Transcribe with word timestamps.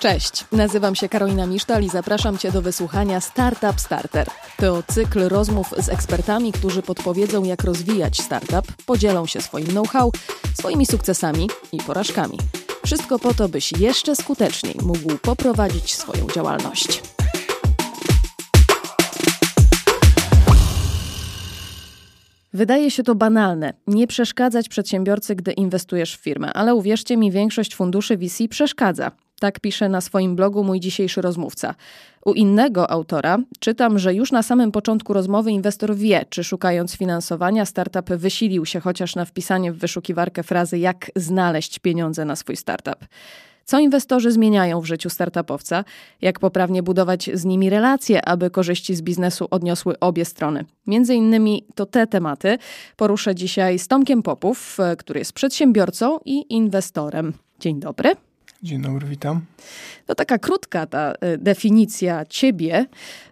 Cześć, 0.00 0.44
nazywam 0.52 0.94
się 0.94 1.08
Karolina 1.08 1.46
Misztal 1.46 1.82
i 1.82 1.88
zapraszam 1.88 2.38
Cię 2.38 2.52
do 2.52 2.62
wysłuchania 2.62 3.20
Startup 3.20 3.80
Starter. 3.80 4.26
To 4.56 4.82
cykl 4.82 5.28
rozmów 5.28 5.74
z 5.78 5.88
ekspertami, 5.88 6.52
którzy 6.52 6.82
podpowiedzą, 6.82 7.44
jak 7.44 7.64
rozwijać 7.64 8.20
startup, 8.20 8.72
podzielą 8.86 9.26
się 9.26 9.40
swoim 9.40 9.66
know-how, 9.66 10.12
swoimi 10.54 10.86
sukcesami 10.86 11.48
i 11.72 11.78
porażkami. 11.78 12.38
Wszystko 12.84 13.18
po 13.18 13.34
to, 13.34 13.48
byś 13.48 13.72
jeszcze 13.72 14.16
skuteczniej 14.16 14.74
mógł 14.82 15.18
poprowadzić 15.18 15.94
swoją 15.94 16.26
działalność. 16.26 17.02
Wydaje 22.52 22.90
się 22.90 23.02
to 23.02 23.14
banalne. 23.14 23.72
Nie 23.86 24.06
przeszkadzać 24.06 24.68
przedsiębiorcy, 24.68 25.34
gdy 25.34 25.52
inwestujesz 25.52 26.16
w 26.16 26.20
firmę, 26.20 26.52
ale 26.52 26.74
uwierzcie 26.74 27.16
mi, 27.16 27.30
większość 27.30 27.74
funduszy 27.74 28.16
VC 28.16 28.48
przeszkadza. 28.48 29.10
Tak 29.40 29.60
pisze 29.60 29.88
na 29.88 30.00
swoim 30.00 30.36
blogu 30.36 30.64
mój 30.64 30.80
dzisiejszy 30.80 31.20
rozmówca. 31.20 31.74
U 32.24 32.32
innego 32.32 32.90
autora 32.90 33.38
czytam, 33.60 33.98
że 33.98 34.14
już 34.14 34.32
na 34.32 34.42
samym 34.42 34.72
początku 34.72 35.12
rozmowy 35.12 35.50
inwestor 35.50 35.96
wie, 35.96 36.24
czy 36.30 36.44
szukając 36.44 36.96
finansowania 36.96 37.66
startup 37.66 38.10
wysilił 38.10 38.66
się 38.66 38.80
chociaż 38.80 39.16
na 39.16 39.24
wpisanie 39.24 39.72
w 39.72 39.78
wyszukiwarkę 39.78 40.42
frazy 40.42 40.78
jak 40.78 41.10
znaleźć 41.16 41.78
pieniądze 41.78 42.24
na 42.24 42.36
swój 42.36 42.56
startup. 42.56 43.06
Co 43.64 43.78
inwestorzy 43.78 44.32
zmieniają 44.32 44.80
w 44.80 44.84
życiu 44.84 45.10
startupowca? 45.10 45.84
Jak 46.22 46.38
poprawnie 46.38 46.82
budować 46.82 47.30
z 47.34 47.44
nimi 47.44 47.70
relacje, 47.70 48.28
aby 48.28 48.50
korzyści 48.50 48.94
z 48.94 49.02
biznesu 49.02 49.46
odniosły 49.50 49.98
obie 49.98 50.24
strony? 50.24 50.64
Między 50.86 51.14
innymi 51.14 51.64
to 51.74 51.86
te 51.86 52.06
tematy 52.06 52.58
poruszę 52.96 53.34
dzisiaj 53.34 53.78
z 53.78 53.88
Tomkiem 53.88 54.22
Popów, 54.22 54.78
który 54.98 55.18
jest 55.18 55.32
przedsiębiorcą 55.32 56.18
i 56.24 56.54
inwestorem. 56.54 57.32
Dzień 57.60 57.80
dobry. 57.80 58.29
Dzień 58.62 58.82
dobry, 58.82 59.06
witam. 59.06 59.40
To 60.06 60.14
taka 60.14 60.38
krótka 60.38 60.86
ta 60.86 61.12
e, 61.12 61.38
definicja 61.38 62.24
ciebie, 62.24 62.86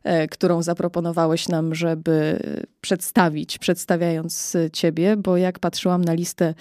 e, 0.05 0.29
którą 0.29 0.63
zaproponowałeś 0.63 1.49
nam, 1.49 1.75
żeby 1.75 2.41
przedstawić, 2.81 3.59
przedstawiając 3.59 4.57
ciebie, 4.73 5.17
bo 5.17 5.37
jak 5.37 5.59
patrzyłam 5.59 6.05
na 6.05 6.13
listę 6.13 6.55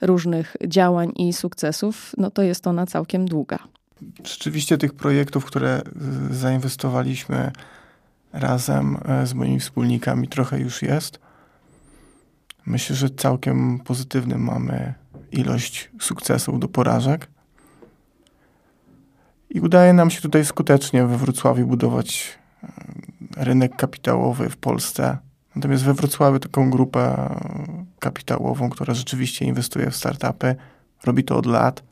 różnych 0.00 0.56
działań 0.66 1.12
i 1.16 1.32
sukcesów, 1.32 2.12
no 2.18 2.30
to 2.30 2.42
jest 2.42 2.66
ona 2.66 2.86
całkiem 2.86 3.28
długa. 3.28 3.58
Rzeczywiście 4.24 4.78
tych 4.78 4.94
projektów, 4.94 5.44
które 5.44 5.82
zainwestowaliśmy 6.30 7.52
razem 8.32 8.98
z 9.24 9.34
moimi 9.34 9.60
wspólnikami 9.60 10.28
trochę 10.28 10.58
już 10.58 10.82
jest. 10.82 11.18
Myślę, 12.66 12.96
że 12.96 13.10
całkiem 13.10 13.80
pozytywny 13.80 14.38
mamy 14.38 14.94
ilość 15.32 15.90
sukcesów 16.00 16.60
do 16.60 16.68
porażek. 16.68 17.33
I 19.54 19.60
udaje 19.60 19.92
nam 19.92 20.10
się 20.10 20.20
tutaj 20.20 20.44
skutecznie 20.44 21.06
we 21.06 21.18
Wrocławiu 21.18 21.66
budować 21.66 22.38
e, 22.62 22.68
rynek 23.44 23.76
kapitałowy 23.76 24.50
w 24.50 24.56
Polsce. 24.56 25.18
Natomiast 25.56 25.84
we 25.84 25.94
Wrocławiu 25.94 26.38
taką 26.38 26.70
grupę 26.70 27.00
e, 27.00 27.84
kapitałową, 27.98 28.70
która 28.70 28.94
rzeczywiście 28.94 29.44
inwestuje 29.44 29.90
w 29.90 29.96
startupy, 29.96 30.56
robi 31.04 31.24
to 31.24 31.36
od 31.36 31.46
lat. 31.46 31.82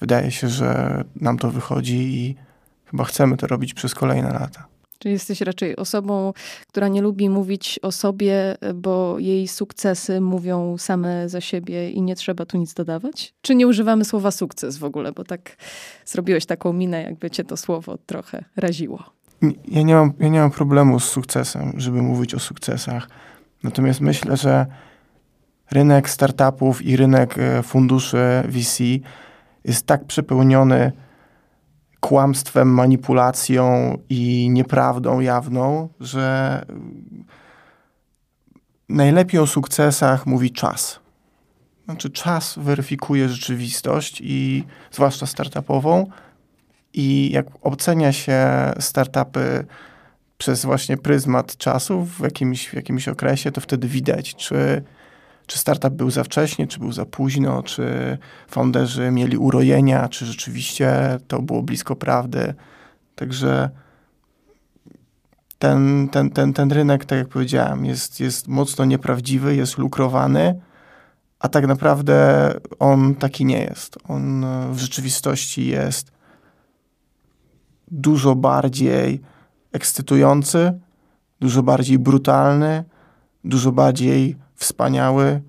Wydaje 0.00 0.30
się, 0.30 0.48
że 0.48 1.04
nam 1.16 1.38
to 1.38 1.50
wychodzi 1.50 1.96
i 1.96 2.36
chyba 2.84 3.04
chcemy 3.04 3.36
to 3.36 3.46
robić 3.46 3.74
przez 3.74 3.94
kolejne 3.94 4.32
lata. 4.32 4.66
Czy 4.98 5.10
jesteś 5.10 5.40
raczej 5.40 5.76
osobą, 5.76 6.32
która 6.68 6.88
nie 6.88 7.02
lubi 7.02 7.30
mówić 7.30 7.78
o 7.82 7.92
sobie, 7.92 8.56
bo 8.74 9.18
jej 9.18 9.48
sukcesy 9.48 10.20
mówią 10.20 10.78
same 10.78 11.28
za 11.28 11.40
siebie 11.40 11.90
i 11.90 12.02
nie 12.02 12.16
trzeba 12.16 12.46
tu 12.46 12.58
nic 12.58 12.74
dodawać? 12.74 13.34
Czy 13.42 13.54
nie 13.54 13.66
używamy 13.66 14.04
słowa 14.04 14.30
sukces 14.30 14.78
w 14.78 14.84
ogóle, 14.84 15.12
bo 15.12 15.24
tak 15.24 15.56
zrobiłeś 16.06 16.46
taką 16.46 16.72
minę, 16.72 17.02
jakby 17.02 17.30
cię 17.30 17.44
to 17.44 17.56
słowo 17.56 17.98
trochę 18.06 18.44
raziło? 18.56 19.04
Ja 19.68 19.82
nie 19.82 19.94
mam, 19.94 20.12
ja 20.18 20.28
nie 20.28 20.40
mam 20.40 20.50
problemu 20.50 21.00
z 21.00 21.04
sukcesem, 21.04 21.72
żeby 21.76 22.02
mówić 22.02 22.34
o 22.34 22.38
sukcesach. 22.38 23.08
Natomiast 23.62 24.00
myślę, 24.00 24.36
że 24.36 24.66
rynek 25.70 26.10
startupów 26.10 26.82
i 26.82 26.96
rynek 26.96 27.38
e, 27.38 27.62
funduszy 27.62 28.42
VC 28.48 28.82
jest 29.64 29.86
tak 29.86 30.04
przepełniony 30.04 30.92
kłamstwem, 32.00 32.68
manipulacją 32.68 33.98
i 34.08 34.50
nieprawdą 34.50 35.20
jawną, 35.20 35.88
że 36.00 36.64
najlepiej 38.88 39.40
o 39.40 39.46
sukcesach 39.46 40.26
mówi 40.26 40.50
czas. 40.50 41.00
Znaczy, 41.84 42.10
czas 42.10 42.58
weryfikuje 42.58 43.28
rzeczywistość 43.28 44.20
i 44.24 44.64
zwłaszcza 44.90 45.26
startupową. 45.26 46.06
I 46.94 47.30
jak 47.32 47.46
ocenia 47.62 48.12
się 48.12 48.46
startupy 48.80 49.66
przez 50.38 50.64
właśnie 50.64 50.96
pryzmat 50.96 51.56
czasu 51.56 52.04
w 52.04 52.20
jakimś, 52.20 52.68
w 52.68 52.74
jakimś 52.74 53.08
okresie, 53.08 53.52
to 53.52 53.60
wtedy 53.60 53.88
widać, 53.88 54.34
czy 54.34 54.82
czy 55.48 55.58
startup 55.58 55.94
był 55.94 56.10
za 56.10 56.24
wcześnie, 56.24 56.66
czy 56.66 56.78
był 56.78 56.92
za 56.92 57.04
późno, 57.04 57.62
czy 57.62 58.18
founderzy 58.48 59.10
mieli 59.10 59.36
urojenia, 59.36 60.08
czy 60.08 60.26
rzeczywiście 60.26 61.18
to 61.28 61.42
było 61.42 61.62
blisko 61.62 61.96
prawdy. 61.96 62.54
Także 63.14 63.70
ten, 65.58 66.08
ten, 66.08 66.30
ten, 66.30 66.52
ten 66.52 66.72
rynek, 66.72 67.04
tak 67.04 67.18
jak 67.18 67.28
powiedziałem, 67.28 67.84
jest, 67.84 68.20
jest 68.20 68.48
mocno 68.48 68.84
nieprawdziwy, 68.84 69.56
jest 69.56 69.78
lukrowany, 69.78 70.60
a 71.38 71.48
tak 71.48 71.66
naprawdę 71.66 72.54
on 72.78 73.14
taki 73.14 73.44
nie 73.44 73.60
jest. 73.60 73.98
On 74.08 74.46
w 74.72 74.78
rzeczywistości 74.78 75.66
jest 75.66 76.12
dużo 77.90 78.34
bardziej 78.34 79.20
ekscytujący, 79.72 80.78
dużo 81.40 81.62
bardziej 81.62 81.98
brutalny, 81.98 82.84
dużo 83.44 83.72
bardziej 83.72 84.47
wspaniały. 84.58 85.40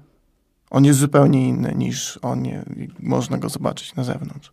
On 0.70 0.86
jest 0.86 1.00
zupełnie 1.00 1.48
inny 1.48 1.76
niż 1.76 2.20
on, 2.22 2.42
nie, 2.42 2.64
można 3.00 3.38
go 3.38 3.50
zobaczyć 3.50 3.96
na 3.96 4.04
zewnątrz. 4.04 4.52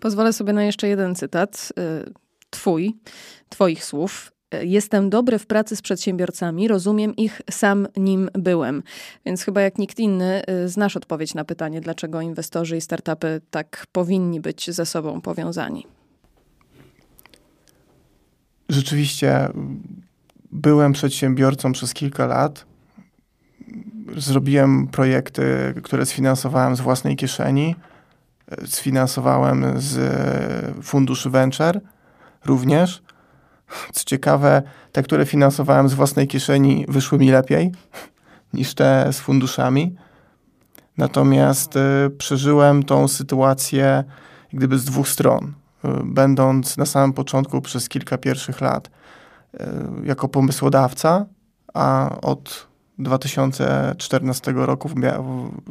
Pozwolę 0.00 0.32
sobie 0.32 0.52
na 0.52 0.64
jeszcze 0.64 0.88
jeden 0.88 1.14
cytat. 1.14 1.72
Y, 1.78 2.12
twój, 2.50 2.96
twoich 3.48 3.84
słów. 3.84 4.32
Jestem 4.62 5.10
dobry 5.10 5.38
w 5.38 5.46
pracy 5.46 5.76
z 5.76 5.82
przedsiębiorcami, 5.82 6.68
rozumiem 6.68 7.16
ich, 7.16 7.40
sam 7.50 7.88
nim 7.96 8.30
byłem. 8.32 8.82
Więc 9.26 9.42
chyba 9.42 9.60
jak 9.60 9.78
nikt 9.78 9.98
inny 9.98 10.42
y, 10.64 10.68
znasz 10.68 10.96
odpowiedź 10.96 11.34
na 11.34 11.44
pytanie, 11.44 11.80
dlaczego 11.80 12.20
inwestorzy 12.20 12.76
i 12.76 12.80
startupy 12.80 13.40
tak 13.50 13.86
powinni 13.92 14.40
być 14.40 14.70
ze 14.70 14.86
sobą 14.86 15.20
powiązani. 15.20 15.86
Rzeczywiście 18.68 19.48
byłem 20.52 20.92
przedsiębiorcą 20.92 21.72
przez 21.72 21.94
kilka 21.94 22.26
lat 22.26 22.71
zrobiłem 24.16 24.88
projekty, 24.88 25.74
które 25.82 26.06
sfinansowałem 26.06 26.76
z 26.76 26.80
własnej 26.80 27.16
kieszeni. 27.16 27.76
Sfinansowałem 28.66 29.64
z 29.76 30.84
funduszy 30.84 31.30
Venture 31.30 31.80
również. 32.44 33.02
Co 33.92 34.04
ciekawe, 34.04 34.62
te, 34.92 35.02
które 35.02 35.26
finansowałem 35.26 35.88
z 35.88 35.94
własnej 35.94 36.28
kieszeni, 36.28 36.84
wyszły 36.88 37.18
mi 37.18 37.30
lepiej 37.30 37.72
niż 38.54 38.74
te 38.74 39.12
z 39.12 39.20
funduszami. 39.20 39.96
Natomiast 40.96 41.76
y, 41.76 42.10
przeżyłem 42.18 42.82
tą 42.82 43.08
sytuację 43.08 44.04
gdyby 44.52 44.78
z 44.78 44.84
dwóch 44.84 45.08
stron. 45.08 45.44
Y, 45.44 45.88
będąc 46.04 46.76
na 46.76 46.86
samym 46.86 47.12
początku 47.12 47.60
przez 47.60 47.88
kilka 47.88 48.18
pierwszych 48.18 48.60
lat 48.60 48.90
jako 50.04 50.28
pomysłodawca, 50.28 51.26
a 51.74 52.16
od 52.22 52.71
2014 52.98 54.52
roku 54.56 54.90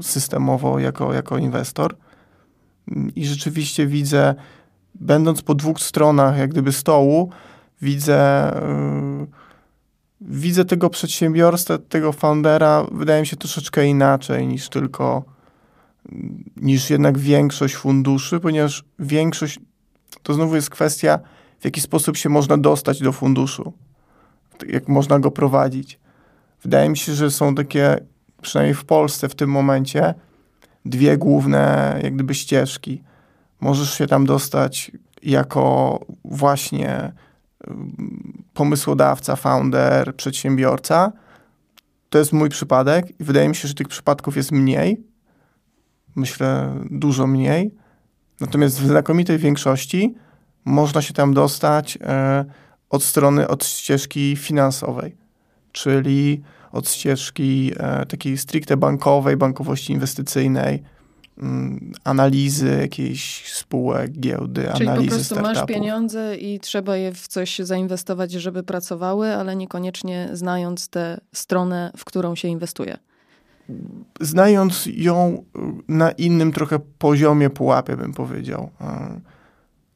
systemowo 0.02 0.80
jako, 0.80 1.14
jako 1.14 1.38
inwestor. 1.38 1.96
I 3.16 3.26
rzeczywiście 3.26 3.88
widzę, 3.88 4.36
będąc 4.96 5.42
po 5.42 5.56
dwóch 5.56 5.80
stronach 5.80 6.38
jak 6.38 6.50
gdyby 6.50 6.72
stołu, 6.72 7.30
widzę, 7.82 8.52
yy, 9.20 9.28
widzę 10.22 10.66
tego 10.66 10.90
przedsiębiorstwa, 10.90 11.78
tego 11.78 12.12
foundera, 12.12 12.86
wydaje 12.92 13.22
mi 13.22 13.28
się 13.28 13.38
troszeczkę 13.38 13.86
inaczej 13.86 14.48
niż 14.48 14.70
tylko, 14.70 15.24
niż 16.56 16.90
jednak 16.90 17.18
większość 17.18 17.76
funduszy, 17.76 18.40
ponieważ 18.40 18.84
większość, 19.00 19.60
to 20.24 20.34
znowu 20.34 20.56
jest 20.56 20.70
kwestia, 20.70 21.20
w 21.60 21.66
jaki 21.66 21.82
sposób 21.82 22.18
się 22.18 22.30
można 22.30 22.58
dostać 22.58 23.00
do 23.00 23.12
funduszu, 23.12 23.74
jak 24.68 24.88
można 24.88 25.20
go 25.20 25.32
prowadzić. 25.32 26.01
Wydaje 26.64 26.90
mi 26.90 26.98
się, 26.98 27.14
że 27.14 27.32
są 27.32 27.56
takie, 27.56 27.98
przynajmniej 28.42 28.76
w 28.76 28.86
Polsce 28.86 29.30
w 29.30 29.36
tym 29.36 29.50
momencie, 29.50 30.14
dwie 30.86 31.18
główne 31.18 32.00
jak 32.04 32.16
gdyby 32.16 32.34
ścieżki. 32.34 33.04
Możesz 33.62 33.94
się 33.94 34.08
tam 34.08 34.26
dostać 34.26 34.92
jako 35.24 36.00
właśnie 36.26 37.12
pomysłodawca, 38.54 39.36
founder, 39.36 40.16
przedsiębiorca. 40.16 41.12
To 42.10 42.18
jest 42.18 42.34
mój 42.34 42.50
przypadek 42.50 43.20
i 43.20 43.24
wydaje 43.24 43.50
mi 43.50 43.56
się, 43.56 43.68
że 43.68 43.74
tych 43.74 43.88
przypadków 43.88 44.38
jest 44.38 44.52
mniej. 44.52 45.04
Myślę, 46.16 46.76
dużo 46.92 47.28
mniej. 47.28 47.76
Natomiast 48.40 48.80
w 48.80 48.88
znakomitej 48.88 49.38
większości 49.38 50.16
można 50.66 51.02
się 51.02 51.14
tam 51.14 51.34
dostać 51.34 51.98
e, 52.02 52.46
od 52.90 53.04
strony, 53.04 53.48
od 53.48 53.66
ścieżki 53.66 54.36
finansowej, 54.36 55.18
czyli 55.72 56.42
od 56.72 56.90
ścieżki 56.90 57.72
e, 57.78 58.06
takiej 58.06 58.38
stricte 58.38 58.78
bankowej, 58.78 59.38
bankowości 59.38 59.94
inwestycyjnej, 59.94 60.84
mm, 61.38 61.92
analizy 62.04 62.78
jakiejś 62.82 63.54
spółek, 63.54 64.12
giełdy, 64.12 64.70
Czyli 64.76 64.88
analizy 64.90 65.10
po 65.10 65.16
prostu 65.16 65.36
startupów. 65.36 65.56
masz 65.56 65.66
pieniądze 65.66 66.38
i 66.38 66.60
trzeba 66.60 66.98
je 66.98 67.14
w 67.14 67.28
coś 67.28 67.60
zainwestować, 67.60 68.32
żeby 68.32 68.64
pracowały, 68.64 69.36
ale 69.36 69.56
niekoniecznie 69.56 70.30
znając 70.34 70.90
tę 70.90 71.18
stronę, 71.34 71.92
w 71.98 72.06
którą 72.06 72.36
się 72.36 72.48
inwestuje. 72.48 72.98
Znając 74.22 74.90
ją 74.94 75.44
y, 75.56 75.60
na 75.88 76.12
innym 76.12 76.52
trochę 76.52 76.80
poziomie 76.98 77.50
pułapie, 77.50 77.98
bym 77.98 78.14
powiedział. 78.14 78.70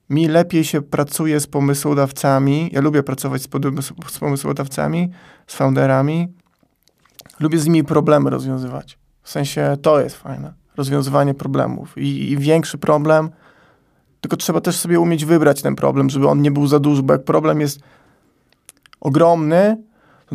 Mi 0.10 0.28
lepiej 0.28 0.64
się 0.64 0.82
pracuje 0.82 1.40
z 1.40 1.48
pomysłodawcami. 1.48 2.70
Ja 2.74 2.82
lubię 2.82 3.04
pracować 3.04 3.42
z, 3.42 3.48
podmysł- 3.48 4.10
z 4.10 4.20
pomysłodawcami, 4.20 5.12
z 5.48 5.56
founderami. 5.56 6.28
Lubię 7.40 7.60
z 7.60 7.66
nimi 7.66 7.84
problemy 7.84 8.30
rozwiązywać. 8.30 8.98
W 9.22 9.30
sensie 9.30 9.78
to 9.82 10.02
jest 10.02 10.16
fajne. 10.16 10.54
Rozwiązywanie 10.78 11.34
problemów. 11.34 11.98
I, 11.98 12.32
I 12.32 12.38
większy 12.38 12.78
problem, 12.78 13.30
tylko 14.22 14.38
trzeba 14.38 14.62
też 14.62 14.76
sobie 14.76 15.00
umieć 15.00 15.26
wybrać 15.26 15.62
ten 15.62 15.76
problem, 15.76 16.10
żeby 16.10 16.28
on 16.28 16.42
nie 16.42 16.52
był 16.52 16.68
za 16.68 16.80
duży, 16.80 17.04
bo 17.04 17.14
jak 17.14 17.24
problem 17.24 17.62
jest 17.62 17.80
ogromny, 19.02 19.78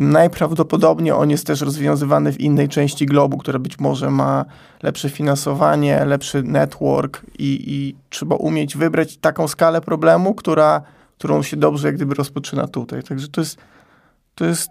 najprawdopodobniej 0.01 1.11
on 1.11 1.29
jest 1.29 1.47
też 1.47 1.61
rozwiązywany 1.61 2.31
w 2.31 2.39
innej 2.39 2.69
części 2.69 3.05
globu, 3.05 3.37
która 3.37 3.59
być 3.59 3.79
może 3.79 4.09
ma 4.09 4.45
lepsze 4.83 5.09
finansowanie, 5.09 6.05
lepszy 6.05 6.43
network 6.43 7.25
i, 7.39 7.63
i 7.67 7.95
trzeba 8.09 8.35
umieć 8.35 8.77
wybrać 8.77 9.17
taką 9.17 9.47
skalę 9.47 9.81
problemu, 9.81 10.35
która, 10.35 10.81
którą 11.17 11.43
się 11.43 11.57
dobrze 11.57 11.87
jak 11.87 11.95
gdyby 11.95 12.13
rozpoczyna 12.13 12.67
tutaj. 12.67 13.03
Także 13.03 13.27
to 13.27 13.41
jest, 13.41 13.57
to 14.35 14.45
jest, 14.45 14.69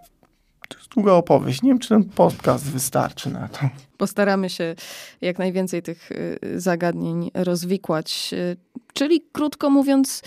to 0.67 0.77
jest 0.77 0.89
długa 0.89 1.11
opowieść. 1.13 1.61
Nie 1.61 1.69
wiem, 1.69 1.79
czy 1.79 1.89
ten 1.89 2.03
podcast 2.03 2.71
wystarczy 2.71 3.29
na 3.29 3.47
to. 3.47 3.59
Postaramy 3.97 4.49
się 4.49 4.75
jak 5.21 5.39
najwięcej 5.39 5.81
tych 5.81 6.11
y, 6.11 6.39
zagadnień 6.55 7.31
rozwikłać. 7.33 8.29
Y, 8.33 8.57
Czyli 8.93 9.21
krótko 9.31 9.69
mówiąc, 9.69 10.21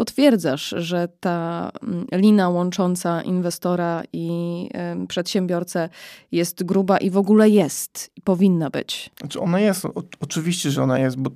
potwierdzasz, 0.00 0.74
że 0.78 1.08
ta 1.20 1.70
mm, 1.82 2.06
lina 2.12 2.48
łącząca 2.48 3.22
inwestora 3.22 4.02
i 4.12 4.68
przedsiębiorcę 5.08 5.88
jest 6.32 6.64
gruba 6.64 6.98
i 6.98 7.10
w 7.10 7.16
ogóle 7.16 7.48
jest 7.48 8.10
i 8.16 8.20
powinna 8.20 8.70
być. 8.70 9.10
Znaczy 9.20 9.40
ona 9.40 9.60
jest, 9.60 9.84
o, 9.84 10.02
oczywiście, 10.20 10.70
że 10.70 10.82
ona 10.82 10.98
jest, 10.98 11.16
bo 11.16 11.30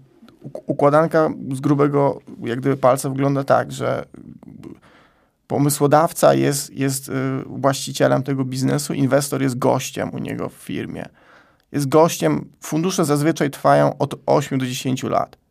uk- 0.44 0.62
układanka 0.66 1.31
z 1.52 1.61
grubego 1.61 2.20
jak 2.44 2.61
gdyby 2.61 2.76
palca 2.76 3.08
wygląda 3.08 3.44
tak, 3.44 3.72
że 3.72 4.05
pomysłodawca 5.46 6.34
jest, 6.34 6.70
jest 6.70 7.08
y, 7.08 7.12
właścicielem 7.46 8.22
tego 8.22 8.44
biznesu, 8.44 8.94
inwestor 8.94 9.43
jest 9.43 9.58
gościem 9.58 10.14
u 10.14 10.19
niego 10.19 10.49
w 10.49 10.52
firmie. 10.55 11.05
Jest 11.72 11.88
gościem, 11.88 12.50
fundusze 12.61 13.05
zazwyczaj 13.05 13.50
trwają 13.50 13.99
od 13.99 14.14
8 14.26 14.58
do 14.58 14.66
10 14.66 15.02
lat. 15.02 15.44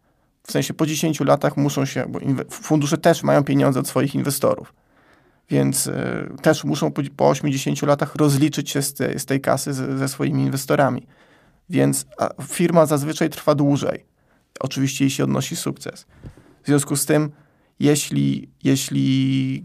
W 0.47 0.51
sensie 0.51 0.73
po 0.73 0.85
10 0.85 1.19
latach 1.19 1.57
muszą 1.57 1.85
się, 1.85 2.05
bo 2.09 2.19
fundusze 2.49 2.97
też 2.97 3.23
mają 3.23 3.43
pieniądze 3.43 3.79
od 3.79 3.87
swoich 3.87 4.15
inwestorów. 4.15 4.73
Więc 5.49 5.87
y, 5.87 5.93
też 6.41 6.63
muszą 6.63 6.91
po, 6.91 7.01
po 7.15 7.31
8-10 7.31 7.87
latach 7.87 8.15
rozliczyć 8.15 8.69
się 8.69 8.81
z, 8.81 8.93
te, 8.93 9.19
z 9.19 9.25
tej 9.25 9.41
kasy 9.41 9.73
z, 9.73 9.99
ze 9.99 10.07
swoimi 10.07 10.43
inwestorami. 10.43 11.07
Więc 11.69 12.05
firma 12.41 12.85
zazwyczaj 12.85 13.29
trwa 13.29 13.55
dłużej. 13.55 14.05
Oczywiście 14.59 15.05
jeśli 15.05 15.23
odnosi 15.23 15.55
sukces. 15.55 16.05
W 16.63 16.67
związku 16.67 16.95
z 16.95 17.05
tym, 17.05 17.31
jeśli, 17.79 18.49
jeśli 18.63 19.63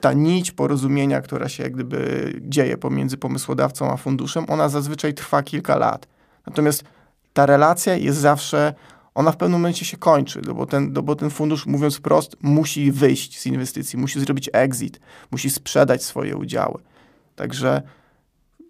ta 0.00 0.12
nić 0.12 0.52
porozumienia, 0.52 1.20
która 1.20 1.48
się 1.48 1.62
jak 1.62 1.72
gdyby 1.72 2.32
dzieje 2.42 2.76
pomiędzy 2.76 3.16
pomysłodawcą 3.16 3.92
a 3.92 3.96
funduszem, 3.96 4.44
ona 4.48 4.68
zazwyczaj 4.68 5.14
trwa 5.14 5.42
kilka 5.42 5.76
lat. 5.76 6.06
Natomiast 6.46 6.84
ta 7.32 7.46
relacja 7.46 7.96
jest 7.96 8.18
zawsze, 8.18 8.74
ona 9.14 9.32
w 9.32 9.36
pewnym 9.36 9.60
momencie 9.60 9.84
się 9.84 9.96
kończy, 9.96 10.40
no 10.46 10.54
bo 10.54 10.66
ten, 10.66 10.92
no 10.92 11.02
bo 11.02 11.16
ten 11.16 11.30
fundusz, 11.30 11.66
mówiąc 11.66 11.96
wprost, 11.96 12.36
musi 12.42 12.92
wyjść 12.92 13.40
z 13.40 13.46
inwestycji, 13.46 13.98
musi 13.98 14.20
zrobić 14.20 14.50
exit, 14.52 15.00
musi 15.30 15.50
sprzedać 15.50 16.04
swoje 16.04 16.36
udziały. 16.36 16.82
Także 17.36 17.82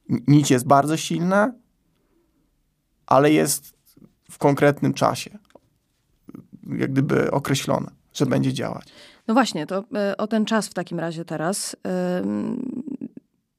nić 0.09 0.51
jest 0.51 0.67
bardzo 0.67 0.97
silna, 0.97 1.53
ale 3.07 3.33
jest 3.33 3.75
w 4.31 4.39
konkretnym 4.39 4.95
czasie, 4.95 5.39
jak 6.79 6.93
gdyby 6.93 7.31
określona, 7.31 7.91
że 8.15 8.27
będzie 8.27 8.53
działać. 8.53 8.89
No 9.29 9.35
właśnie, 9.35 9.67
to 9.67 9.85
e, 9.95 10.17
o 10.17 10.27
ten 10.27 10.45
czas 10.45 10.69
w 10.69 10.75
takim 10.75 11.01
razie 11.01 11.25
teraz. 11.25 11.77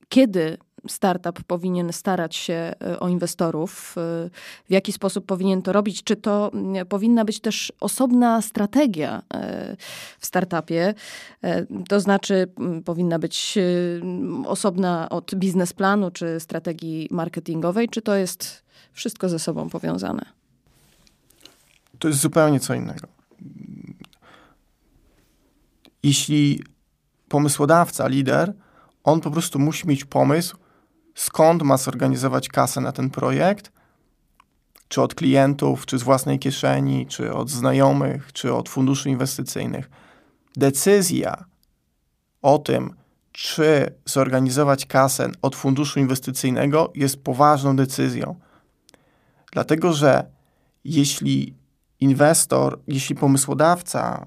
Kiedy 0.10 0.58
startup 0.88 1.44
powinien 1.44 1.94
starać 1.94 2.36
się 2.36 2.54
e, 2.54 3.00
o 3.00 3.08
inwestorów? 3.08 3.96
e, 3.98 4.30
W 4.70 4.72
jaki 4.72 4.92
sposób 4.92 5.26
powinien 5.26 5.62
to 5.62 5.74
robić? 5.74 6.04
Czy 6.04 6.16
to 6.16 6.52
mm, 6.54 6.86
powinna 6.86 7.26
być 7.26 7.40
też 7.40 7.74
osobna 7.80 8.42
strategia 8.42 9.22
e, 9.34 9.76
w 10.20 10.26
startupie? 10.26 10.94
To 11.90 12.00
znaczy, 12.00 12.48
m, 12.60 12.84
powinna 12.84 13.20
być 13.20 13.58
osobna 14.46 15.10
od 15.10 15.36
biznesplanu 15.36 16.12
czy 16.12 16.40
strategii 16.40 17.08
marketingowej, 17.12 17.90
czy 17.90 18.02
to 18.02 18.16
jest 18.16 18.64
wszystko 18.92 19.30
ze 19.30 19.40
sobą 19.40 19.70
powiązane? 19.70 20.26
to 22.00 22.08
jest 22.08 22.20
zupełnie 22.20 22.60
co 22.60 22.74
innego. 22.74 23.08
Jeśli 26.04 26.64
pomysłodawca, 27.28 28.08
lider, 28.08 28.54
on 29.04 29.22
po 29.22 29.32
prostu 29.32 29.60
musi 29.60 29.88
mieć 29.88 30.06
pomysł, 30.06 30.58
skąd 31.16 31.64
ma 31.64 31.78
zorganizować 31.78 32.50
kasę 32.50 32.82
na 32.82 32.92
ten 32.92 33.10
projekt, 33.10 33.72
czy 34.88 35.02
od 35.02 35.16
klientów, 35.16 35.86
czy 35.86 35.98
z 35.98 36.04
własnej 36.04 36.40
kieszeni, 36.40 37.08
czy 37.08 37.34
od 37.34 37.50
znajomych, 37.50 38.34
czy 38.34 38.54
od 38.54 38.70
funduszy 38.70 39.10
inwestycyjnych. 39.10 39.90
Decyzja 40.56 41.46
o 42.42 42.58
tym, 42.58 42.94
czy 43.32 43.96
zorganizować 44.06 44.86
kasę 44.86 45.30
od 45.42 45.56
funduszu 45.56 46.00
inwestycyjnego, 46.00 46.92
jest 46.96 47.24
poważną 47.24 47.76
decyzją. 47.76 48.36
Dlatego, 49.52 49.94
że 49.94 50.26
jeśli 50.84 51.56
inwestor, 52.00 52.80
jeśli 52.88 53.16
pomysłodawca 53.16 54.26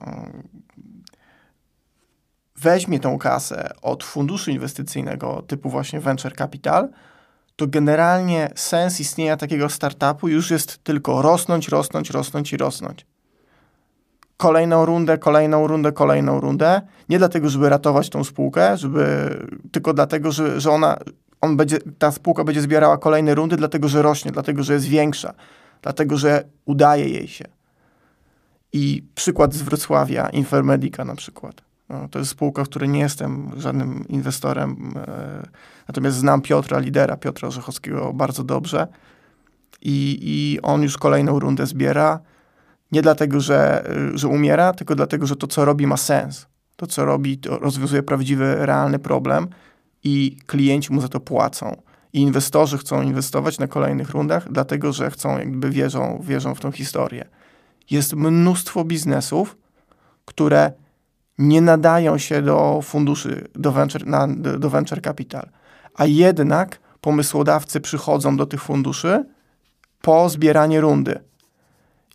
weźmie 2.60 3.00
tą 3.00 3.18
kasę 3.18 3.70
od 3.82 4.04
funduszu 4.04 4.50
inwestycyjnego 4.50 5.42
typu 5.46 5.70
właśnie 5.70 6.00
venture 6.00 6.36
capital, 6.36 6.88
to 7.56 7.66
generalnie 7.66 8.50
sens 8.54 9.00
istnienia 9.00 9.36
takiego 9.36 9.68
startupu 9.68 10.28
już 10.28 10.50
jest 10.50 10.84
tylko 10.84 11.22
rosnąć, 11.22 11.68
rosnąć, 11.68 12.10
rosnąć 12.10 12.52
i 12.52 12.56
rosnąć. 12.56 13.06
Kolejną 14.36 14.84
rundę, 14.86 15.18
kolejną 15.18 15.66
rundę, 15.66 15.92
kolejną 15.92 16.40
rundę. 16.40 16.80
Nie 17.08 17.18
dlatego, 17.18 17.48
żeby 17.48 17.68
ratować 17.68 18.10
tą 18.10 18.24
spółkę, 18.24 18.76
żeby, 18.76 19.36
tylko 19.72 19.94
dlatego, 19.94 20.32
że, 20.32 20.60
że 20.60 20.70
ona, 20.70 20.98
on 21.40 21.56
będzie, 21.56 21.78
ta 21.98 22.10
spółka 22.10 22.44
będzie 22.44 22.60
zbierała 22.60 22.98
kolejne 22.98 23.34
rundy, 23.34 23.56
dlatego, 23.56 23.88
że 23.88 24.02
rośnie, 24.02 24.32
dlatego, 24.32 24.62
że 24.62 24.72
jest 24.74 24.86
większa, 24.86 25.34
dlatego, 25.82 26.16
że 26.16 26.44
udaje 26.64 27.08
jej 27.08 27.28
się. 27.28 27.44
I 28.72 29.04
przykład 29.14 29.54
z 29.54 29.62
Wrocławia, 29.62 30.28
Infermedica 30.28 31.04
na 31.04 31.14
przykład. 31.14 31.67
No, 31.88 32.08
to 32.08 32.18
jest 32.18 32.30
spółka, 32.30 32.64
w 32.64 32.68
której 32.68 32.88
nie 32.88 33.00
jestem 33.00 33.50
żadnym 33.56 34.08
inwestorem, 34.08 34.94
e, 34.96 35.42
natomiast 35.88 36.16
znam 36.16 36.42
Piotra, 36.42 36.78
lidera 36.78 37.16
Piotra 37.16 37.48
Orzechowskiego 37.48 38.12
bardzo 38.12 38.44
dobrze 38.44 38.86
i, 39.82 40.18
i 40.22 40.60
on 40.62 40.82
już 40.82 40.98
kolejną 40.98 41.38
rundę 41.38 41.66
zbiera. 41.66 42.20
Nie 42.92 43.02
dlatego, 43.02 43.40
że, 43.40 43.84
że 44.14 44.28
umiera, 44.28 44.72
tylko 44.72 44.94
dlatego, 44.94 45.26
że 45.26 45.36
to, 45.36 45.46
co 45.46 45.64
robi, 45.64 45.86
ma 45.86 45.96
sens. 45.96 46.46
To, 46.76 46.86
co 46.86 47.04
robi, 47.04 47.38
to 47.38 47.58
rozwiązuje 47.58 48.02
prawdziwy, 48.02 48.66
realny 48.66 48.98
problem 48.98 49.48
i 50.04 50.36
klienci 50.46 50.92
mu 50.92 51.00
za 51.00 51.08
to 51.08 51.20
płacą. 51.20 51.82
I 52.12 52.20
inwestorzy 52.20 52.78
chcą 52.78 53.02
inwestować 53.02 53.58
na 53.58 53.66
kolejnych 53.66 54.10
rundach, 54.10 54.52
dlatego, 54.52 54.92
że 54.92 55.10
chcą, 55.10 55.38
jakby 55.38 55.70
wierzą, 55.70 56.20
wierzą 56.22 56.54
w 56.54 56.60
tą 56.60 56.72
historię. 56.72 57.28
Jest 57.90 58.14
mnóstwo 58.14 58.84
biznesów, 58.84 59.56
które 60.24 60.72
nie 61.38 61.60
nadają 61.60 62.18
się 62.18 62.42
do 62.42 62.80
funduszy, 62.82 63.48
do 63.54 63.72
venture, 63.72 64.06
na, 64.06 64.28
do, 64.58 64.70
venture 64.70 65.02
capital. 65.02 65.48
A 65.94 66.06
jednak 66.06 66.80
pomysłodawcy 67.00 67.80
przychodzą 67.80 68.36
do 68.36 68.46
tych 68.46 68.62
funduszy 68.62 69.24
po 70.02 70.28
zbieranie 70.28 70.80
rundy. 70.80 71.20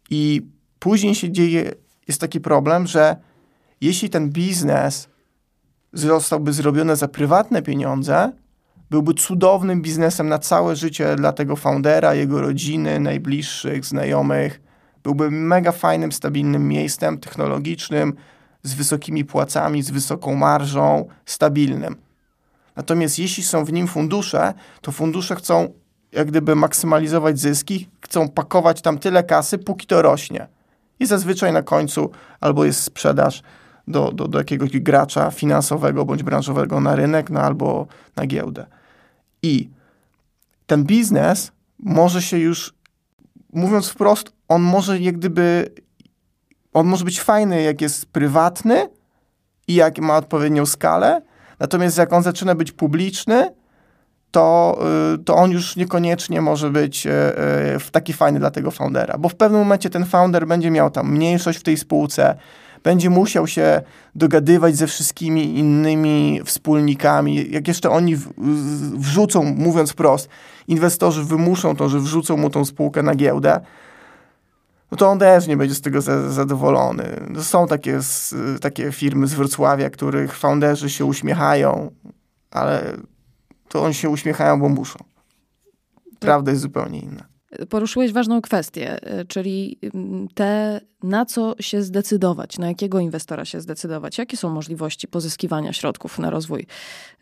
I 0.09 0.41
później 0.79 1.15
się 1.15 1.31
dzieje, 1.31 1.71
jest 2.07 2.21
taki 2.21 2.41
problem, 2.41 2.87
że 2.87 3.15
jeśli 3.81 4.09
ten 4.09 4.29
biznes 4.29 5.09
zostałby 5.93 6.53
zrobiony 6.53 6.95
za 6.95 7.07
prywatne 7.07 7.61
pieniądze, 7.61 8.31
byłby 8.89 9.13
cudownym 9.13 9.81
biznesem 9.81 10.29
na 10.29 10.39
całe 10.39 10.75
życie 10.75 11.15
dla 11.15 11.33
tego 11.33 11.55
foundera, 11.55 12.15
jego 12.15 12.41
rodziny, 12.41 12.99
najbliższych, 12.99 13.85
znajomych. 13.85 14.61
Byłby 15.03 15.31
mega 15.31 15.71
fajnym, 15.71 16.11
stabilnym 16.11 16.67
miejscem 16.67 17.17
technologicznym, 17.17 18.13
z 18.63 18.73
wysokimi 18.73 19.25
płacami, 19.25 19.83
z 19.83 19.91
wysoką 19.91 20.35
marżą, 20.35 21.05
stabilnym. 21.25 21.95
Natomiast 22.75 23.19
jeśli 23.19 23.43
są 23.43 23.65
w 23.65 23.73
nim 23.73 23.87
fundusze, 23.87 24.53
to 24.81 24.91
fundusze 24.91 25.35
chcą 25.35 25.73
jak 26.13 26.27
gdyby 26.27 26.55
maksymalizować 26.55 27.39
zyski, 27.39 27.89
chcą 28.01 28.29
pakować 28.29 28.81
tam 28.81 28.99
tyle 28.99 29.23
kasy, 29.23 29.57
póki 29.57 29.87
to 29.87 30.01
rośnie. 30.01 30.47
I 30.99 31.05
zazwyczaj 31.05 31.53
na 31.53 31.61
końcu 31.61 32.11
albo 32.41 32.65
jest 32.65 32.83
sprzedaż 32.83 33.43
do, 33.87 34.11
do, 34.11 34.27
do 34.27 34.37
jakiegoś 34.37 34.69
gracza 34.69 35.31
finansowego 35.31 36.05
bądź 36.05 36.23
branżowego 36.23 36.79
na 36.79 36.95
rynek, 36.95 37.29
no 37.29 37.39
albo 37.39 37.87
na 38.15 38.27
giełdę. 38.27 38.65
I 39.43 39.69
ten 40.65 40.83
biznes 40.83 41.51
może 41.79 42.21
się 42.21 42.37
już, 42.37 42.73
mówiąc 43.53 43.89
wprost, 43.89 44.33
on 44.47 44.61
może 44.61 44.99
jak 44.99 45.17
gdyby, 45.17 45.71
on 46.73 46.87
może 46.87 47.05
być 47.05 47.21
fajny, 47.21 47.61
jak 47.61 47.81
jest 47.81 48.05
prywatny 48.05 48.89
i 49.67 49.73
jak 49.73 49.99
ma 49.99 50.17
odpowiednią 50.17 50.65
skalę, 50.65 51.21
natomiast 51.59 51.97
jak 51.97 52.13
on 52.13 52.23
zaczyna 52.23 52.55
być 52.55 52.71
publiczny, 52.71 53.53
to, 54.31 54.79
y, 55.15 55.23
to 55.23 55.35
on 55.35 55.51
już 55.51 55.75
niekoniecznie 55.75 56.41
może 56.41 56.69
być 56.69 57.07
e, 57.07 57.37
e, 57.37 57.79
taki 57.91 58.13
fajny 58.13 58.39
dla 58.39 58.51
tego 58.51 58.71
foundera, 58.71 59.17
bo 59.17 59.29
w 59.29 59.35
pewnym 59.35 59.61
momencie 59.61 59.89
ten 59.89 60.05
founder 60.05 60.47
będzie 60.47 60.71
miał 60.71 60.89
tam 60.89 61.11
mniejszość 61.11 61.59
w 61.59 61.63
tej 61.63 61.77
spółce, 61.77 62.35
będzie 62.83 63.09
musiał 63.09 63.47
się 63.47 63.81
dogadywać 64.15 64.75
ze 64.75 64.87
wszystkimi 64.87 65.57
innymi 65.57 66.41
wspólnikami. 66.45 67.51
Jak 67.51 67.67
jeszcze 67.67 67.89
oni 67.89 68.15
wrzucą, 68.97 69.43
mówiąc 69.43 69.91
wprost, 69.91 70.29
inwestorzy 70.67 71.23
wymuszą 71.23 71.75
to, 71.75 71.89
że 71.89 71.99
wrzucą 71.99 72.37
mu 72.37 72.49
tą 72.49 72.65
spółkę 72.65 73.03
na 73.03 73.15
giełdę, 73.15 73.59
no 74.93 74.97
to 74.97 75.07
on 75.09 75.19
też 75.19 75.47
nie 75.47 75.57
będzie 75.57 75.75
z 75.75 75.81
tego 75.81 76.01
zadowolony. 76.31 77.27
No 77.29 77.43
są 77.43 77.67
takie, 77.67 77.99
takie 78.61 78.91
firmy 78.91 79.27
z 79.27 79.33
Wrocławia, 79.33 79.89
których 79.89 80.35
founderzy 80.35 80.89
się 80.89 81.05
uśmiechają, 81.05 81.91
ale 82.51 82.97
to 83.69 83.83
oni 83.83 83.93
się 83.93 84.09
uśmiechają, 84.09 84.59
bo 84.59 84.69
muszą. 84.69 84.99
Prawda 86.19 86.51
jest 86.51 86.61
zupełnie 86.61 86.99
inna. 86.99 87.25
Poruszyłeś 87.69 88.13
ważną 88.13 88.41
kwestię, 88.41 89.19
y, 89.21 89.25
czyli 89.25 89.79
mm, 89.93 90.27
te, 90.33 90.81
na 91.03 91.25
co 91.25 91.55
się 91.59 91.83
zdecydować, 91.83 92.57
na 92.57 92.67
jakiego 92.67 92.99
inwestora 92.99 93.45
się 93.45 93.61
zdecydować, 93.61 94.17
jakie 94.17 94.37
są 94.37 94.49
możliwości 94.49 95.07
pozyskiwania 95.07 95.73
środków 95.73 96.19
na 96.19 96.29
rozwój 96.29 96.65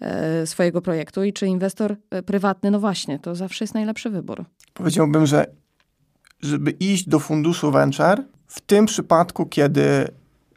e, 0.01 0.47
swojego 0.47 0.81
projektu 0.81 1.23
i 1.23 1.33
czy 1.33 1.47
inwestor 1.47 1.95
e, 2.09 2.23
prywatny, 2.23 2.71
no 2.71 2.79
właśnie, 2.79 3.19
to 3.19 3.35
zawsze 3.35 3.63
jest 3.63 3.73
najlepszy 3.73 4.09
wybór. 4.09 4.45
Powiedziałbym, 4.73 5.25
że 5.25 5.60
żeby 6.41 6.71
iść 6.71 7.09
do 7.09 7.19
funduszu 7.19 7.71
venture, 7.71 8.23
w 8.47 8.61
tym 8.61 8.85
przypadku, 8.85 9.45
kiedy 9.45 10.07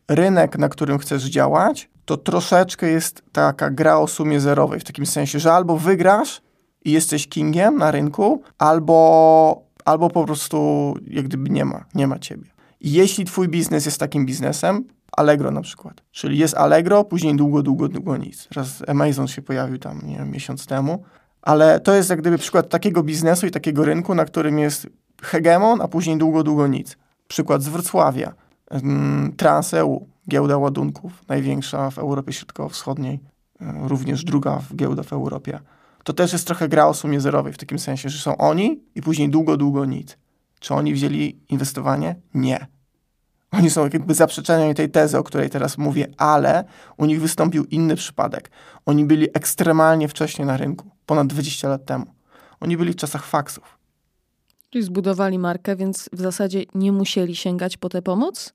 rynek, 0.09 0.59
na 0.59 0.69
którym 0.69 0.99
chcesz 0.99 1.25
działać, 1.25 1.89
to 2.05 2.17
troszeczkę 2.17 2.91
jest 2.91 3.23
taka 3.33 3.71
gra 3.71 3.99
o 3.99 4.07
sumie 4.07 4.41
zerowej, 4.41 4.81
w 4.81 4.85
takim 4.85 5.07
sensie, 5.07 5.39
że 5.39 5.53
albo 5.53 5.79
wygrasz 5.79 6.43
i 6.85 6.93
jesteś 6.93 7.29
kingiem 7.29 7.77
na 7.77 7.91
rynku, 7.91 8.43
albo, 8.59 9.63
albo 9.85 10.11
po 10.11 10.25
prostu 10.25 10.95
jak 11.07 11.25
gdyby 11.25 11.51
nie 11.51 11.65
ma, 11.65 11.85
nie 11.95 12.07
ma 12.07 12.19
ciebie. 12.19 12.51
Jeśli 12.81 13.25
twój 13.25 13.49
biznes 13.49 13.87
jest 13.87 14.01
takim 14.01 14.27
biznesem, 14.27 14.85
Allegro 15.17 15.51
na 15.51 15.61
przykład, 15.61 16.03
czyli 16.13 16.39
jest 16.39 16.55
Allegro, 16.55 17.05
później 17.05 17.37
długo, 17.37 17.63
długo, 17.63 17.89
długo 17.89 18.17
nic. 18.17 18.49
Raz 18.57 18.83
Amazon 18.89 19.29
się 19.29 19.43
pojawił 19.43 19.79
tam, 19.79 20.01
nie 20.05 20.17
wiem, 20.17 20.31
miesiąc 20.31 20.67
temu, 20.67 21.05
ale 21.43 21.81
to 21.81 21.95
jest 21.95 22.11
jak 22.11 22.21
gdyby 22.21 22.39
przykład 22.39 22.69
takiego 22.69 23.03
biznesu 23.03 23.47
i 23.47 23.51
takiego 23.51 23.85
rynku, 23.85 24.15
na 24.15 24.25
którym 24.25 24.59
jest 24.59 24.89
hegemon, 25.23 25.81
a 25.81 25.89
później 25.89 26.19
długo, 26.19 26.43
długo 26.43 26.67
nic. 26.67 26.97
Przykład 27.29 27.63
z 27.63 27.69
Wrocławia, 27.69 28.35
TransEU, 29.37 30.07
giełda 30.31 30.59
ładunków, 30.59 31.13
największa 31.29 31.91
w 31.91 31.99
Europie 31.99 32.33
Środkowo-Wschodniej, 32.33 33.21
e, 33.61 33.89
również 33.89 34.25
druga 34.25 34.63
giełda 34.77 35.03
w 35.03 35.13
Europie 35.13 35.61
to 36.05 36.13
też 36.13 36.33
jest 36.33 36.47
trochę 36.47 36.69
gra 36.69 36.87
o 36.87 36.95
sumie 36.95 37.21
zerowej, 37.21 37.53
w 37.53 37.59
takim 37.59 37.79
sensie, 37.79 38.09
że 38.09 38.19
są 38.19 38.37
oni 38.37 38.83
i 38.95 39.03
później 39.03 39.29
długo, 39.29 39.57
długo 39.57 39.85
nic. 39.85 40.19
Czy 40.61 40.75
oni 40.75 40.95
wzięli 40.95 41.41
inwestowanie? 41.49 42.17
Nie. 42.35 42.67
Oni 43.53 43.71
są 43.71 43.83
jakby 43.83 44.15
zaprzeczeniem 44.15 44.75
tej 44.75 44.91
tezy, 44.91 45.19
o 45.19 45.23
której 45.23 45.51
teraz 45.51 45.79
mówię, 45.79 46.07
ale 46.17 46.65
u 46.97 47.05
nich 47.05 47.21
wystąpił 47.21 47.65
inny 47.65 47.97
przypadek. 47.97 48.51
Oni 48.87 49.05
byli 49.05 49.29
ekstremalnie 49.35 50.09
wcześnie 50.09 50.45
na 50.45 50.57
rynku, 50.57 50.91
ponad 51.07 51.27
20 51.27 51.69
lat 51.69 51.85
temu. 51.85 52.07
Oni 52.61 52.77
byli 52.77 52.93
w 52.93 52.97
czasach 52.97 53.27
faksów. 53.27 53.74
Czyli 54.75 54.85
zbudowali 54.85 55.39
markę, 55.39 55.77
więc 55.77 56.09
w 56.13 56.21
zasadzie 56.21 56.63
nie 56.75 56.93
musieli 56.93 57.37
sięgać 57.37 57.77
po 57.77 57.89
tę 57.89 58.03
pomoc? 58.03 58.55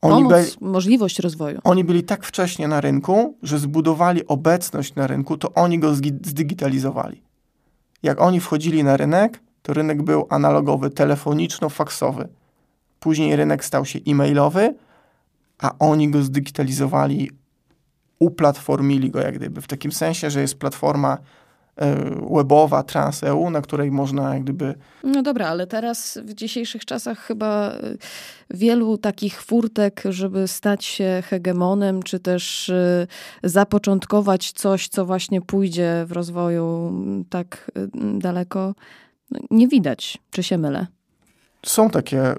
Oni 0.00 0.22
Pomoc, 0.22 0.32
byli, 0.32 0.70
możliwość 0.72 1.18
rozwoju. 1.18 1.60
Oni 1.64 1.84
byli 1.84 2.02
tak 2.02 2.24
wcześnie 2.24 2.68
na 2.68 2.80
rynku, 2.80 3.36
że 3.42 3.58
zbudowali 3.58 4.26
obecność 4.26 4.94
na 4.94 5.06
rynku, 5.06 5.36
to 5.36 5.54
oni 5.54 5.78
go 5.78 5.94
zdigitalizowali. 5.94 7.22
Jak 8.02 8.20
oni 8.20 8.40
wchodzili 8.40 8.84
na 8.84 8.96
rynek, 8.96 9.40
to 9.62 9.74
rynek 9.74 10.02
był 10.02 10.26
analogowy, 10.30 10.90
telefoniczno-faksowy. 10.90 12.28
Później 13.00 13.36
rynek 13.36 13.64
stał 13.64 13.84
się 13.84 13.98
e-mailowy, 14.06 14.74
a 15.58 15.78
oni 15.78 16.10
go 16.10 16.22
zdigitalizowali, 16.22 17.30
uplatformili 18.18 19.10
go 19.10 19.20
jak 19.20 19.34
gdyby, 19.34 19.60
w 19.60 19.66
takim 19.66 19.92
sensie, 19.92 20.30
że 20.30 20.40
jest 20.40 20.58
platforma 20.58 21.18
webowa 22.30 22.82
TransEU, 22.82 23.50
na 23.50 23.62
której 23.62 23.90
można 23.90 24.34
jak 24.34 24.42
gdyby... 24.42 24.74
No 25.04 25.22
dobra, 25.22 25.48
ale 25.48 25.66
teraz 25.66 26.18
w 26.24 26.34
dzisiejszych 26.34 26.84
czasach 26.84 27.18
chyba 27.18 27.70
e, 27.70 27.80
wielu 28.50 28.98
takich 28.98 29.42
furtek, 29.42 30.02
żeby 30.08 30.48
stać 30.48 30.84
się 30.84 31.22
hegemonem, 31.26 32.02
czy 32.02 32.20
też 32.20 32.68
e, 32.70 33.06
zapoczątkować 33.42 34.52
coś, 34.52 34.88
co 34.88 35.06
właśnie 35.06 35.40
pójdzie 35.40 36.04
w 36.06 36.12
rozwoju 36.12 36.92
tak 37.30 37.70
daleko, 38.18 38.74
no, 39.30 39.40
nie 39.50 39.68
widać. 39.68 40.18
Czy 40.30 40.42
się 40.42 40.58
mylę? 40.58 40.86
Są 41.66 41.90
takie, 41.90 42.34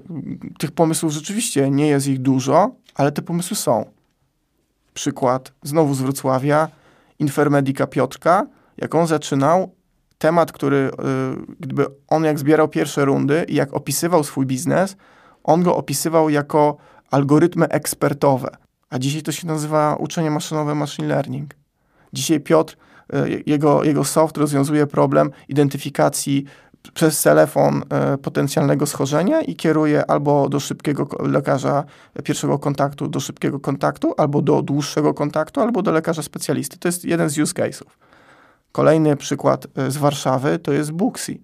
tych 0.58 0.70
pomysłów 0.70 1.12
rzeczywiście 1.12 1.70
nie 1.70 1.86
jest 1.86 2.08
ich 2.08 2.18
dużo, 2.18 2.74
ale 2.94 3.12
te 3.12 3.22
pomysły 3.22 3.56
są. 3.56 3.84
Przykład 4.94 5.52
znowu 5.62 5.94
z 5.94 6.00
Wrocławia, 6.00 6.68
Infermedica 7.18 7.86
Piotrka, 7.86 8.46
jak 8.80 8.94
on 8.94 9.06
zaczynał, 9.06 9.74
temat, 10.18 10.52
który, 10.52 10.76
y, 10.76 11.56
gdyby 11.60 11.86
on 12.08 12.24
jak 12.24 12.38
zbierał 12.38 12.68
pierwsze 12.68 13.04
rundy 13.04 13.44
i 13.48 13.54
jak 13.54 13.74
opisywał 13.74 14.24
swój 14.24 14.46
biznes, 14.46 14.96
on 15.44 15.62
go 15.62 15.76
opisywał 15.76 16.30
jako 16.30 16.76
algorytmy 17.10 17.68
ekspertowe. 17.68 18.56
A 18.90 18.98
dzisiaj 18.98 19.22
to 19.22 19.32
się 19.32 19.46
nazywa 19.46 19.96
uczenie 19.96 20.30
maszynowe, 20.30 20.74
machine 20.74 21.08
learning. 21.08 21.54
Dzisiaj 22.12 22.40
Piotr, 22.40 22.76
y, 23.14 23.42
jego, 23.46 23.84
jego 23.84 24.04
soft 24.04 24.36
rozwiązuje 24.36 24.86
problem 24.86 25.30
identyfikacji 25.48 26.44
przez 26.94 27.22
telefon 27.22 27.82
y, 28.14 28.18
potencjalnego 28.18 28.86
schorzenia 28.86 29.40
i 29.40 29.56
kieruje 29.56 30.10
albo 30.10 30.48
do 30.48 30.60
szybkiego 30.60 31.08
lekarza 31.20 31.84
pierwszego 32.24 32.58
kontaktu, 32.58 33.08
do 33.08 33.20
szybkiego 33.20 33.60
kontaktu, 33.60 34.14
albo 34.16 34.42
do 34.42 34.62
dłuższego 34.62 35.14
kontaktu, 35.14 35.60
albo 35.60 35.82
do 35.82 35.92
lekarza 35.92 36.22
specjalisty. 36.22 36.78
To 36.78 36.88
jest 36.88 37.04
jeden 37.04 37.30
z 37.30 37.38
use 37.38 37.54
case'ów. 37.54 38.09
Kolejny 38.72 39.16
przykład 39.16 39.66
e, 39.76 39.90
z 39.90 39.96
Warszawy 39.96 40.58
to 40.58 40.72
jest 40.72 40.92
Booksy. 40.92 41.38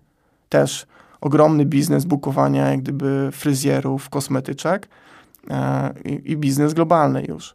Też 0.49 0.87
ogromny 1.21 1.65
biznes 1.65 2.05
bukowania 2.05 2.69
jak 2.71 2.81
gdyby 2.81 3.29
fryzjerów, 3.33 4.09
kosmetyczek 4.09 4.89
e, 5.51 5.95
i, 6.05 6.33
i, 6.33 6.37
biznes 6.37 6.75
globalny 6.75 7.25
już. 7.29 7.55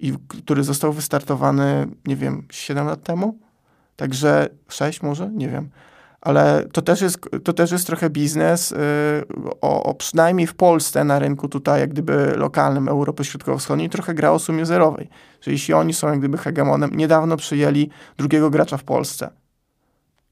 I 0.00 0.12
który 0.28 0.64
został 0.64 0.92
wystartowany, 0.92 1.86
nie 2.06 2.16
wiem, 2.16 2.46
7 2.50 2.86
lat 2.86 3.02
temu? 3.02 3.38
Także 3.96 4.48
6 4.68 5.02
może? 5.02 5.30
Nie 5.30 5.48
wiem 5.48 5.70
ale 6.26 6.64
to 6.72 6.82
też 6.82 7.00
jest, 7.00 7.18
to 7.44 7.52
też 7.52 7.72
jest 7.72 7.86
trochę 7.86 8.10
biznes 8.10 8.72
y, 8.72 8.76
o, 9.60 9.82
o, 9.82 9.94
przynajmniej 9.94 10.46
w 10.46 10.54
Polsce 10.54 11.04
na 11.04 11.18
rynku 11.18 11.48
tutaj 11.48 11.80
jak 11.80 11.90
gdyby 11.90 12.32
lokalnym 12.36 12.88
Europy 12.88 13.24
Środkowo-Wschodniej 13.24 13.90
trochę 13.90 14.14
gra 14.14 14.30
o 14.30 14.38
sumie 14.38 14.66
zerowej. 14.66 15.08
Że 15.40 15.50
jeśli 15.50 15.74
oni 15.74 15.94
są 15.94 16.08
jak 16.08 16.18
gdyby 16.18 16.38
hegemonem, 16.38 16.90
niedawno 16.94 17.36
przyjęli 17.36 17.90
drugiego 18.16 18.50
gracza 18.50 18.76
w 18.76 18.84
Polsce 18.84 19.30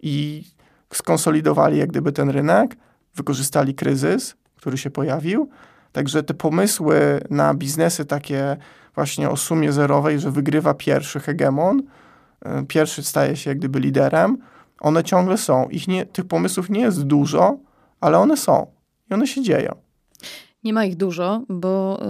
i 0.03 0.45
skonsolidowali 0.93 1.79
jak 1.79 1.91
gdyby 1.91 2.13
ten 2.13 2.31
rynek, 2.31 2.77
wykorzystali 3.15 3.75
kryzys, 3.75 4.37
który 4.57 4.79
się 4.79 4.91
pojawił. 4.91 5.49
Także 5.93 6.23
te 6.23 6.35
pomysły 6.35 7.21
na 7.31 7.55
biznesy 7.55 8.05
takie 8.05 8.57
właśnie 8.95 9.31
o 9.31 9.37
sumie 9.37 9.73
zerowej, 9.73 10.21
że 10.21 10.31
wygrywa 10.31 10.75
pierwszy 10.75 11.21
hegemon, 11.21 11.83
y, 12.63 12.67
pierwszy 12.67 13.03
staje 13.03 13.37
się 13.37 13.51
jak 13.51 13.59
gdyby 13.59 13.81
liderem, 13.81 14.39
one 14.81 15.05
ciągle 15.05 15.39
są. 15.39 15.69
Ich 15.69 15.89
nie, 15.89 16.07
tych 16.07 16.25
pomysłów 16.25 16.71
nie 16.71 16.81
jest 16.81 17.03
dużo, 17.03 17.59
ale 18.01 18.19
one 18.19 18.37
są 18.37 18.67
i 19.11 19.15
one 19.15 19.27
się 19.27 19.43
dzieją. 19.43 19.75
Nie 20.65 20.73
ma 20.73 20.85
ich 20.85 20.97
dużo, 20.97 21.43
bo 21.49 22.03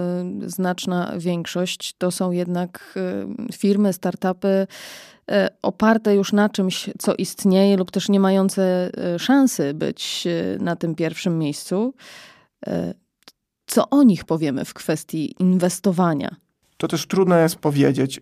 y, 0.42 0.50
znaczna 0.50 1.12
większość 1.18 1.94
to 1.98 2.10
są 2.10 2.30
jednak 2.30 2.98
y, 3.50 3.52
firmy, 3.52 3.92
startupy 3.92 4.66
y, 5.30 5.34
oparte 5.62 6.14
już 6.14 6.32
na 6.32 6.48
czymś, 6.48 6.90
co 6.98 7.14
istnieje, 7.14 7.76
lub 7.76 7.90
też 7.90 8.08
nie 8.08 8.20
mające 8.20 8.90
y, 9.14 9.18
szansy 9.18 9.74
być 9.74 10.24
y, 10.26 10.58
na 10.60 10.76
tym 10.76 10.94
pierwszym 10.94 11.38
miejscu. 11.38 11.94
Co 13.66 13.90
o 13.90 14.02
nich 14.02 14.24
powiemy 14.24 14.64
w 14.64 14.74
kwestii 14.74 15.34
inwestowania? 15.38 16.36
To 16.76 16.88
też 16.88 17.06
trudno 17.06 17.36
jest 17.36 17.56
powiedzieć. 17.56 18.20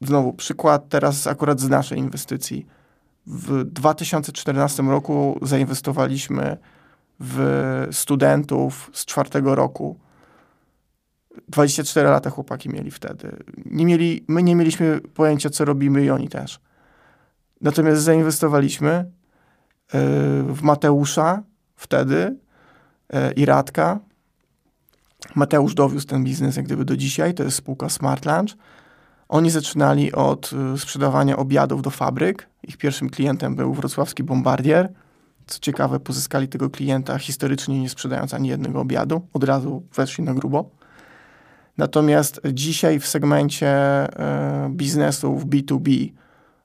Znowu, 0.00 0.32
przykład 0.32 0.88
teraz 0.88 1.26
akurat 1.26 1.60
z 1.60 1.68
naszej 1.68 1.98
inwestycji. 1.98 2.66
W 3.26 3.64
2014 3.64 4.82
roku 4.82 5.38
zainwestowaliśmy 5.42 6.56
w 7.20 7.88
studentów 7.92 8.90
z 8.92 9.04
czwartego 9.04 9.54
roku. 9.54 9.98
24 11.48 12.08
lata 12.08 12.30
chłopaki 12.30 12.68
mieli 12.68 12.90
wtedy. 12.90 13.36
Nie 13.64 13.86
mieli, 13.86 14.24
my 14.28 14.42
nie 14.42 14.56
mieliśmy 14.56 15.00
pojęcia, 15.00 15.50
co 15.50 15.64
robimy 15.64 16.04
i 16.04 16.10
oni 16.10 16.28
też. 16.28 16.60
Natomiast 17.60 18.02
zainwestowaliśmy 18.02 18.90
e, 18.90 19.04
w 20.42 20.62
Mateusza 20.62 21.42
wtedy 21.76 22.36
e, 23.12 23.32
i 23.32 23.44
Radka. 23.44 23.98
Mateusz 25.34 25.74
dowiózł 25.74 26.06
ten 26.06 26.24
biznes 26.24 26.56
jak 26.56 26.66
gdyby 26.66 26.84
do 26.84 26.96
dzisiaj, 26.96 27.34
to 27.34 27.42
jest 27.42 27.56
spółka 27.56 27.88
Smart 27.88 28.26
Lunch. 28.26 28.56
Oni 29.30 29.50
zaczynali 29.50 30.12
od 30.12 30.50
e, 30.74 30.78
sprzedawania 30.78 31.36
obiadów 31.36 31.82
do 31.82 31.90
fabryk. 31.90 32.48
Ich 32.62 32.76
pierwszym 32.76 33.10
klientem 33.10 33.56
był 33.56 33.74
wrocławski 33.74 34.22
Bombardier. 34.22 34.92
Co 35.46 35.58
ciekawe, 35.60 36.00
pozyskali 36.00 36.48
tego 36.48 36.70
klienta 36.70 37.18
historycznie 37.18 37.80
nie 37.80 37.88
sprzedając 37.88 38.34
ani 38.34 38.48
jednego 38.48 38.80
obiadu. 38.80 39.26
Od 39.32 39.44
razu 39.44 39.82
weszli 39.94 40.24
na 40.24 40.34
grubo. 40.34 40.70
Natomiast 41.78 42.40
dzisiaj 42.52 43.00
w 43.00 43.06
segmencie 43.06 43.68
e, 43.68 44.70
biznesów 44.70 45.46
B2B, 45.46 46.12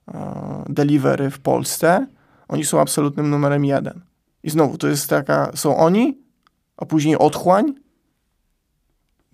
e, 0.08 0.64
delivery 0.68 1.30
w 1.30 1.38
Polsce, 1.38 2.06
oni 2.48 2.64
są 2.64 2.80
absolutnym 2.80 3.30
numerem 3.30 3.64
jeden. 3.64 4.00
I 4.42 4.50
znowu, 4.50 4.78
to 4.78 4.88
jest 4.88 5.10
taka, 5.10 5.50
są 5.54 5.76
oni, 5.76 6.18
a 6.76 6.86
później 6.86 7.18
otchłań, 7.18 7.74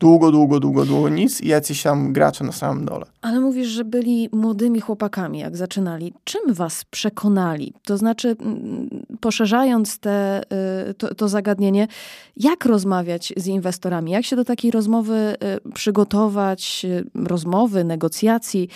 długo, 0.02 0.30
długo, 0.30 0.60
długo, 0.60 0.84
długo 0.84 1.08
nic 1.08 1.40
i 1.40 1.48
jacyś 1.48 1.82
tam 1.82 2.12
gracze 2.12 2.44
na 2.44 2.52
samym 2.52 2.84
dole. 2.84 3.06
Ale 3.20 3.40
mówisz, 3.40 3.68
że 3.68 3.84
byli 3.84 4.28
młodymi 4.32 4.80
chłopakami, 4.80 5.38
jak 5.38 5.56
zaczynali. 5.56 6.12
Czym 6.24 6.54
was 6.54 6.84
przekonali? 6.84 7.72
To 7.84 7.96
znaczy, 7.96 8.36
mm, 8.40 8.88
poszerzając 9.20 9.98
te, 9.98 10.42
y, 10.90 10.94
to, 10.94 11.14
to 11.14 11.28
zagadnienie, 11.28 11.88
jak 12.36 12.64
rozmawiać 12.64 13.32
z 13.36 13.46
inwestorami? 13.46 14.10
Jak 14.10 14.24
się 14.24 14.36
do 14.36 14.44
takiej 14.44 14.70
rozmowy 14.70 15.34
y, 15.68 15.72
przygotować, 15.72 16.82
y, 16.84 17.04
rozmowy, 17.14 17.84
negocjacji, 17.84 18.68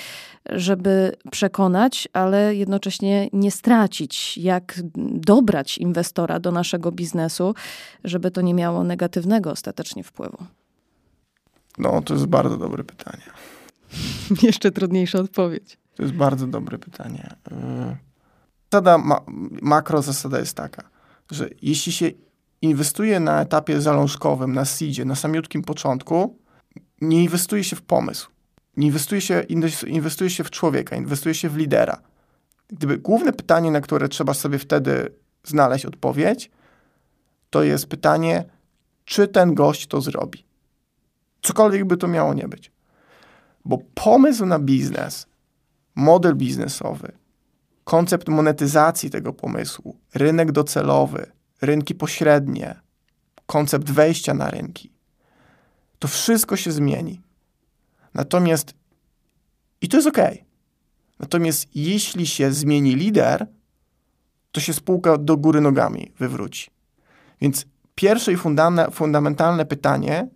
żeby 0.50 1.12
przekonać, 1.30 2.08
ale 2.12 2.54
jednocześnie 2.54 3.28
nie 3.32 3.50
stracić? 3.50 4.38
Jak 4.38 4.80
dobrać 5.12 5.78
inwestora 5.78 6.40
do 6.40 6.52
naszego 6.52 6.92
biznesu, 6.92 7.54
żeby 8.04 8.30
to 8.30 8.40
nie 8.40 8.54
miało 8.54 8.84
negatywnego 8.84 9.50
ostatecznie 9.50 10.04
wpływu? 10.04 10.36
No, 11.78 12.02
to 12.02 12.14
jest 12.14 12.26
bardzo 12.26 12.56
dobre 12.56 12.84
pytanie. 12.84 13.22
Jeszcze 14.42 14.70
trudniejsza 14.70 15.18
odpowiedź. 15.18 15.78
To 15.96 16.02
jest 16.02 16.14
bardzo 16.14 16.46
dobre 16.46 16.78
pytanie. 16.78 17.36
Y, 17.52 17.96
zasada, 18.72 18.98
ma, 18.98 19.20
makro 19.62 20.02
zasada 20.02 20.38
jest 20.38 20.56
taka, 20.56 20.82
że 21.30 21.48
jeśli 21.62 21.92
się 21.92 22.10
inwestuje 22.62 23.20
na 23.20 23.42
etapie 23.42 23.80
zalążkowym, 23.80 24.52
na 24.52 24.64
seedzie, 24.64 25.04
na 25.04 25.14
samiutkim 25.14 25.62
początku, 25.62 26.38
nie 27.00 27.22
inwestuje 27.22 27.64
się 27.64 27.76
w 27.76 27.82
pomysł. 27.82 28.30
Nie 28.76 28.86
inwestuje 28.86 29.20
się, 29.20 29.42
inwestuje 29.86 30.30
się 30.30 30.44
w 30.44 30.50
człowieka, 30.50 30.96
inwestuje 30.96 31.34
się 31.34 31.48
w 31.48 31.56
lidera. 31.56 32.02
Gdyby 32.68 32.98
główne 32.98 33.32
pytanie, 33.32 33.70
na 33.70 33.80
które 33.80 34.08
trzeba 34.08 34.34
sobie 34.34 34.58
wtedy 34.58 35.12
znaleźć 35.44 35.86
odpowiedź, 35.86 36.50
to 37.50 37.62
jest 37.62 37.86
pytanie, 37.86 38.44
czy 39.04 39.28
ten 39.28 39.54
gość 39.54 39.86
to 39.86 40.00
zrobi. 40.00 40.45
Cokolwiek 41.46 41.84
by 41.84 41.96
to 41.96 42.08
miało 42.08 42.34
nie 42.34 42.48
być. 42.48 42.72
Bo 43.64 43.78
pomysł 43.94 44.46
na 44.46 44.58
biznes, 44.58 45.26
model 45.94 46.34
biznesowy, 46.34 47.12
koncept 47.84 48.28
monetyzacji 48.28 49.10
tego 49.10 49.32
pomysłu, 49.32 49.96
rynek 50.14 50.52
docelowy, 50.52 51.32
rynki 51.62 51.94
pośrednie, 51.94 52.80
koncept 53.46 53.90
wejścia 53.90 54.34
na 54.34 54.50
rynki, 54.50 54.92
to 55.98 56.08
wszystko 56.08 56.56
się 56.56 56.72
zmieni. 56.72 57.20
Natomiast, 58.14 58.74
i 59.80 59.88
to 59.88 59.96
jest 59.96 60.08
ok. 60.08 60.18
Natomiast 61.18 61.68
jeśli 61.74 62.26
się 62.26 62.52
zmieni 62.52 62.94
lider, 62.94 63.46
to 64.52 64.60
się 64.60 64.72
spółka 64.72 65.18
do 65.18 65.36
góry 65.36 65.60
nogami 65.60 66.12
wywróci. 66.18 66.70
Więc 67.40 67.66
pierwsze 67.94 68.32
i 68.32 68.36
fundamentalne 68.92 69.66
pytanie 69.66 70.28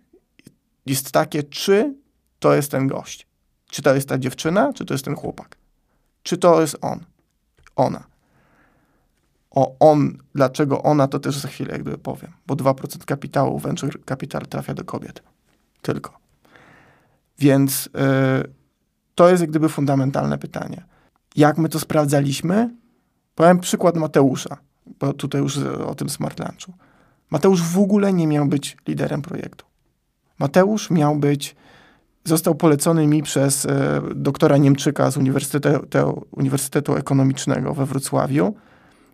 jest 0.85 1.11
takie, 1.11 1.43
czy 1.43 1.95
to 2.39 2.53
jest 2.53 2.71
ten 2.71 2.87
gość. 2.87 3.27
Czy 3.69 3.81
to 3.81 3.95
jest 3.95 4.09
ta 4.09 4.17
dziewczyna, 4.17 4.73
czy 4.73 4.85
to 4.85 4.93
jest 4.93 5.05
ten 5.05 5.15
chłopak. 5.15 5.57
Czy 6.23 6.37
to 6.37 6.61
jest 6.61 6.77
on, 6.81 6.99
ona. 7.75 8.03
O 9.51 9.75
on, 9.79 10.17
dlaczego 10.35 10.83
ona, 10.83 11.07
to 11.07 11.19
też 11.19 11.37
za 11.37 11.47
chwilę 11.47 11.71
jakby 11.71 11.97
powiem, 11.97 12.31
bo 12.47 12.55
2% 12.55 13.05
kapitału 13.05 13.59
venture 13.59 14.05
capital 14.05 14.41
trafia 14.41 14.73
do 14.73 14.83
kobiet. 14.83 15.23
Tylko. 15.81 16.17
Więc 17.39 17.89
yy, 17.93 18.53
to 19.15 19.29
jest 19.29 19.41
jak 19.41 19.49
gdyby 19.49 19.69
fundamentalne 19.69 20.37
pytanie. 20.37 20.83
Jak 21.35 21.57
my 21.57 21.69
to 21.69 21.79
sprawdzaliśmy? 21.79 22.75
Powiem 23.35 23.59
przykład 23.59 23.97
Mateusza, 23.97 24.57
bo 24.99 25.13
tutaj 25.13 25.41
już 25.41 25.57
o 25.57 25.95
tym 25.95 26.09
smart 26.09 26.39
lunchu. 26.39 26.73
Mateusz 27.29 27.61
w 27.61 27.79
ogóle 27.79 28.13
nie 28.13 28.27
miał 28.27 28.45
być 28.45 28.77
liderem 28.87 29.21
projektu. 29.21 29.65
Mateusz 30.41 30.91
miał 30.91 31.15
być, 31.15 31.55
został 32.25 32.55
polecony 32.55 33.07
mi 33.07 33.23
przez 33.23 33.65
e, 33.65 34.01
doktora 34.15 34.57
Niemczyka 34.57 35.11
z 35.11 35.17
Uniwersytetu, 35.17 36.25
Uniwersytetu 36.31 36.95
Ekonomicznego 36.95 37.73
we 37.73 37.85
Wrocławiu, 37.85 38.53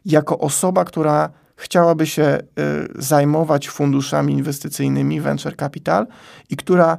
jako 0.05 0.39
osoba, 0.39 0.85
która 0.85 1.29
chciałaby 1.55 2.07
się 2.07 2.23
e, 2.23 2.41
zajmować 2.95 3.69
funduszami 3.69 4.33
inwestycyjnymi, 4.33 5.21
venture 5.21 5.55
capital 5.55 6.07
i 6.49 6.57
która, 6.57 6.97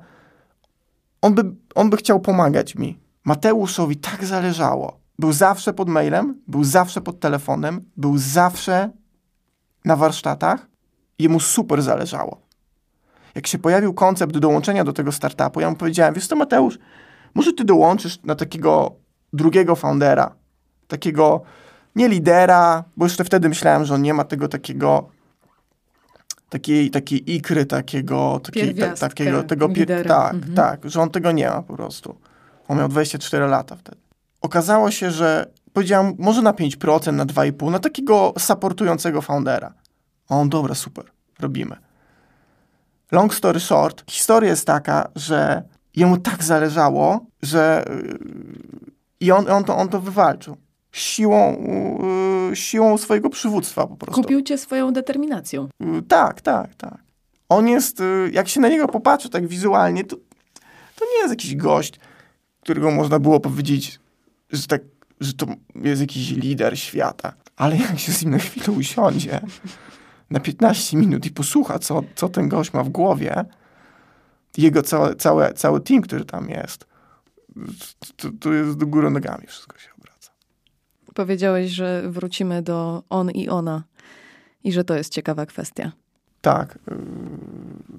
on 1.22 1.34
by, 1.34 1.42
on 1.74 1.90
by 1.90 1.96
chciał 1.96 2.20
pomagać 2.20 2.74
mi. 2.74 2.98
Mateuszowi 3.24 3.96
tak 3.96 4.24
zależało. 4.24 5.00
Był 5.18 5.32
zawsze 5.32 5.72
pod 5.72 5.88
mailem, 5.88 6.40
był 6.48 6.64
zawsze 6.64 7.00
pod 7.00 7.20
telefonem, 7.20 7.80
był 7.96 8.18
zawsze 8.18 8.90
na 9.84 9.96
warsztatach. 9.96 10.66
Jemu 11.18 11.40
super 11.40 11.82
zależało 11.82 12.47
jak 13.38 13.46
się 13.46 13.58
pojawił 13.58 13.94
koncept 13.94 14.38
dołączenia 14.38 14.84
do 14.84 14.92
tego 14.92 15.12
startupu, 15.12 15.60
ja 15.60 15.70
mu 15.70 15.76
powiedziałem, 15.76 16.14
wiesz 16.14 16.26
co 16.26 16.36
Mateusz, 16.36 16.78
może 17.34 17.52
ty 17.52 17.64
dołączysz 17.64 18.22
na 18.22 18.34
takiego 18.34 18.92
drugiego 19.32 19.76
foundera, 19.76 20.34
takiego 20.88 21.42
nie 21.96 22.08
lidera, 22.08 22.84
bo 22.96 23.06
jeszcze 23.06 23.24
wtedy 23.24 23.48
myślałem, 23.48 23.84
że 23.84 23.94
on 23.94 24.02
nie 24.02 24.14
ma 24.14 24.24
tego 24.24 24.48
takiego 24.48 25.08
takiej, 26.48 26.90
takiej 26.90 27.34
ikry, 27.34 27.66
takiego, 27.66 28.40
takiej, 28.44 28.74
ta, 28.74 28.94
takiego, 28.94 29.42
tego, 29.42 29.68
tak, 30.08 30.34
mhm. 30.34 30.54
tak, 30.54 30.90
że 30.90 31.00
on 31.00 31.10
tego 31.10 31.32
nie 31.32 31.48
ma 31.48 31.62
po 31.62 31.76
prostu. 31.76 32.18
On 32.68 32.78
miał 32.78 32.88
24 32.88 33.46
lata 33.46 33.76
wtedy. 33.76 33.98
Okazało 34.40 34.90
się, 34.90 35.10
że 35.10 35.46
powiedziałem, 35.72 36.14
może 36.18 36.42
na 36.42 36.52
5%, 36.52 37.12
na 37.12 37.26
2,5%, 37.26 37.70
na 37.70 37.78
takiego 37.78 38.34
supportującego 38.38 39.22
foundera. 39.22 39.72
A 40.28 40.36
on, 40.36 40.48
dobra, 40.48 40.74
super, 40.74 41.04
robimy. 41.40 41.87
Long 43.12 43.34
story 43.34 43.60
short, 43.60 44.10
historia 44.10 44.50
jest 44.50 44.66
taka, 44.66 45.08
że 45.16 45.62
jemu 45.96 46.16
tak 46.16 46.44
zależało, 46.44 47.26
że 47.42 47.84
yy, 47.88 48.18
i 49.20 49.32
on, 49.32 49.50
on, 49.50 49.64
to, 49.64 49.76
on 49.76 49.88
to 49.88 50.00
wywalczył. 50.00 50.56
Siłą, 50.92 51.64
yy, 52.50 52.56
siłą 52.56 52.98
swojego 52.98 53.30
przywództwa 53.30 53.86
po 53.86 53.96
prostu. 53.96 54.22
Kupił 54.22 54.42
cię 54.42 54.58
swoją 54.58 54.92
determinacją. 54.92 55.68
Yy, 55.80 56.02
tak, 56.02 56.40
tak, 56.40 56.74
tak. 56.74 56.98
On 57.48 57.68
jest, 57.68 58.02
jak 58.32 58.48
się 58.48 58.60
na 58.60 58.68
niego 58.68 58.88
popatrzy 58.88 59.28
tak 59.30 59.46
wizualnie, 59.46 60.04
to, 60.04 60.16
to 60.96 61.04
nie 61.04 61.18
jest 61.18 61.30
jakiś 61.30 61.56
gość, 61.56 62.00
którego 62.60 62.90
można 62.90 63.18
było 63.18 63.40
powiedzieć, 63.40 64.00
że, 64.50 64.66
tak, 64.66 64.80
że 65.20 65.32
to 65.32 65.46
jest 65.74 66.00
jakiś 66.00 66.30
lider 66.30 66.78
świata. 66.78 67.32
Ale 67.56 67.76
jak 67.76 67.98
się 67.98 68.12
z 68.12 68.22
nim 68.22 68.30
na 68.30 68.38
chwilę 68.38 68.76
usiądzie, 68.78 69.40
na 70.30 70.40
15 70.40 70.96
minut 70.96 71.26
i 71.26 71.30
posłucha, 71.30 71.78
co, 71.78 72.02
co 72.14 72.28
ten 72.28 72.48
gość 72.48 72.72
ma 72.72 72.84
w 72.84 72.88
głowie, 72.88 73.44
jego 74.56 74.82
całe, 74.82 75.16
całe, 75.16 75.54
cały 75.54 75.80
team, 75.80 76.02
który 76.02 76.24
tam 76.24 76.50
jest, 76.50 76.86
to, 78.16 78.28
to 78.40 78.52
jest 78.52 78.78
do 78.78 78.86
góry 78.86 79.10
nogami 79.10 79.46
wszystko 79.46 79.78
się 79.78 79.88
obraca. 79.98 80.30
Powiedziałeś, 81.14 81.70
że 81.70 82.02
wrócimy 82.06 82.62
do 82.62 83.02
on 83.10 83.30
i 83.30 83.48
ona 83.48 83.82
i 84.64 84.72
że 84.72 84.84
to 84.84 84.94
jest 84.94 85.12
ciekawa 85.12 85.46
kwestia. 85.46 85.92
Tak. 86.40 86.78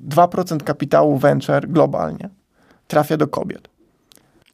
2% 0.09 0.63
kapitału 0.63 1.17
venture 1.17 1.67
globalnie 1.67 2.29
trafia 2.87 3.17
do 3.17 3.27
kobiet. 3.27 3.69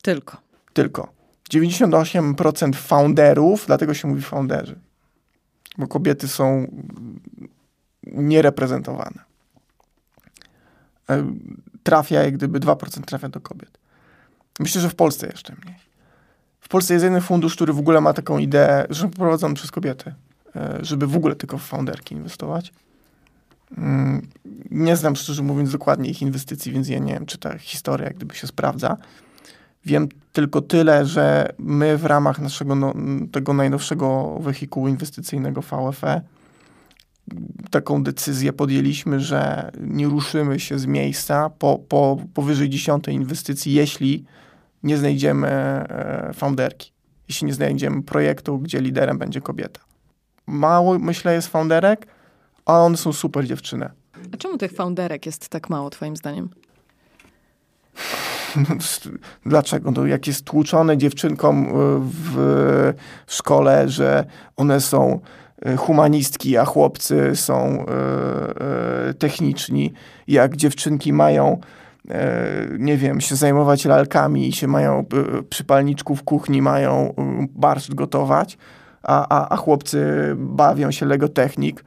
Tylko. 0.01 0.37
Tylko. 0.73 1.15
98% 1.53 2.75
founderów, 2.75 3.63
dlatego 3.67 3.93
się 3.93 4.07
mówi 4.07 4.21
founderzy, 4.21 4.79
bo 5.77 5.87
kobiety 5.87 6.27
są 6.27 6.67
niereprezentowane. 8.05 9.19
e, 11.09 11.33
trafia, 11.83 12.23
jak 12.23 12.33
gdyby 12.33 12.59
2% 12.59 13.01
trafia 13.05 13.29
do 13.29 13.41
kobiet. 13.41 13.77
Myślę, 14.59 14.81
że 14.81 14.89
w 14.89 14.95
Polsce 14.95 15.27
jeszcze 15.27 15.55
mniej. 15.63 15.75
W 16.59 16.67
Polsce 16.67 16.93
jest 16.93 17.03
jeden 17.03 17.21
fundusz, 17.21 17.55
który 17.55 17.73
w 17.73 17.79
ogóle 17.79 18.01
ma 18.01 18.13
taką 18.13 18.37
ideę, 18.37 18.85
że 18.89 19.09
prowadzony 19.09 19.55
przez 19.55 19.71
kobiety, 19.71 20.13
e, 20.55 20.79
żeby 20.81 21.07
w 21.07 21.15
ogóle 21.15 21.35
tylko 21.35 21.57
w 21.57 21.63
founderki 21.63 22.15
inwestować. 22.15 22.73
Mm, 23.77 24.27
nie 24.71 24.95
znam, 24.95 25.15
szczerze 25.15 25.43
mówiąc, 25.43 25.71
dokładnie 25.71 26.09
ich 26.09 26.21
inwestycji, 26.21 26.71
więc 26.71 26.87
ja 26.89 26.99
nie 26.99 27.13
wiem, 27.13 27.25
czy 27.25 27.37
ta 27.37 27.57
historia 27.57 28.07
jak 28.07 28.15
gdyby 28.15 28.35
się 28.35 28.47
sprawdza. 28.47 28.97
Wiem 29.85 30.09
tylko 30.33 30.61
tyle, 30.61 31.05
że 31.05 31.53
my 31.57 31.97
w 31.97 32.05
ramach 32.05 32.39
naszego 32.39 32.75
no, 32.75 32.93
tego 33.31 33.53
najnowszego 33.53 34.37
wehikułu 34.39 34.87
inwestycyjnego 34.87 35.61
VFE 35.61 36.21
taką 37.71 38.03
decyzję 38.03 38.53
podjęliśmy, 38.53 39.19
że 39.19 39.71
nie 39.79 40.07
ruszymy 40.07 40.59
się 40.59 40.79
z 40.79 40.85
miejsca 40.85 41.49
po, 41.49 41.79
po 41.89 42.17
powyżej 42.33 42.69
dziesiątej 42.69 43.15
inwestycji, 43.15 43.73
jeśli 43.73 44.25
nie 44.83 44.97
znajdziemy 44.97 45.47
e, 45.47 46.31
founderki, 46.33 46.91
jeśli 47.27 47.47
nie 47.47 47.53
znajdziemy 47.53 48.03
projektu, 48.03 48.59
gdzie 48.59 48.81
liderem 48.81 49.17
będzie 49.17 49.41
kobieta. 49.41 49.79
Mało, 50.47 50.99
myślę, 50.99 51.33
jest 51.33 51.47
founderek, 51.47 52.07
a 52.65 52.79
one 52.79 52.97
są 52.97 53.13
super 53.13 53.45
dziewczyny. 53.45 53.89
A 54.33 54.37
czemu 54.37 54.57
tych 54.57 54.71
founderek 54.71 55.25
jest 55.25 55.49
tak 55.49 55.69
mało, 55.69 55.89
twoim 55.89 56.15
zdaniem? 56.15 56.49
Dlaczego? 59.45 59.91
No, 59.91 60.05
jak 60.05 60.27
jest 60.27 60.45
tłuczone 60.45 60.97
dziewczynkom 60.97 61.65
e, 61.65 61.71
w 62.33 62.93
szkole, 63.27 63.89
że 63.89 64.25
one 64.55 64.81
są 64.81 65.19
humanistki, 65.77 66.57
a 66.57 66.65
chłopcy 66.65 67.35
są 67.35 67.85
e, 67.85 69.13
techniczni. 69.13 69.93
Jak 70.27 70.55
dziewczynki 70.55 71.13
mają 71.13 71.59
nie 72.79 72.97
wiem, 72.97 73.21
się 73.21 73.35
zajmować 73.35 73.85
lalkami 73.85 74.47
i 74.47 74.53
się 74.53 74.67
mają 74.67 75.05
przy 75.49 75.63
palniczku 75.63 76.15
w 76.15 76.23
kuchni 76.23 76.61
mają 76.61 77.13
barszcz 77.55 77.93
gotować, 77.93 78.57
a, 79.03 79.27
a, 79.29 79.49
a 79.49 79.57
chłopcy 79.57 80.05
bawią 80.37 80.91
się 80.91 81.05
Lego 81.05 81.27
Technik, 81.27 81.83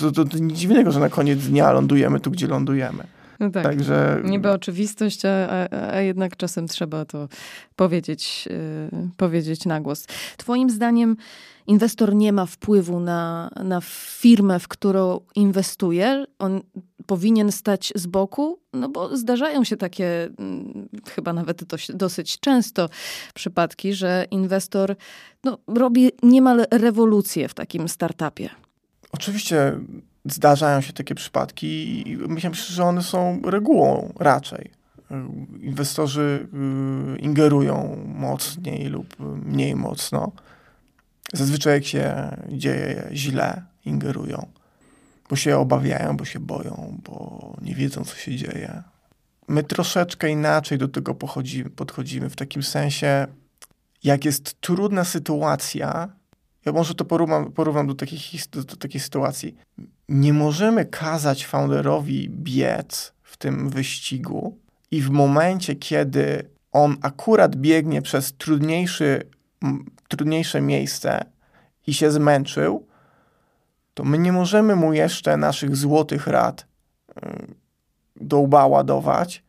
to, 0.00 0.12
to, 0.12 0.24
to 0.24 0.38
nic 0.38 0.58
dziwnego, 0.58 0.92
że 0.92 1.00
na 1.00 1.08
koniec 1.08 1.38
dnia 1.38 1.72
lądujemy 1.72 2.20
tu, 2.20 2.30
gdzie 2.30 2.46
lądujemy. 2.46 3.04
No 3.40 3.50
tak. 3.50 3.62
Także... 3.62 4.20
Niby 4.24 4.50
oczywistość, 4.50 5.24
a, 5.24 5.28
a, 5.28 5.92
a, 5.92 6.00
jednak 6.00 6.36
czasem 6.36 6.68
trzeba 6.68 7.04
to 7.04 7.28
powiedzieć, 7.76 8.48
yy, 8.92 9.08
powiedzieć 9.16 9.66
na 9.66 9.80
głos. 9.80 10.06
Twoim 10.36 10.70
zdaniem 10.70 11.16
inwestor 11.68 12.14
nie 12.14 12.32
ma 12.32 12.46
wpływu 12.46 13.00
na, 13.00 13.50
na 13.64 13.80
firmę, 14.20 14.58
w 14.58 14.68
którą 14.68 15.20
inwestuje? 15.34 16.24
On 16.38 16.60
powinien 17.06 17.52
stać 17.52 17.92
z 17.96 18.06
boku? 18.06 18.58
No 18.72 18.88
bo 18.88 19.16
zdarzają 19.16 19.64
się 19.64 19.76
takie, 19.76 20.28
hmm, 20.36 20.88
chyba 21.08 21.32
nawet 21.32 21.64
dosyć 21.94 22.40
często 22.40 22.88
przypadki, 23.34 23.94
że 23.94 24.26
inwestor 24.30 24.96
no, 25.44 25.58
robi 25.66 26.10
niemal 26.22 26.66
rewolucję 26.70 27.48
w 27.48 27.54
takim 27.54 27.88
startupie. 27.88 28.50
Oczywiście 29.12 29.80
zdarzają 30.24 30.80
się 30.80 30.92
takie 30.92 31.14
przypadki 31.14 31.66
i 32.10 32.16
myślę, 32.16 32.50
że 32.54 32.84
one 32.84 33.02
są 33.02 33.42
regułą 33.44 34.12
raczej. 34.18 34.70
Inwestorzy 35.60 36.48
y, 37.16 37.18
ingerują 37.18 38.04
mocniej 38.06 38.88
lub 38.88 39.06
mniej 39.44 39.76
mocno. 39.76 40.32
Zazwyczaj 41.32 41.74
jak 41.74 41.84
się 41.84 42.36
dzieje 42.48 43.08
źle, 43.12 43.62
ingerują, 43.84 44.46
bo 45.30 45.36
się 45.36 45.58
obawiają, 45.58 46.16
bo 46.16 46.24
się 46.24 46.40
boją, 46.40 47.00
bo 47.04 47.56
nie 47.62 47.74
wiedzą, 47.74 48.04
co 48.04 48.16
się 48.16 48.36
dzieje. 48.36 48.82
My 49.48 49.62
troszeczkę 49.62 50.30
inaczej 50.30 50.78
do 50.78 50.88
tego 50.88 51.14
podchodzimy, 51.76 52.30
w 52.30 52.36
takim 52.36 52.62
sensie, 52.62 53.26
jak 54.04 54.24
jest 54.24 54.60
trudna 54.60 55.04
sytuacja, 55.04 56.08
ja 56.64 56.72
może 56.72 56.94
to 56.94 57.04
porównam, 57.04 57.52
porównam 57.52 57.86
do, 57.86 57.94
takiej, 57.94 58.18
do, 58.52 58.64
do 58.64 58.76
takiej 58.76 59.00
sytuacji. 59.00 59.56
Nie 60.08 60.32
możemy 60.32 60.84
kazać 60.84 61.46
founderowi 61.46 62.30
biec 62.30 63.12
w 63.22 63.36
tym 63.36 63.70
wyścigu 63.70 64.58
i 64.90 65.02
w 65.02 65.10
momencie, 65.10 65.74
kiedy 65.76 66.48
on 66.72 66.96
akurat 67.02 67.56
biegnie 67.56 68.02
przez 68.02 68.32
trudniejszy, 68.32 69.22
trudniejsze 70.08 70.60
miejsce 70.60 71.24
i 71.86 71.94
się 71.94 72.10
zmęczył, 72.10 72.86
to 73.94 74.04
my 74.04 74.18
nie 74.18 74.32
możemy 74.32 74.76
mu 74.76 74.92
jeszcze 74.92 75.36
naszych 75.36 75.76
złotych 75.76 76.26
rad 76.26 76.66
y, 77.16 77.54
do 78.16 78.38
łba 78.38 78.66
ładować, 78.66 79.44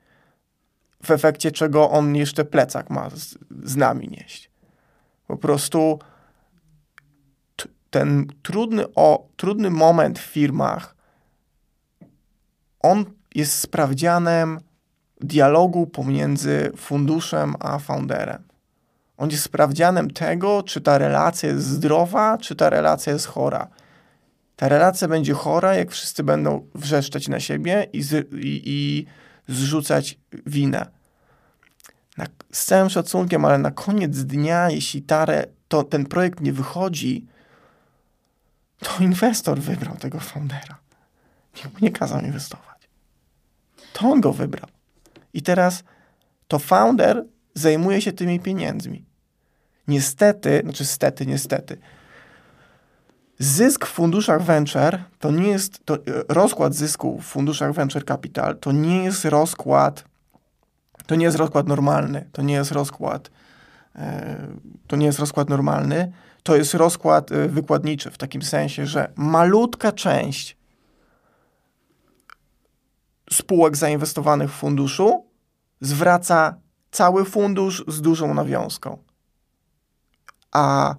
w 1.04 1.12
efekcie 1.12 1.52
czego 1.52 1.90
on 1.90 2.16
jeszcze 2.16 2.46
plecak 2.46 2.90
ma 2.90 3.10
z, 3.10 3.38
z 3.64 3.76
nami 3.76 4.08
nieść. 4.08 4.52
Po 5.28 5.38
prostu 5.38 6.00
ten 7.90 8.28
trudny, 8.42 8.84
o, 8.96 9.28
trudny 9.36 9.70
moment 9.70 10.20
w 10.20 10.22
firmach, 10.22 10.96
on 12.80 13.06
jest 13.36 13.54
sprawdzianem 13.60 14.60
dialogu 15.22 15.88
pomiędzy 15.88 16.72
funduszem 16.78 17.56
a 17.60 17.80
founderem. 17.80 18.49
On 19.20 19.30
jest 19.30 19.44
sprawdzianem 19.44 20.12
tego, 20.12 20.64
czy 20.64 20.82
ta 20.82 20.98
relacja 20.98 21.50
jest 21.50 21.66
zdrowa, 21.66 22.38
czy 22.38 22.56
ta 22.56 22.70
relacja 22.70 23.14
jest 23.14 23.26
chora. 23.26 23.68
Ta 24.56 24.70
relacja 24.70 25.08
będzie 25.08 25.34
chora, 25.34 25.76
jak 25.76 25.92
wszyscy 25.92 26.24
będą 26.24 26.68
wrzeszczeć 26.76 27.28
na 27.28 27.40
siebie 27.40 27.88
i, 27.94 28.04
z, 28.04 28.34
i, 28.34 28.62
i 28.66 29.06
zrzucać 29.48 30.20
winę. 30.46 30.86
Na, 32.18 32.26
z 32.52 32.66
całym 32.66 32.90
szacunkiem, 32.90 33.46
ale 33.46 33.58
na 33.58 33.72
koniec 33.72 34.24
dnia, 34.24 34.70
jeśli 34.70 35.02
ta, 35.02 35.26
to, 35.68 35.84
ten 35.84 36.06
projekt 36.06 36.42
nie 36.42 36.54
wychodzi, 36.54 37.28
to 38.80 39.04
inwestor 39.04 39.60
wybrał 39.60 39.96
tego 39.98 40.20
foundera. 40.20 40.80
Nikt 41.56 41.74
mu 41.74 41.80
nie 41.82 41.92
kazał 41.92 42.22
inwestować. 42.22 42.90
To 43.94 44.10
on 44.10 44.22
go 44.22 44.34
wybrał. 44.34 44.70
I 45.34 45.42
teraz 45.42 45.84
to 46.48 46.60
founder 46.60 47.26
zajmuje 47.54 48.02
się 48.02 48.12
tymi 48.12 48.40
pieniędzmi. 48.40 49.09
Niestety, 49.90 50.62
znaczy 50.64 50.86
stety, 50.86 51.26
niestety, 51.26 51.78
zysk 53.40 53.86
w 53.86 53.90
funduszach 53.90 54.42
venture 54.42 55.04
to 55.20 55.32
nie 55.32 55.48
jest, 55.48 55.86
to, 55.86 55.98
rozkład 56.30 56.74
zysku 56.76 57.20
w 57.22 57.26
funduszach 57.26 57.74
venture 57.74 58.06
capital 58.06 58.58
to 58.58 58.72
nie 58.72 59.04
jest 59.04 59.26
rozkład, 59.26 60.04
to 61.06 61.16
nie 61.16 61.26
jest 61.26 61.38
rozkład 61.38 61.68
normalny, 61.68 62.30
to 62.32 62.42
nie 62.42 62.54
jest 62.54 62.72
rozkład, 62.72 63.32
e, 63.96 64.38
to 64.88 64.96
nie 64.96 65.06
jest 65.06 65.20
rozkład 65.20 65.50
normalny, 65.50 66.12
to 66.44 66.56
jest 66.56 66.74
rozkład 66.74 67.32
y, 67.32 67.50
wykładniczy 67.50 68.12
w 68.12 68.18
takim 68.18 68.42
sensie, 68.42 68.86
że 68.86 69.12
malutka 69.16 69.92
część 69.92 70.58
spółek 73.32 73.78
zainwestowanych 73.78 74.52
w 74.52 74.56
funduszu 74.56 75.26
zwraca 75.82 76.56
cały 76.92 77.26
fundusz 77.26 77.84
z 77.88 78.02
dużą 78.02 78.34
nawiązką. 78.34 78.98
A, 80.52 80.96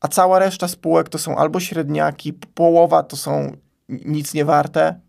a 0.00 0.08
cała 0.08 0.38
reszta 0.38 0.68
spółek 0.68 1.08
to 1.08 1.18
są 1.18 1.36
albo 1.36 1.60
średniaki, 1.60 2.32
połowa 2.32 3.02
to 3.02 3.16
są 3.16 3.56
nic 3.88 4.34
nie 4.34 4.44
warte, 4.44 5.00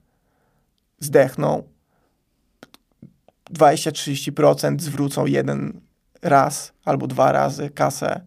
zdechną. 1.00 1.64
20-30% 3.54 4.80
zwrócą 4.80 5.26
jeden 5.26 5.82
raz 6.22 6.74
albo 6.86 7.08
dwa 7.08 7.32
razy 7.32 7.70
kasę 7.70 8.22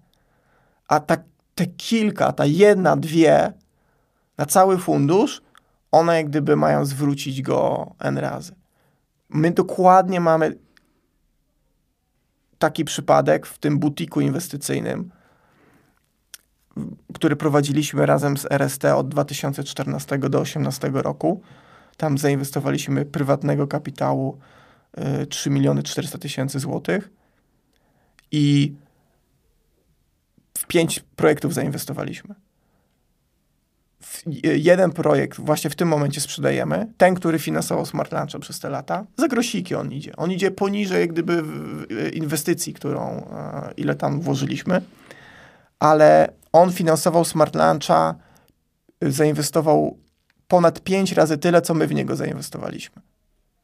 a 0.89 1.01
ta, 1.01 1.17
te 1.55 1.67
kilka, 1.67 2.33
ta 2.33 2.47
jedna, 2.47 2.97
dwie 2.97 3.53
na 4.39 4.47
cały 4.47 4.79
fundusz, 4.79 5.43
one 5.93 6.17
jak 6.17 6.29
gdyby 6.29 6.57
mają 6.57 6.85
zwrócić 6.85 7.43
go 7.43 7.91
n 8.01 8.19
razy. 8.19 8.55
My 9.29 9.51
dokładnie 9.51 10.21
mamy 10.21 10.59
taki 12.59 12.85
przypadek 12.85 13.47
w 13.47 13.59
tym 13.59 13.79
butiku 13.79 14.21
inwestycyjnym, 14.21 15.11
który 17.14 17.37
prowadziliśmy 17.37 18.07
razem 18.07 18.37
z 18.37 18.47
RST 18.51 18.85
od 18.85 19.09
2014 19.09 20.19
do 20.19 20.29
2018 20.29 20.90
roku. 20.95 21.40
Tam 21.97 22.19
zainwestowaliśmy 22.19 23.05
prywatnego 23.05 23.66
kapitału 23.66 24.38
3 25.29 25.51
y, 25.51 25.53
miliony 25.53 25.83
400 25.83 26.19
tysięcy 26.19 26.59
złotych 26.59 27.11
i 28.33 28.75
w 30.59 30.66
pięć 30.66 31.01
projektów 31.16 31.55
zainwestowaliśmy. 31.55 32.35
Jeden 34.43 34.93
projekt 34.93 35.41
właśnie 35.41 35.71
w 35.71 35.77
tym 35.77 35.89
momencie 35.89 36.21
sprzedajemy, 36.21 36.93
ten, 36.97 37.15
który 37.15 37.39
finansował 37.39 37.87
Smart 37.87 38.12
Luncha 38.12 38.39
przez 38.39 38.61
te 38.61 38.71
lata, 38.71 39.05
za 39.17 39.29
grosiki 39.29 39.75
on 39.75 39.93
idzie. 39.93 40.17
On 40.17 40.33
idzie 40.33 40.51
poniżej 40.51 41.01
jak 41.01 41.12
gdyby 41.12 41.43
inwestycji, 42.12 42.75
którą, 42.75 43.01
e, 43.03 43.73
ile 43.77 43.95
tam 43.95 44.21
włożyliśmy, 44.21 44.83
ale 45.79 46.33
on 46.53 46.73
finansował 46.73 47.25
Smart 47.25 47.55
Luncha, 47.55 48.15
zainwestował 49.03 49.99
ponad 50.49 50.81
pięć 50.81 51.12
razy 51.12 51.39
tyle, 51.39 51.62
co 51.62 51.75
my 51.75 51.87
w 51.87 51.95
niego 51.95 52.17
zainwestowaliśmy. 52.17 53.03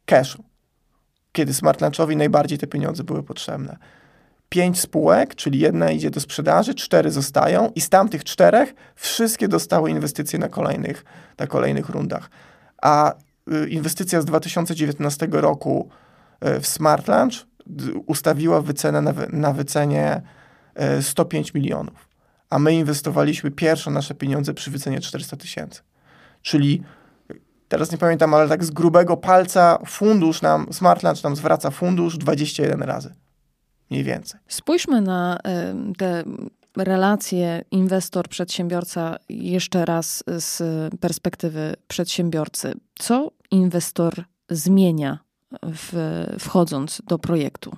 cashu, 0.07 0.44
kiedy 1.33 1.55
Smart 1.55 1.81
Lunchowi 1.81 2.16
najbardziej 2.16 2.59
te 2.59 2.66
pieniądze 2.66 3.05
były 3.05 3.22
potrzebne. 3.22 3.77
Pięć 4.53 4.81
spółek, 4.81 5.35
czyli 5.35 5.59
jedna 5.59 5.91
idzie 5.91 6.11
do 6.11 6.21
sprzedaży, 6.21 6.75
cztery 6.75 7.11
zostają 7.11 7.71
i 7.75 7.81
z 7.81 7.88
tamtych 7.88 8.25
czterech 8.25 8.75
wszystkie 8.95 9.49
dostały 9.49 9.91
inwestycje 9.91 10.38
na 10.38 10.49
kolejnych, 10.49 11.05
na 11.38 11.47
kolejnych 11.47 11.88
rundach. 11.88 12.31
A 12.83 13.15
y, 13.53 13.69
inwestycja 13.69 14.21
z 14.21 14.25
2019 14.25 15.29
roku 15.31 15.88
y, 16.45 16.61
w 16.61 16.67
Smart 16.67 17.09
Lunch 17.09 17.47
ustawiła 18.07 18.61
wycenę 18.61 19.03
na, 19.03 19.12
na 19.33 19.53
wycenie 19.53 20.23
105 21.01 21.49
y, 21.49 21.53
milionów, 21.55 22.09
a 22.51 22.59
my 22.59 22.75
inwestowaliśmy 22.75 23.51
pierwsze 23.51 23.91
nasze 23.91 24.15
pieniądze 24.15 24.55
przy 24.55 24.71
wycenie 24.71 25.01
400 25.01 25.37
tysięcy. 25.37 25.83
Czyli 26.43 26.83
teraz 27.69 27.93
nie 27.93 27.99
pamiętam, 27.99 28.35
ale 28.35 28.49
tak 28.49 28.65
z 28.65 28.71
grubego 28.71 29.17
palca 29.17 29.79
fundusz 29.87 30.43
nam, 30.43 30.67
Smart 30.73 31.03
Lunch 31.03 31.25
nam 31.25 31.37
zwraca 31.37 31.71
fundusz 31.71 32.19
21 32.19 32.83
razy. 32.83 33.21
Mniej 33.92 34.05
więcej. 34.05 34.40
Spójrzmy 34.48 35.00
na 35.00 35.38
te 35.98 36.24
relacje 36.76 37.64
inwestor-przedsiębiorca 37.72 39.16
jeszcze 39.28 39.85
raz 39.85 40.24
z 40.26 40.62
perspektywy 41.00 41.76
przedsiębiorcy. 41.88 42.74
Co 42.98 43.31
inwestor 43.50 44.24
zmienia 44.50 45.18
w, 45.62 46.24
wchodząc 46.38 47.02
do 47.07 47.18
projektu? 47.18 47.76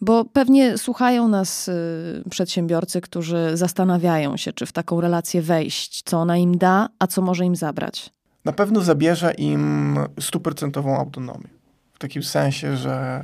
Bo 0.00 0.24
pewnie 0.24 0.78
słuchają 0.78 1.28
nas 1.28 1.68
y, 1.68 2.22
przedsiębiorcy, 2.30 3.00
którzy 3.00 3.50
zastanawiają 3.54 4.36
się, 4.36 4.52
czy 4.52 4.66
w 4.66 4.72
taką 4.72 5.00
relację 5.00 5.42
wejść, 5.42 6.02
co 6.02 6.18
ona 6.18 6.36
im 6.36 6.58
da, 6.58 6.88
a 6.98 7.06
co 7.06 7.22
może 7.22 7.44
im 7.44 7.56
zabrać. 7.56 8.10
Na 8.44 8.52
pewno 8.52 8.80
zabierze 8.80 9.32
im 9.32 9.98
stuprocentową 10.20 10.96
autonomię. 10.96 11.48
W 11.94 11.98
takim 11.98 12.22
sensie, 12.22 12.76
że 12.76 13.22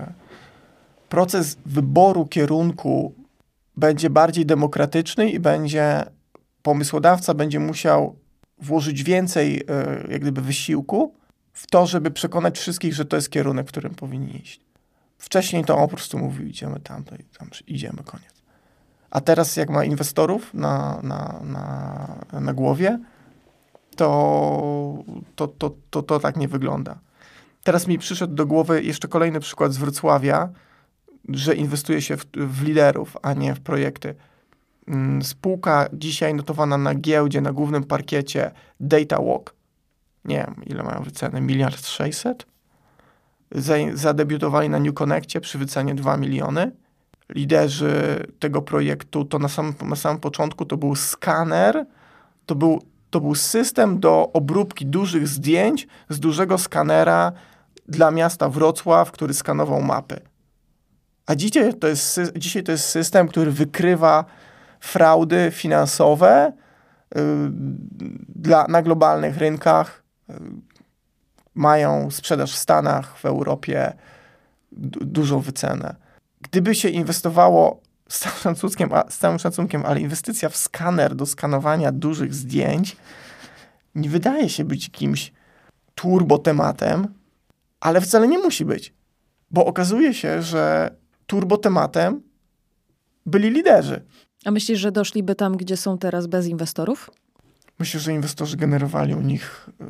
proces 1.09 1.57
wyboru 1.67 2.27
kierunku 2.27 3.15
będzie 3.77 4.11
bardziej 4.11 4.47
demokratyczny 4.47 5.31
i 5.31 5.41
będzie 5.41 6.05
pomysłodawca 6.63 7.35
będzie 7.35 7.61
musiał 7.61 8.17
włożyć 8.59 9.03
więcej 9.03 9.63
e, 9.69 10.07
jak 10.11 10.21
gdyby 10.21 10.41
wysiłku 10.41 11.15
w 11.53 11.67
to, 11.67 11.87
żeby 11.87 12.11
przekonać 12.11 12.59
wszystkich, 12.59 12.95
że 12.95 13.05
to 13.05 13.17
jest 13.17 13.31
kierunek, 13.31 13.67
w 13.67 13.71
którym 13.71 13.95
powinni 13.95 14.37
iść. 14.43 14.61
Wcześniej 15.19 15.65
to 15.65 15.77
on 15.77 15.89
po 15.89 15.97
prostu 15.97 16.19
mówił, 16.19 16.47
idziemy 16.47 16.81
tam, 16.81 17.05
to 17.05 17.17
tam 17.39 17.51
idziemy, 17.67 17.99
koniec. 18.05 18.43
A 19.11 19.21
teraz 19.21 19.57
jak 19.57 19.71
ma 19.71 19.85
inwestorów 19.85 20.55
na, 20.55 21.01
na, 21.03 21.41
na, 21.45 22.41
na 22.41 22.53
głowie, 22.53 22.99
to, 23.97 25.05
to, 25.37 25.49
to, 25.49 25.75
to, 25.91 26.03
to 26.03 26.21
tak 26.21 26.37
nie 26.37 26.49
wygląda. 26.49 26.99
Teraz 27.63 27.87
mi 27.87 27.99
przyszedł 27.99 28.35
do 28.35 28.47
głowy 28.47 28.83
jeszcze 28.83 29.09
kolejny 29.09 29.41
przykład 29.41 29.73
z 29.73 29.77
Wrocławia, 29.77 30.49
że 31.29 31.55
inwestuje 31.55 32.03
się 32.03 32.17
w, 32.17 32.27
w 32.37 32.63
liderów, 32.63 33.17
a 33.23 33.35
nie 33.35 33.55
w 33.55 33.61
projekty. 33.61 34.15
Mm, 34.89 35.23
spółka 35.23 35.89
dzisiaj 35.93 36.35
notowana 36.35 36.79
na 36.79 36.95
giełdzie, 36.95 37.41
na 37.41 37.53
głównym 37.53 37.85
parkiecie 37.85 38.51
Data 38.81 39.23
Walk. 39.23 39.55
Nie 40.25 40.37
wiem, 40.37 40.55
ile 40.67 40.83
mają 40.83 41.03
wycenę? 41.03 41.41
Miliard 41.41 41.87
sześćset? 41.87 42.47
Zadebiutowali 43.95 44.69
na 44.69 44.79
New 44.79 44.95
Connectie 44.95 45.41
przy 45.41 45.59
wycenie 45.59 45.95
2 45.95 46.17
miliony. 46.17 46.73
Liderzy 47.29 48.27
tego 48.39 48.63
projektu 48.63 49.25
to 49.25 49.39
na 49.39 49.49
samym, 49.49 49.75
na 49.83 49.97
samym 49.97 50.21
początku 50.21 50.65
to 50.65 50.77
był 50.77 50.97
skaner, 50.97 51.87
to 52.47 52.55
był, 52.55 52.83
to 53.11 53.21
był 53.21 53.35
system 53.35 54.01
do 54.01 54.33
obróbki 54.33 54.87
dużych 54.87 55.29
zdjęć 55.29 55.89
z 56.09 56.21
dużego 56.21 56.59
skanera 56.59 57.33
dla 57.89 58.11
miasta 58.11 58.49
Wrocław, 58.49 59.13
który 59.13 59.35
skanował 59.35 59.83
mapy. 59.83 60.21
A 61.29 61.35
dzisiaj 61.35 61.75
to 61.75 61.89
jest, 61.89 62.21
dzisiaj 62.37 62.63
to 62.63 62.73
jest 62.73 62.89
system, 62.89 63.29
który 63.29 63.51
wykrywa 63.51 64.25
fraudy 64.81 65.51
finansowe 65.51 66.53
y, 67.17 67.21
dla, 68.29 68.67
na 68.69 68.83
globalnych 68.83 69.37
rynkach. 69.37 70.03
Y, 70.31 70.35
mają 71.55 72.11
sprzedaż 72.11 72.53
w 72.53 72.59
Stanach, 72.59 73.19
w 73.19 73.25
Europie 73.25 73.93
dużą 74.73 75.41
wycenę. 75.41 75.95
Gdyby 76.41 76.75
się 76.75 76.89
inwestowało 76.89 77.81
z 78.09 78.19
całym, 78.19 78.39
szacunkiem, 78.39 78.91
z 79.09 79.19
całym 79.19 79.39
szacunkiem, 79.39 79.87
ale 79.87 80.01
inwestycja 80.01 80.49
w 80.49 80.57
skaner 80.57 81.15
do 81.15 81.27
skanowania 81.27 81.93
dużych 81.93 82.35
zdjęć 82.35 82.97
nie 83.95 84.09
wydaje 84.09 84.49
się 84.49 84.65
być 84.65 84.85
jakimś 84.85 85.33
turbo 85.95 86.39
tematem, 86.39 87.15
ale 87.81 88.01
wcale 88.01 88.29
nie 88.29 88.39
musi 88.39 88.65
być. 88.65 88.95
Bo 89.51 89.67
okazuje 89.67 90.15
się, 90.15 90.43
że 90.43 90.91
turbo 91.29 91.57
tematem 91.57 92.23
byli 93.27 93.51
liderzy. 93.51 94.05
A 94.45 94.51
myślisz, 94.51 94.79
że 94.79 94.93
doszliby 94.93 95.35
tam, 95.35 95.57
gdzie 95.57 95.77
są 95.77 95.99
teraz 95.99 96.27
bez 96.27 96.47
inwestorów? 96.47 97.11
Myślę, 97.79 98.01
że 98.01 98.13
inwestorzy 98.13 98.57
generowali 98.57 99.15
u 99.15 99.21
nich 99.21 99.69
y, 99.69 99.85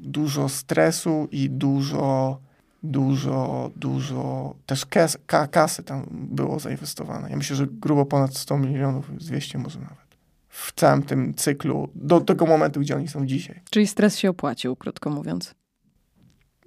dużo 0.00 0.48
stresu 0.48 1.28
i 1.32 1.50
dużo, 1.50 2.38
dużo, 2.82 3.70
dużo 3.76 4.54
też 4.66 4.86
kas, 4.86 5.18
ka, 5.26 5.46
kasy 5.46 5.82
tam 5.82 6.06
było 6.10 6.58
zainwestowane. 6.58 7.30
Ja 7.30 7.36
myślę, 7.36 7.56
że 7.56 7.66
grubo 7.66 8.06
ponad 8.06 8.36
100 8.36 8.58
milionów, 8.58 9.16
200 9.16 9.58
może 9.58 9.80
nawet. 9.80 10.08
W 10.48 10.72
całym 10.72 11.02
tym 11.02 11.34
cyklu, 11.34 11.88
do 11.94 12.20
tego 12.20 12.46
momentu, 12.46 12.80
gdzie 12.80 12.96
oni 12.96 13.08
są 13.08 13.26
dzisiaj. 13.26 13.60
Czyli 13.70 13.86
stres 13.86 14.18
się 14.18 14.30
opłacił, 14.30 14.76
krótko 14.76 15.10
mówiąc. 15.10 15.54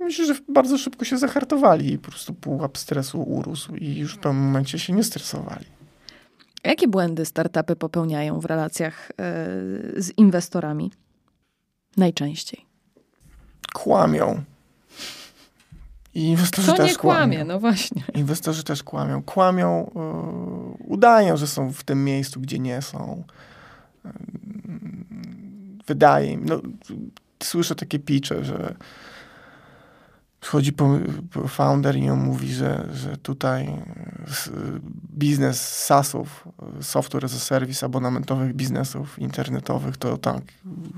Myślę, 0.02 0.26
że 0.26 0.36
bardzo 0.50 0.78
szybko 0.78 1.06
się 1.06 1.18
zahartowali 1.18 1.94
i 1.94 1.98
po 1.98 2.10
prostu 2.10 2.34
pułap 2.34 2.78
stresu 2.78 3.22
urósł 3.24 3.76
i 3.76 3.98
już 3.98 4.16
w 4.16 4.18
pewnym 4.18 4.44
momencie 4.44 4.80
się 4.80 4.94
nie 4.94 5.04
stresowali. 5.04 5.66
Jakie 6.64 6.88
błędy 6.88 7.26
startupy 7.26 7.76
popełniają 7.76 8.40
w 8.40 8.46
relacjach 8.46 9.12
e, 9.12 9.14
z 10.02 10.18
inwestorami? 10.18 10.92
Najczęściej. 11.98 12.66
Kłamią. 13.74 14.44
I 16.14 16.24
inwestorzy 16.24 16.68
Co 16.68 16.74
też 16.78 16.92
nie 16.92 16.98
kłamie, 16.98 17.38
kłamią. 17.38 17.54
no 17.54 17.60
właśnie. 17.60 18.04
Inwestorzy 18.14 18.64
też 18.64 18.84
kłamią. 18.84 19.24
Kłamią, 19.24 19.92
yy, 19.96 20.86
udają, 20.88 21.38
że 21.38 21.48
są 21.48 21.74
w 21.74 21.84
tym 21.84 22.06
miejscu, 22.06 22.42
gdzie 22.42 22.60
nie 22.60 22.82
są. 22.82 23.24
Yy, 24.06 24.12
wydaje 25.88 26.32
im, 26.32 26.46
no, 26.46 26.62
słyszę 27.44 27.76
takie 27.76 28.00
picze, 28.00 28.44
że 28.44 28.76
Po 31.34 31.48
founder 31.48 31.96
i 31.96 32.10
on 32.10 32.20
mówi, 32.20 32.54
że, 32.54 32.88
że 32.94 33.18
tutaj 33.18 33.70
biznes 35.14 35.86
SaaSów, 35.86 36.48
software 36.82 37.26
as 37.26 37.36
a 37.36 37.40
service, 37.40 37.86
abonamentowych 37.86 38.54
biznesów 38.54 39.20
internetowych, 39.20 39.98
to 39.98 40.18
tak, 40.18 40.42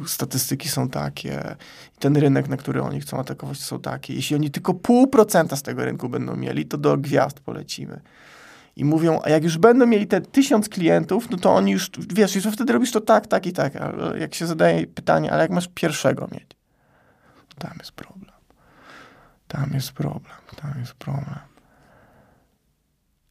statystyki 0.05 0.69
są 0.69 0.89
takie, 0.89 1.55
ten 1.99 2.17
rynek, 2.17 2.47
na 2.47 2.57
który 2.57 2.81
oni 2.81 3.01
chcą 3.01 3.19
atakować, 3.19 3.59
są 3.59 3.79
takie. 3.79 4.13
Jeśli 4.13 4.35
oni 4.35 4.51
tylko 4.51 4.73
pół 4.73 5.07
procenta 5.07 5.55
z 5.55 5.61
tego 5.61 5.85
rynku 5.85 6.09
będą 6.09 6.35
mieli, 6.35 6.65
to 6.65 6.77
do 6.77 6.97
gwiazd 6.97 7.39
polecimy. 7.39 8.01
I 8.75 8.85
mówią, 8.85 9.19
a 9.23 9.29
jak 9.29 9.43
już 9.43 9.57
będą 9.57 9.85
mieli 9.85 10.07
te 10.07 10.21
tysiąc 10.21 10.69
klientów, 10.69 11.29
no 11.29 11.37
to 11.37 11.55
oni 11.55 11.71
już, 11.71 11.91
wiesz, 12.13 12.33
że 12.33 12.51
wtedy 12.51 12.73
robisz 12.73 12.91
to 12.91 13.01
tak, 13.01 13.27
tak 13.27 13.45
i 13.45 13.53
tak. 13.53 13.75
Ale 13.75 14.19
jak 14.19 14.35
się 14.35 14.47
zadaje 14.47 14.87
pytanie, 14.87 15.31
ale 15.31 15.41
jak 15.41 15.51
masz 15.51 15.69
pierwszego 15.75 16.27
mieć? 16.31 16.47
Tam 17.59 17.73
jest 17.79 17.91
problem. 17.91 18.32
Tam 19.53 19.69
jest 19.73 19.91
problem, 19.91 20.35
tam 20.61 20.73
jest 20.79 20.93
problem. 20.93 21.39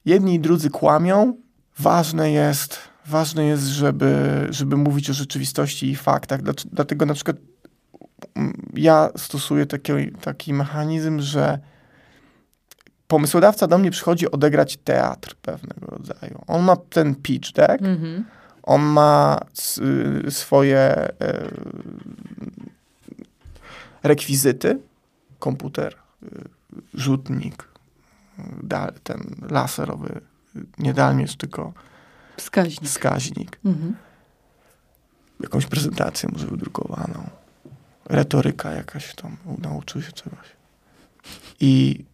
Jedni 0.05 0.35
i 0.35 0.41
drudzy 0.41 0.71
kłamią. 0.71 1.37
Ważne 1.79 2.33
jest, 2.33 2.79
ważne 3.07 3.45
jest 3.45 3.67
żeby, 3.67 4.47
żeby 4.51 4.77
mówić 4.77 5.11
o 5.11 5.13
rzeczywistości 5.13 5.91
i 5.91 5.97
faktach. 5.97 6.41
Dlatego 6.73 7.07
na 7.07 7.15
przykład 7.15 7.37
mm, 8.35 8.71
ja 8.75 9.11
stosuję 9.17 9.67
taki, 9.67 9.93
taki 10.21 10.55
mechanizm, 10.55 11.21
że 11.21 11.59
pomysłodawca 13.09 13.67
do 13.67 13.79
mnie 13.79 13.91
przychodzi 13.91 14.31
odegrać 14.31 14.77
teatr 14.77 15.35
pewnego 15.35 15.87
rodzaju. 15.87 16.45
On 16.47 16.63
ma 16.63 16.77
ten 16.77 17.15
pitch 17.15 17.53
deck, 17.53 17.83
mm 17.83 17.99
-hmm. 17.99 18.23
on 18.63 18.83
ma 18.83 19.39
swoje 20.29 21.09
y, 21.09 21.13
rekwizyty, 24.03 24.79
komputer, 25.39 26.02
rzutnik, 26.95 27.69
ten 29.03 29.37
laserowy, 29.51 30.21
nie 30.79 30.95
dalmierz, 30.95 31.37
tylko 31.37 31.73
wskaźnik. 32.37 32.91
wskaźnik. 32.91 33.59
Mhm. 33.65 33.97
Jakąś 35.41 35.67
prezentację 35.67 36.29
może 36.33 36.47
wydrukowaną. 36.47 37.31
Retoryka 38.05 38.71
jakaś 38.71 39.15
tam, 39.15 39.37
nauczył 39.59 40.03
się 40.03 40.13
czegoś. 40.13 40.47
I 41.61 42.05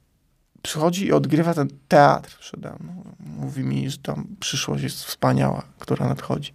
przychodzi 0.63 1.07
i 1.07 1.13
odgrywa 1.13 1.55
ten 1.55 1.69
teatr 1.89 2.39
przede 2.39 2.71
mną. 2.81 3.15
Mówi 3.21 3.65
mi, 3.65 3.91
że 3.91 3.99
tam 3.99 4.27
przyszłość 4.41 4.83
jest 4.83 5.05
wspaniała, 5.05 5.63
która 5.79 6.09
nadchodzi. 6.09 6.55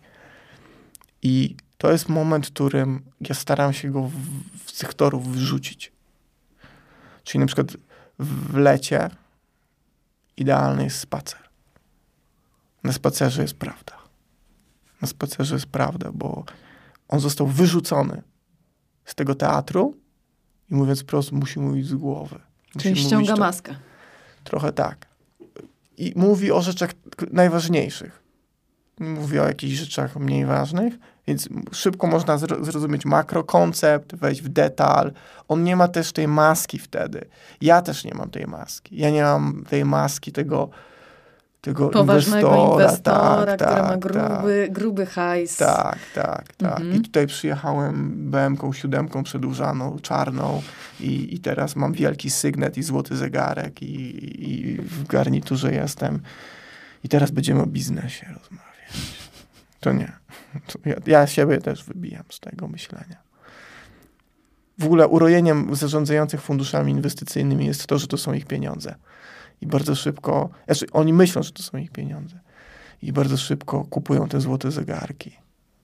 I 1.22 1.56
to 1.78 1.92
jest 1.92 2.10
moment, 2.10 2.48
w 2.48 2.50
którym 2.50 3.02
ja 3.22 3.36
staram 3.36 3.74
się 3.74 3.92
go 3.92 4.02
w, 4.04 4.72
z 4.72 4.78
tych 4.78 4.94
torów 4.94 5.28
wyrzucić. 5.28 5.92
Czyli 7.24 7.40
na 7.40 7.46
przykład 7.46 7.68
w 8.20 8.58
lecie 8.58 9.10
idealny 10.38 10.84
jest 10.84 11.00
spacer. 11.00 11.40
Na 12.84 12.94
spacerze 12.94 13.42
jest 13.42 13.54
prawda. 13.54 13.98
Na 15.02 15.08
spacerze 15.08 15.56
jest 15.56 15.66
prawda, 15.66 16.12
bo 16.14 16.46
on 17.08 17.20
został 17.20 17.48
wyrzucony 17.48 18.22
z 19.06 19.16
tego 19.16 19.36
teatru 19.36 19.98
i 20.70 20.76
mówiąc 20.76 21.04
prosto, 21.04 21.36
musi 21.36 21.60
mówić 21.60 21.88
z 21.88 21.94
głowy. 21.94 22.40
Musi 22.76 22.90
Czyli 22.90 23.02
ściąga 23.02 23.36
maskę. 23.36 23.76
Trochę 24.44 24.74
tak. 24.74 25.08
I 25.98 26.14
mówi 26.16 26.52
o 26.52 26.62
rzeczach 26.62 26.92
najważniejszych. 27.32 28.23
Mówi 29.00 29.40
o 29.40 29.48
jakichś 29.48 29.74
rzeczach 29.74 30.16
mniej 30.16 30.46
ważnych, 30.46 30.94
więc 31.28 31.50
szybko 31.72 32.08
można 32.08 32.38
zrozumieć 32.38 33.06
makrokoncept, 33.06 34.16
wejść 34.16 34.42
w 34.42 34.50
detal. 34.50 35.12
On 35.48 35.64
nie 35.64 35.76
ma 35.76 35.88
też 35.88 36.12
tej 36.12 36.28
maski 36.28 36.80
wtedy. 36.80 37.26
Ja 37.62 37.82
też 37.82 38.06
nie 38.06 38.14
mam 38.14 38.30
tej 38.30 38.48
maski. 38.48 38.98
Ja 38.98 39.10
nie 39.10 39.24
mam 39.24 39.64
tej 39.70 39.86
maski 39.86 40.32
tego 40.32 40.70
tego 41.64 41.90
Poważnego 41.90 42.72
inwestora, 42.74 43.42
inwestora 43.42 43.58
tak, 43.58 43.60
który 43.60 43.80
tak, 43.80 43.90
ma 43.90 43.98
gruby, 43.98 44.64
tak. 44.66 44.74
gruby 44.74 45.06
hajs. 45.06 45.58
Tak, 45.58 45.98
tak, 46.16 46.54
tak. 46.54 46.80
Mhm. 46.80 46.94
I 46.94 47.02
tutaj 47.02 47.28
przyjechałem 47.28 48.14
BM-ką 48.32 48.74
siódemką 48.74 49.24
przedłużaną, 49.24 50.00
czarną 50.02 50.62
i, 51.00 51.36
i 51.36 51.40
teraz 51.40 51.76
mam 51.76 51.94
wielki 51.94 52.30
sygnet 52.30 52.78
i 52.78 52.84
złoty 52.84 53.18
zegarek 53.18 53.82
i, 53.82 54.52
i 54.52 54.82
w 54.82 55.08
garniturze 55.08 55.74
jestem. 55.74 56.20
I 57.04 57.10
teraz 57.10 57.32
będziemy 57.32 57.62
o 57.62 57.66
biznesie 57.66 58.26
rozmawiać. 58.26 58.73
To 59.80 59.92
nie. 59.92 60.12
Ja, 60.86 60.96
ja 61.06 61.28
siebie 61.28 61.58
też 61.58 61.84
wybijam 61.84 62.24
z 62.30 62.40
tego 62.40 62.68
myślenia. 62.68 63.24
W 64.80 64.86
ogóle 64.86 65.08
urojeniem 65.08 65.76
zarządzających 65.76 66.42
funduszami 66.42 66.92
inwestycyjnymi 66.92 67.66
jest 67.66 67.88
to, 67.88 67.98
że 67.98 68.08
to 68.08 68.18
są 68.18 68.34
ich 68.34 68.46
pieniądze. 68.46 68.96
I 69.62 69.68
bardzo 69.68 69.96
szybko, 69.96 70.50
znaczy 70.66 70.86
oni 70.92 71.14
myślą, 71.14 71.44
że 71.44 71.52
to 71.52 71.64
są 71.64 71.78
ich 71.78 71.92
pieniądze. 71.92 72.40
I 73.02 73.14
bardzo 73.14 73.38
szybko 73.38 73.86
kupują 73.86 74.30
te 74.30 74.42
złote 74.42 74.72
zegarki. 74.72 75.38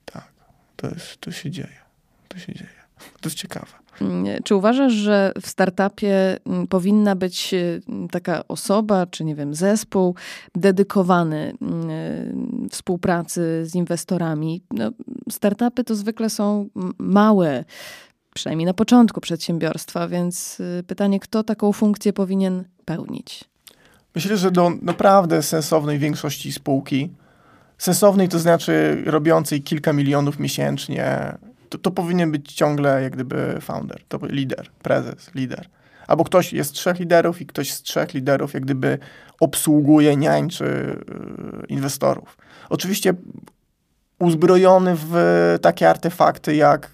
Tak, 0.04 0.32
to, 0.76 0.88
jest, 0.88 1.20
to 1.20 1.32
się 1.32 1.50
dzieje. 1.50 1.80
To 2.28 2.38
się 2.38 2.54
dzieje. 2.54 2.80
To 3.20 3.28
jest 3.28 3.36
ciekawe. 3.36 3.72
Mm, 4.00 4.42
Czy 4.44 4.54
uważasz, 4.54 4.92
że 4.92 5.32
w 5.42 5.46
startupie 5.46 6.36
mm, 6.46 6.66
powinna 6.66 7.16
być 7.16 7.54
y, 7.54 7.80
taka 8.10 8.48
osoba, 8.48 9.06
czy 9.06 9.24
nie 9.24 9.34
wiem, 9.34 9.54
zespół 9.54 10.14
dedykowany 10.54 11.52
mm, 11.62 12.68
współpracy 12.70 13.62
z 13.66 13.74
inwestorami? 13.74 14.62
No, 14.70 14.90
startupy 15.30 15.84
to 15.84 15.94
zwykle 15.94 16.30
są 16.30 16.68
małe, 16.98 17.64
przynajmniej 18.34 18.66
na 18.66 18.74
początku 18.74 19.20
przedsiębiorstwa, 19.20 20.08
więc 20.08 20.60
y, 20.60 20.84
pytanie, 20.86 21.20
kto 21.20 21.44
taką 21.44 21.72
funkcję 21.72 22.12
powinien 22.12 22.64
pełnić? 22.84 23.44
Myślę, 24.14 24.36
że 24.36 24.50
do 24.50 24.72
naprawdę 24.82 25.42
sensownej 25.42 25.98
większości 25.98 26.52
spółki, 26.52 27.10
sensownej 27.78 28.28
to 28.28 28.38
znaczy 28.38 29.02
robiącej 29.06 29.62
kilka 29.62 29.92
milionów 29.92 30.38
miesięcznie, 30.38 31.38
to, 31.70 31.78
to 31.78 31.90
powinien 31.90 32.32
być 32.32 32.52
ciągle 32.52 33.02
jak 33.02 33.12
gdyby 33.12 33.58
founder, 33.60 34.02
to 34.08 34.18
lider, 34.22 34.70
prezes, 34.82 35.34
lider. 35.34 35.66
Albo 36.06 36.24
ktoś 36.24 36.52
jest 36.52 36.72
trzech 36.72 36.98
liderów 36.98 37.40
i 37.40 37.46
ktoś 37.46 37.72
z 37.72 37.82
trzech 37.82 38.14
liderów 38.14 38.54
jak 38.54 38.62
gdyby 38.62 38.98
obsługuje, 39.40 40.16
niańczy 40.16 40.64
yy, 40.64 41.66
inwestorów. 41.68 42.38
Oczywiście 42.68 43.14
uzbrojony 44.18 44.94
w 44.96 45.14
takie 45.62 45.90
artefakty, 45.90 46.56
jak, 46.56 46.90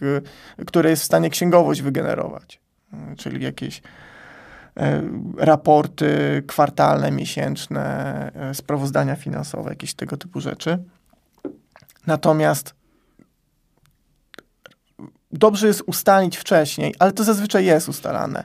yy, 0.58 0.64
które 0.64 0.90
jest 0.90 1.02
w 1.02 1.06
stanie 1.06 1.30
księgowość 1.30 1.82
wygenerować. 1.82 2.60
Yy, 2.92 3.16
czyli 3.16 3.44
jakieś 3.44 3.82
raporty 5.36 6.42
kwartalne, 6.46 7.10
miesięczne, 7.10 8.32
sprawozdania 8.52 9.16
finansowe, 9.16 9.70
jakieś 9.70 9.94
tego 9.94 10.16
typu 10.16 10.40
rzeczy. 10.40 10.78
Natomiast 12.06 12.74
dobrze 15.38 15.66
jest 15.66 15.82
ustalić 15.86 16.36
wcześniej, 16.36 16.94
ale 16.98 17.12
to 17.12 17.24
zazwyczaj 17.24 17.64
jest 17.64 17.88
ustalane, 17.88 18.44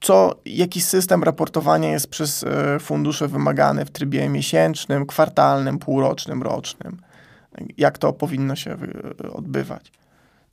co, 0.00 0.34
jaki 0.44 0.80
system 0.80 1.22
raportowania 1.22 1.90
jest 1.90 2.06
przez 2.06 2.44
e, 2.44 2.78
fundusze 2.80 3.28
wymagany 3.28 3.84
w 3.84 3.90
trybie 3.90 4.28
miesięcznym, 4.28 5.06
kwartalnym, 5.06 5.78
półrocznym, 5.78 6.42
rocznym. 6.42 7.00
Jak 7.76 7.98
to 7.98 8.12
powinno 8.12 8.56
się 8.56 8.76
odbywać. 9.32 9.92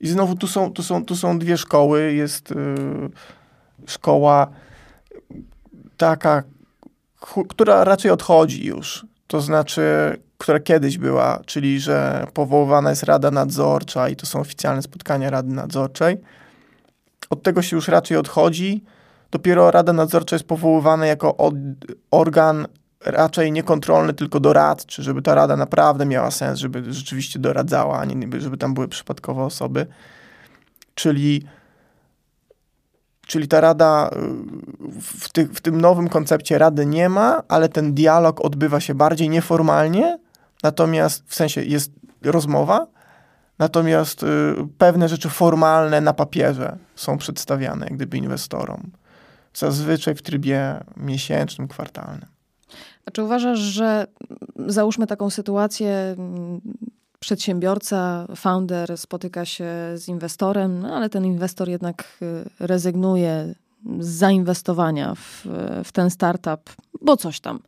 I 0.00 0.08
znowu 0.08 0.36
tu 0.36 0.46
są, 0.46 0.72
tu 0.72 0.82
są, 0.82 1.04
tu 1.04 1.16
są 1.16 1.38
dwie 1.38 1.56
szkoły. 1.56 2.12
Jest 2.12 2.54
szkoła 3.86 4.46
taka, 5.96 6.42
która 7.48 7.84
raczej 7.84 8.10
odchodzi 8.10 8.66
już. 8.66 9.06
To 9.26 9.40
znaczy, 9.40 10.16
która 10.40 10.60
kiedyś 10.60 10.98
była, 10.98 11.40
czyli 11.46 11.80
że 11.80 12.26
powoływana 12.34 12.90
jest 12.90 13.02
Rada 13.02 13.30
Nadzorcza 13.30 14.08
i 14.08 14.16
to 14.16 14.26
są 14.26 14.40
oficjalne 14.40 14.82
spotkania 14.82 15.30
Rady 15.30 15.54
Nadzorczej. 15.54 16.20
Od 17.30 17.42
tego 17.42 17.62
się 17.62 17.76
już 17.76 17.88
raczej 17.88 18.16
odchodzi. 18.16 18.84
Dopiero 19.30 19.70
Rada 19.70 19.92
Nadzorcza 19.92 20.36
jest 20.36 20.46
powoływana 20.46 21.06
jako 21.06 21.36
od, 21.36 21.54
organ 22.10 22.66
raczej 23.04 23.52
niekontrolny, 23.52 24.14
tylko 24.14 24.40
doradczy, 24.40 25.02
żeby 25.02 25.22
ta 25.22 25.34
rada 25.34 25.56
naprawdę 25.56 26.06
miała 26.06 26.30
sens, 26.30 26.58
żeby 26.58 26.92
rzeczywiście 26.92 27.38
doradzała, 27.38 27.98
a 27.98 28.04
nie 28.04 28.40
żeby 28.40 28.56
tam 28.56 28.74
były 28.74 28.88
przypadkowe 28.88 29.42
osoby. 29.42 29.86
Czyli 30.94 31.44
Czyli 33.26 33.48
ta 33.48 33.60
rada 33.60 34.10
w, 35.00 35.32
ty, 35.32 35.46
w, 35.46 35.60
tym 35.60 35.80
nowym 35.80 36.08
koncepcie 36.08 36.58
rady 36.58 36.86
nie 36.86 37.08
ma, 37.08 37.42
ale 37.48 37.68
ten 37.68 37.94
dialog 37.94 38.44
odbywa 38.44 38.80
się 38.80 38.94
bardziej 38.94 39.28
nieformalnie, 39.28 40.18
natomiast 40.62 41.24
w 41.26 41.34
sensie 41.34 41.62
jest 41.62 41.92
rozmowa, 42.22 42.86
natomiast 43.58 44.22
y, 44.22 44.26
pewne 44.78 45.08
rzeczy 45.08 45.28
formalne 45.28 46.00
na 46.00 46.12
papierze 46.12 46.76
są 46.94 47.18
przedstawiane 47.18 47.86
jak 47.86 47.94
gdyby 47.94 48.16
inwestorom. 48.16 48.90
Zazwyczaj 49.54 50.14
w 50.14 50.22
trybie 50.22 50.80
miesięcznym, 50.96 51.68
kwartalnym. 51.68 52.28
A 53.06 53.10
czy 53.10 53.22
uważasz, 53.22 53.58
że 53.58 54.06
załóżmy 54.66 55.06
taką 55.06 55.30
sytuację, 55.30 56.16
przedsiębiorca, 57.20 58.26
founder 58.36 58.98
spotyka 58.98 59.44
się 59.44 59.68
z 59.94 60.08
inwestorem, 60.08 60.80
no 60.80 60.96
ale 60.96 61.10
ten 61.10 61.24
inwestor 61.24 61.68
jednak 61.68 62.04
y, 62.22 62.44
rezygnuje 62.60 63.54
zainwestowania 63.98 65.14
w, 65.14 65.46
w 65.84 65.92
ten 65.92 66.10
startup, 66.10 66.70
bo 67.00 67.16
coś 67.16 67.40
tam, 67.40 67.60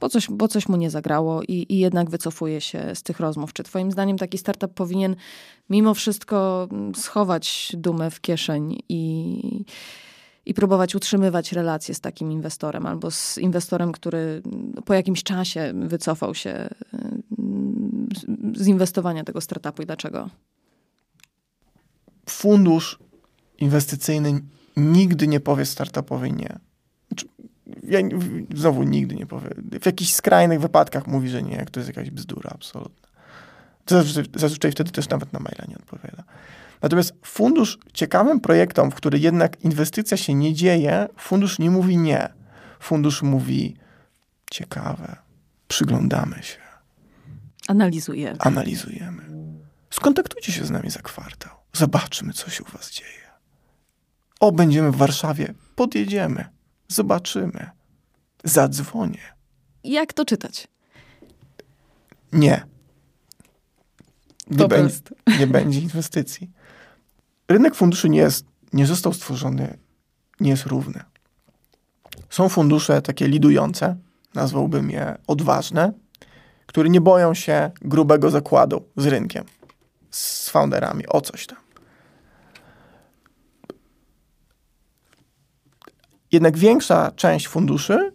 bo 0.00 0.08
coś, 0.08 0.26
bo 0.30 0.48
coś 0.48 0.68
mu 0.68 0.76
nie 0.76 0.90
zagrało 0.90 1.42
i, 1.42 1.66
i 1.68 1.78
jednak 1.78 2.10
wycofuje 2.10 2.60
się 2.60 2.94
z 2.94 3.02
tych 3.02 3.20
rozmów. 3.20 3.52
Czy 3.52 3.62
Twoim 3.62 3.92
zdaniem 3.92 4.18
taki 4.18 4.38
startup 4.38 4.74
powinien 4.74 5.16
mimo 5.70 5.94
wszystko 5.94 6.68
schować 6.94 7.72
dumę 7.74 8.10
w 8.10 8.20
kieszeń 8.20 8.78
i 8.88 9.64
i 10.46 10.54
próbować 10.54 10.94
utrzymywać 10.94 11.52
relacje 11.52 11.94
z 11.94 12.00
takim 12.00 12.32
inwestorem 12.32 12.86
albo 12.86 13.10
z 13.10 13.38
inwestorem, 13.38 13.92
który 13.92 14.42
po 14.84 14.94
jakimś 14.94 15.22
czasie 15.22 15.72
wycofał 15.74 16.34
się 16.34 16.68
z 18.56 18.66
inwestowania 18.66 19.24
tego 19.24 19.40
startupu 19.40 19.82
i 19.82 19.86
dlaczego? 19.86 20.30
Fundusz 22.28 22.98
inwestycyjny 23.58 24.40
nigdy 24.76 25.28
nie 25.28 25.40
powie 25.40 25.66
startupowi 25.66 26.32
nie. 26.32 26.58
Znaczy, 27.08 27.26
ja 27.82 27.98
znowu 28.54 28.82
nigdy 28.82 29.14
nie 29.14 29.26
powie. 29.26 29.48
W 29.82 29.86
jakichś 29.86 30.12
skrajnych 30.12 30.60
wypadkach 30.60 31.06
mówi, 31.06 31.28
że 31.28 31.42
nie, 31.42 31.56
jak 31.56 31.70
to 31.70 31.80
jest 31.80 31.88
jakaś 31.88 32.10
bzdura 32.10 32.50
absolutna. 32.54 33.08
Zazwyczaj, 33.86 34.40
zazwyczaj 34.40 34.72
wtedy 34.72 34.90
też 34.90 35.08
nawet 35.08 35.32
na 35.32 35.38
maila 35.38 35.64
nie 35.68 35.76
odpowiada. 35.76 36.24
Natomiast 36.82 37.14
fundusz 37.24 37.78
ciekawym 37.92 38.40
projektom, 38.40 38.90
w 38.90 38.94
których 38.94 39.22
jednak 39.22 39.60
inwestycja 39.60 40.16
się 40.16 40.34
nie 40.34 40.54
dzieje, 40.54 41.08
fundusz 41.16 41.58
nie 41.58 41.70
mówi 41.70 41.96
nie. 41.96 42.28
Fundusz 42.80 43.22
mówi 43.22 43.76
ciekawe, 44.50 45.16
przyglądamy 45.68 46.42
się. 46.42 46.58
Analizujemy. 47.68 48.36
Analizujemy. 48.38 49.22
Skontaktujcie 49.90 50.52
się 50.52 50.64
z 50.64 50.70
nami 50.70 50.90
za 50.90 51.00
kwartał. 51.02 51.52
Zobaczmy, 51.72 52.32
co 52.32 52.50
się 52.50 52.64
u 52.64 52.66
was 52.66 52.90
dzieje. 52.90 53.25
O, 54.40 54.52
będziemy 54.52 54.90
w 54.90 54.96
Warszawie. 54.96 55.54
Podjedziemy. 55.74 56.44
Zobaczymy. 56.88 57.70
Zadzwonię. 58.44 59.20
Jak 59.84 60.12
to 60.12 60.24
czytać? 60.24 60.68
Nie. 62.32 62.66
Nie, 64.50 64.68
będzie, 64.68 64.96
nie 65.38 65.46
będzie 65.46 65.80
inwestycji 65.80 66.50
rynek 67.48 67.74
funduszy 67.74 68.08
nie, 68.08 68.18
jest, 68.18 68.46
nie 68.72 68.86
został 68.86 69.12
stworzony, 69.12 69.78
nie 70.40 70.50
jest 70.50 70.66
równy. 70.66 71.00
Są 72.30 72.48
fundusze 72.48 73.02
takie 73.02 73.28
lidujące, 73.28 73.96
nazwałbym 74.34 74.90
je 74.90 75.18
odważne, 75.26 75.92
które 76.66 76.88
nie 76.88 77.00
boją 77.00 77.34
się 77.34 77.70
grubego 77.80 78.30
zakładu 78.30 78.84
z 78.96 79.06
rynkiem, 79.06 79.44
z 80.10 80.48
founderami, 80.48 81.06
o 81.08 81.20
coś 81.20 81.46
tam. 81.46 81.58
Jednak 86.36 86.58
większa 86.58 87.10
część 87.10 87.48
funduszy 87.48 88.12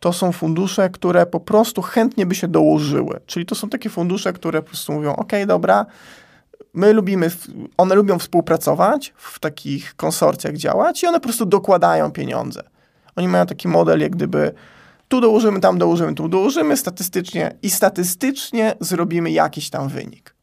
to 0.00 0.12
są 0.12 0.32
fundusze, 0.32 0.90
które 0.90 1.26
po 1.26 1.40
prostu 1.40 1.82
chętnie 1.82 2.26
by 2.26 2.34
się 2.34 2.48
dołożyły. 2.48 3.20
Czyli 3.26 3.46
to 3.46 3.54
są 3.54 3.68
takie 3.68 3.90
fundusze, 3.90 4.32
które 4.32 4.62
po 4.62 4.68
prostu 4.68 4.92
mówią: 4.92 5.16
OK, 5.16 5.32
dobra, 5.46 5.86
my 6.74 6.92
lubimy, 6.92 7.30
one 7.76 7.94
lubią 7.94 8.18
współpracować, 8.18 9.14
w 9.16 9.38
takich 9.38 9.96
konsorcjach 9.96 10.56
działać 10.56 11.02
i 11.02 11.06
one 11.06 11.20
po 11.20 11.24
prostu 11.24 11.46
dokładają 11.46 12.12
pieniądze. 12.12 12.62
Oni 13.16 13.28
mają 13.28 13.46
taki 13.46 13.68
model, 13.68 14.00
jak 14.00 14.12
gdyby 14.12 14.54
tu 15.08 15.20
dołożymy, 15.20 15.60
tam 15.60 15.78
dołożymy, 15.78 16.14
tu 16.14 16.28
dołożymy 16.28 16.76
statystycznie 16.76 17.56
i 17.62 17.70
statystycznie 17.70 18.74
zrobimy 18.80 19.30
jakiś 19.30 19.70
tam 19.70 19.88
wynik. 19.88 20.34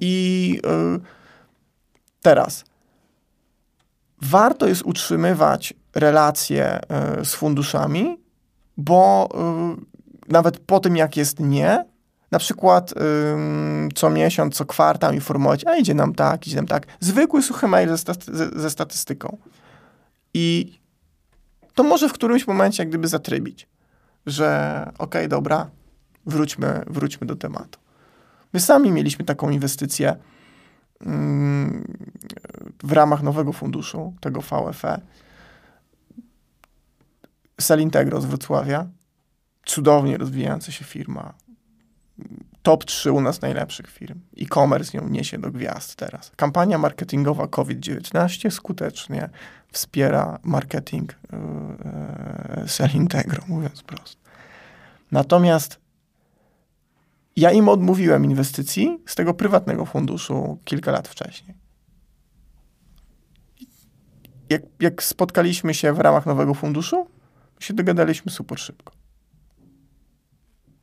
I 0.00 0.60
yy, 0.64 1.00
teraz 2.22 2.64
warto 4.22 4.66
jest 4.66 4.82
utrzymywać 4.82 5.74
relacje 5.94 6.80
yy, 7.16 7.24
z 7.24 7.34
funduszami, 7.34 8.18
bo 8.76 9.28
yy, 9.78 9.84
nawet 10.28 10.58
po 10.58 10.80
tym, 10.80 10.96
jak 10.96 11.16
jest 11.16 11.40
nie, 11.40 11.84
na 12.30 12.38
przykład 12.38 12.94
co 13.94 14.10
miesiąc, 14.10 14.54
co 14.54 14.64
kwartał 14.64 15.12
informować, 15.12 15.66
a 15.66 15.76
idzie 15.76 15.94
nam 15.94 16.14
tak, 16.14 16.46
idzie 16.46 16.56
nam 16.56 16.66
tak. 16.66 16.86
Zwykły 17.00 17.42
suchy 17.42 17.68
mail 17.68 17.88
ze, 17.88 17.98
staty 17.98 18.32
ze, 18.54 18.70
statystyką. 18.70 19.36
I 20.34 20.78
to 21.74 21.82
może 21.82 22.08
w 22.08 22.12
którymś 22.12 22.46
momencie 22.46 22.82
jak 22.82 22.88
gdyby 22.88 23.08
zatrybić, 23.08 23.68
że 24.26 24.80
okej, 24.86 24.98
okay, 24.98 25.28
dobra, 25.28 25.70
wróćmy, 26.26 26.84
wróćmy 26.86 27.26
do 27.26 27.36
tematu. 27.36 27.78
My 28.52 28.60
sami 28.60 28.92
mieliśmy 28.92 29.24
taką 29.24 29.50
inwestycję 29.50 30.16
w 32.84 32.92
ramach 32.92 33.22
nowego 33.22 33.52
funduszu, 33.52 34.14
tego 34.20 34.40
VFE. 34.40 35.00
Salintegro 37.62 38.20
z 38.20 38.24
Wrocławia, 38.24 38.86
cudownie 39.66 40.18
rozwijająca 40.18 40.72
się 40.72 40.84
firma, 40.84 41.34
top 42.62 42.84
3 42.84 43.12
u 43.12 43.20
nas 43.20 43.40
najlepszych 43.40 43.90
firm. 43.90 44.20
E-commerce 44.40 44.98
ją 44.98 45.08
niesie 45.08 45.38
do 45.38 45.50
gwiazd 45.50 45.96
teraz. 45.96 46.32
Kampania 46.36 46.78
marketingowa 46.78 47.46
COVID-19 47.46 48.50
skutecznie 48.50 49.30
wspiera 49.72 50.38
marketing 50.42 51.14
yy, 52.62 52.68
Selintegro, 52.68 53.42
mówiąc 53.48 53.82
prosto. 53.82 54.22
Natomiast 55.12 55.80
ja 57.36 57.50
im 57.50 57.68
odmówiłem 57.68 58.24
inwestycji 58.24 58.98
z 59.06 59.14
tego 59.14 59.34
prywatnego 59.34 59.86
funduszu 59.86 60.58
kilka 60.64 60.90
lat 60.90 61.08
wcześniej. 61.08 61.54
Jak, 64.48 64.62
jak 64.80 65.02
spotkaliśmy 65.02 65.74
się 65.74 65.92
w 65.92 65.98
ramach 65.98 66.26
nowego 66.26 66.54
funduszu, 66.54 67.06
się 67.62 67.74
dogadaliśmy 67.74 68.32
super 68.32 68.58
szybko. 68.58 68.92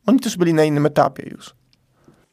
Oni 0.05 0.19
też 0.19 0.37
byli 0.37 0.53
na 0.53 0.63
innym 0.63 0.85
etapie 0.85 1.29
już. 1.31 1.55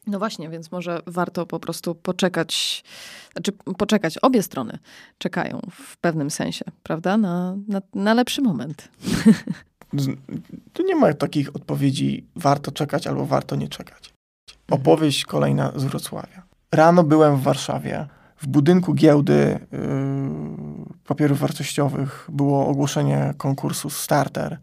No 0.07 0.19
właśnie, 0.19 0.49
więc 0.49 0.73
może 0.73 1.01
warto 1.07 1.47
po 1.47 1.61
prostu 1.61 1.95
poczekać, 1.95 2.85
znaczy 3.33 3.53
poczekać, 3.53 4.19
obie 4.19 4.43
strony 4.43 4.79
czekają 5.19 5.61
w 5.71 5.97
pewnym 5.97 6.31
sensie, 6.31 6.65
prawda, 6.83 7.17
na, 7.17 7.57
na, 7.69 7.83
na 7.95 8.15
lepszy 8.15 8.43
moment. 8.43 8.89
Tu 10.73 10.83
nie 10.83 10.97
ma 10.97 11.15
takich 11.15 11.57
odpowiedzi, 11.57 12.27
warto 12.37 12.73
czekać 12.73 13.07
albo 13.07 13.27
warto 13.27 13.57
nie 13.57 13.69
czekać. 13.69 14.13
Opowieść 14.71 15.25
kolejna 15.25 15.73
z 15.77 15.85
Wrocławia. 15.85 16.43
Rano 16.73 17.05
byłem 17.05 17.37
w 17.37 17.43
Warszawie. 17.43 18.07
W 18.37 18.47
budynku 18.47 18.95
giełdy 18.95 19.59
yy, 19.73 19.79
papierów 21.07 21.39
wartościowych 21.39 22.27
było 22.29 22.67
ogłoszenie 22.67 23.35
konkursu 23.39 23.91
Starter 23.91 24.59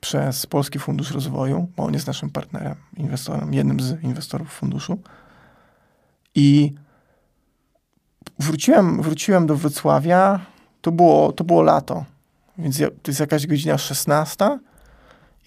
przez 0.00 0.46
Polski 0.46 0.78
Fundusz 0.78 1.10
Rozwoju, 1.10 1.68
bo 1.76 1.84
on 1.84 1.94
jest 1.94 2.06
naszym 2.06 2.30
partnerem, 2.30 2.74
inwestorem, 2.96 3.54
jednym 3.54 3.80
z 3.80 4.02
inwestorów 4.02 4.52
funduszu. 4.52 4.98
I 6.34 6.74
wróciłem, 8.38 9.02
wróciłem 9.02 9.46
do 9.46 9.56
Wrocławia, 9.56 10.40
to 10.80 10.92
było, 10.92 11.32
to 11.32 11.44
było 11.44 11.62
lato, 11.62 12.04
więc 12.58 12.78
ja, 12.78 12.88
to 12.88 13.10
jest 13.10 13.20
jakaś 13.20 13.46
godzina 13.46 13.78
16. 13.78 14.58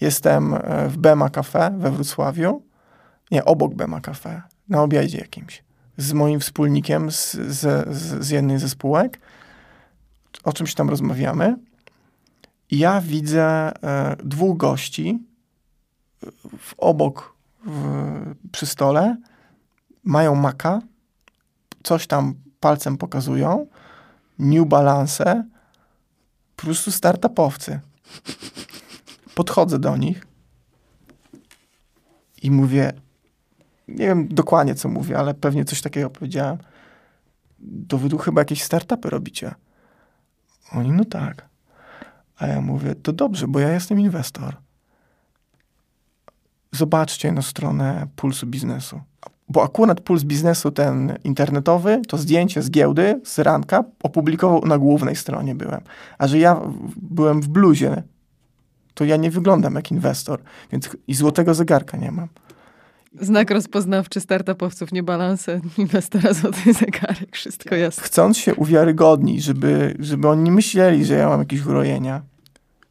Jestem 0.00 0.54
e, 0.54 0.88
w 0.88 0.96
Bema 0.96 1.30
Cafe 1.30 1.74
we 1.78 1.90
Wrocławiu, 1.90 2.62
nie, 3.30 3.44
obok 3.44 3.74
Bema 3.74 4.00
Cafe, 4.00 4.42
na 4.68 4.82
obiedzie 4.82 5.18
jakimś, 5.18 5.64
z 5.96 6.12
moim 6.12 6.40
wspólnikiem 6.40 7.10
z, 7.10 7.32
z, 7.32 7.88
z 8.24 8.30
jednej 8.30 8.58
ze 8.58 8.68
spółek. 8.68 9.20
O 10.42 10.52
czymś 10.52 10.74
tam 10.74 10.90
rozmawiamy 10.90 11.56
ja 12.72 13.00
widzę 13.00 13.72
e, 13.82 14.16
dwóch 14.24 14.56
gości 14.56 15.22
w, 16.58 16.74
obok 16.78 17.34
w, 17.66 18.34
przy 18.52 18.66
stole, 18.66 19.16
mają 20.04 20.34
maka, 20.34 20.80
coś 21.82 22.06
tam 22.06 22.34
palcem 22.60 22.96
pokazują, 22.98 23.66
New 24.38 24.68
Balance, 24.68 25.44
po 26.56 26.62
prostu 26.62 26.92
startupowcy. 26.92 27.80
Podchodzę 29.34 29.78
do 29.78 29.96
nich 29.96 30.26
i 32.42 32.50
mówię, 32.50 32.92
nie 33.88 34.06
wiem 34.06 34.28
dokładnie 34.28 34.74
co 34.74 34.88
mówię, 34.88 35.18
ale 35.18 35.34
pewnie 35.34 35.64
coś 35.64 35.82
takiego 35.82 36.10
powiedziałem. 36.10 36.58
To 37.88 37.98
wy 37.98 38.08
tu 38.08 38.18
chyba 38.18 38.40
jakieś 38.40 38.62
startupy 38.62 39.10
robicie. 39.10 39.54
Oni, 40.72 40.92
no 40.92 41.04
tak. 41.04 41.48
A 42.36 42.46
ja 42.46 42.60
mówię, 42.60 42.94
to 42.94 43.12
dobrze, 43.12 43.48
bo 43.48 43.60
ja 43.60 43.72
jestem 43.72 44.00
inwestor. 44.00 44.56
Zobaczcie 46.72 47.32
na 47.32 47.42
stronę 47.42 48.06
Pulsu 48.16 48.46
Biznesu. 48.46 49.00
Bo 49.48 49.62
akurat 49.62 50.00
Puls 50.00 50.24
Biznesu, 50.24 50.70
ten 50.70 51.18
internetowy, 51.24 52.02
to 52.08 52.18
zdjęcie 52.18 52.62
z 52.62 52.70
giełdy, 52.70 53.20
z 53.24 53.38
ranka, 53.38 53.84
opublikował 54.02 54.66
na 54.66 54.78
głównej 54.78 55.16
stronie 55.16 55.54
byłem. 55.54 55.80
A 56.18 56.26
że 56.26 56.38
ja 56.38 56.60
byłem 56.96 57.40
w 57.40 57.48
bluzie, 57.48 58.02
to 58.94 59.04
ja 59.04 59.16
nie 59.16 59.30
wyglądam 59.30 59.74
jak 59.74 59.90
inwestor, 59.90 60.42
więc 60.72 60.96
i 61.06 61.14
złotego 61.14 61.54
zegarka 61.54 61.96
nie 61.96 62.12
mam. 62.12 62.28
Znak 63.20 63.50
rozpoznawczy 63.50 64.20
startupowców, 64.20 64.92
nie 64.92 65.02
balanse 65.02 65.60
inwestora 65.78 66.32
złoty 66.32 66.72
zegarek, 66.72 67.36
wszystko 67.36 67.74
jasne. 67.74 68.02
Chcąc 68.02 68.38
się 68.38 68.54
uwiarygodnić, 68.54 69.44
żeby, 69.44 69.96
żeby 69.98 70.28
oni 70.28 70.42
nie 70.42 70.52
myśleli, 70.52 71.04
że 71.04 71.14
ja 71.14 71.28
mam 71.28 71.40
jakieś 71.40 71.66
urojenia, 71.66 72.22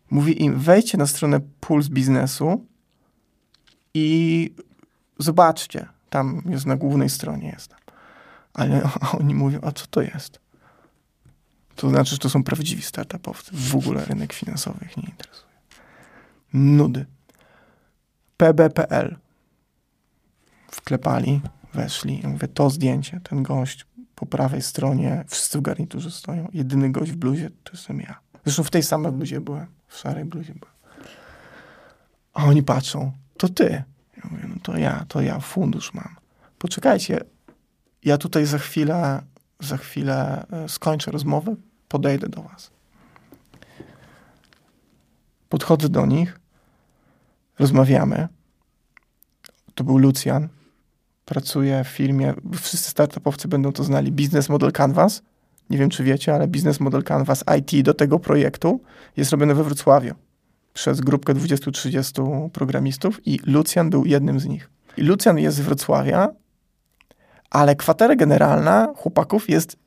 mówi 0.09 0.43
im, 0.43 0.59
wejdźcie 0.59 0.97
na 0.97 1.07
stronę 1.07 1.39
Puls 1.59 1.89
Biznesu 1.89 2.65
i 3.93 4.49
zobaczcie, 5.19 5.87
tam 6.09 6.41
jest 6.45 6.65
na 6.65 6.75
głównej 6.75 7.09
stronie 7.09 7.49
jest. 7.49 7.75
Ale 8.53 8.81
oni 9.19 9.35
mówią, 9.35 9.59
a 9.63 9.71
co 9.71 9.85
to 9.87 10.01
jest? 10.01 10.39
To 11.75 11.89
znaczy, 11.89 12.11
że 12.11 12.17
to 12.17 12.29
są 12.29 12.43
prawdziwi 12.43 12.81
startupowcy. 12.81 13.51
W 13.53 13.75
ogóle 13.75 14.05
rynek 14.05 14.33
finansowy 14.33 14.85
ich 14.85 14.97
nie 14.97 15.03
interesuje. 15.03 15.51
Nudy. 16.53 17.05
PBPL. 18.37 19.15
Wklepali, 20.81 21.41
weszli. 21.73 22.19
Ja 22.23 22.29
mówię, 22.29 22.47
to 22.47 22.69
zdjęcie, 22.69 23.19
ten 23.23 23.43
gość 23.43 23.85
po 24.15 24.25
prawej 24.25 24.61
stronie, 24.61 25.23
wszyscy 25.27 25.57
w 25.57 25.61
garniturze 25.61 26.11
stoją. 26.11 26.47
Jedyny 26.53 26.91
gość 26.91 27.11
w 27.11 27.15
bluzie 27.15 27.49
to 27.63 27.71
jestem 27.73 27.99
ja. 27.99 28.19
Zresztą 28.45 28.63
w 28.63 28.69
tej 28.69 28.83
samej 28.83 29.11
bluzie 29.11 29.41
byłem 29.41 29.65
w 29.87 29.97
szarej 29.97 30.25
bluzie 30.25 30.53
byłem. 30.53 30.75
A 32.33 32.45
oni 32.45 32.63
patrzą, 32.63 33.11
to 33.37 33.49
ty. 33.49 33.83
Ja 34.17 34.29
mówię, 34.31 34.43
no 34.49 34.55
to 34.63 34.77
ja, 34.77 35.05
to 35.07 35.21
ja, 35.21 35.39
fundusz 35.39 35.93
mam. 35.93 36.15
Poczekajcie, 36.57 37.19
ja 38.03 38.17
tutaj 38.17 38.45
za 38.45 38.57
chwilę, 38.57 39.21
za 39.59 39.77
chwilę 39.77 40.45
e, 40.51 40.69
skończę 40.69 41.11
rozmowę, 41.11 41.55
podejdę 41.87 42.29
do 42.29 42.41
was. 42.41 42.71
Podchodzę 45.49 45.89
do 45.89 46.05
nich, 46.05 46.39
rozmawiamy. 47.59 48.27
To 49.75 49.83
był 49.83 49.97
Lucjan, 49.97 50.49
pracuje 51.31 51.83
w 51.83 51.87
firmie, 51.87 52.33
wszyscy 52.61 52.89
startupowcy 52.89 53.47
będą 53.47 53.71
to 53.71 53.83
znali, 53.83 54.11
Business 54.11 54.49
Model 54.49 54.71
Canvas 54.71 55.21
nie 55.69 55.77
wiem 55.77 55.89
czy 55.89 56.03
wiecie, 56.03 56.35
ale 56.35 56.47
biznes 56.47 56.79
model 56.79 57.03
Canvas 57.03 57.43
IT 57.59 57.85
do 57.85 57.93
tego 57.93 58.19
projektu 58.19 58.81
jest 59.17 59.31
robiony 59.31 59.55
we 59.55 59.63
Wrocławiu 59.63 60.15
przez 60.73 61.01
grupkę 61.01 61.33
20-30 61.33 62.49
programistów 62.49 63.27
i 63.27 63.39
Lucjan 63.45 63.89
był 63.89 64.05
jednym 64.05 64.39
z 64.39 64.45
nich. 64.45 64.69
I 64.97 65.01
Lucjan 65.01 65.37
jest 65.37 65.57
z 65.57 65.61
Wrocławia, 65.61 66.29
ale 67.49 67.75
kwatera 67.75 68.15
generalna 68.15 68.93
chłopaków 68.97 69.49
jest 69.49 69.77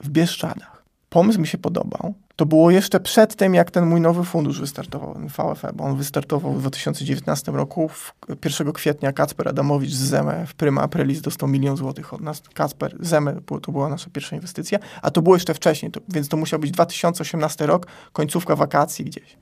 w 0.00 0.08
Bieszczadach. 0.08 0.84
pomysł 1.08 1.40
mi 1.40 1.46
się 1.46 1.58
podobał. 1.58 2.14
To 2.36 2.46
było 2.46 2.70
jeszcze 2.70 3.00
przed 3.00 3.36
tym, 3.36 3.54
jak 3.54 3.70
ten 3.70 3.86
mój 3.86 4.00
nowy 4.00 4.24
fundusz 4.24 4.60
wystartował, 4.60 5.14
VFE, 5.14 5.72
bo 5.74 5.84
on 5.84 5.96
wystartował 5.96 6.52
w 6.52 6.60
2019 6.60 7.52
roku. 7.52 7.88
W 7.88 8.14
1 8.44 8.72
kwietnia 8.72 9.12
Kacper 9.12 9.48
Adamowicz 9.48 9.90
z 9.90 10.02
Zeme 10.02 10.46
w 10.46 10.54
Prima 10.54 10.82
Aprilis 10.82 11.20
dostał 11.20 11.48
milion 11.48 11.76
złotych 11.76 12.14
od 12.14 12.20
nas. 12.20 12.42
Kacper, 12.54 12.96
Zeme, 13.00 13.36
to 13.62 13.72
była 13.72 13.88
nasza 13.88 14.10
pierwsza 14.12 14.36
inwestycja, 14.36 14.78
a 15.02 15.10
to 15.10 15.22
było 15.22 15.36
jeszcze 15.36 15.54
wcześniej, 15.54 15.92
to, 15.92 16.00
więc 16.08 16.28
to 16.28 16.36
musiał 16.36 16.60
być 16.60 16.70
2018 16.70 17.66
rok, 17.66 17.86
końcówka 18.12 18.56
wakacji 18.56 19.04
gdzieś. 19.04 19.36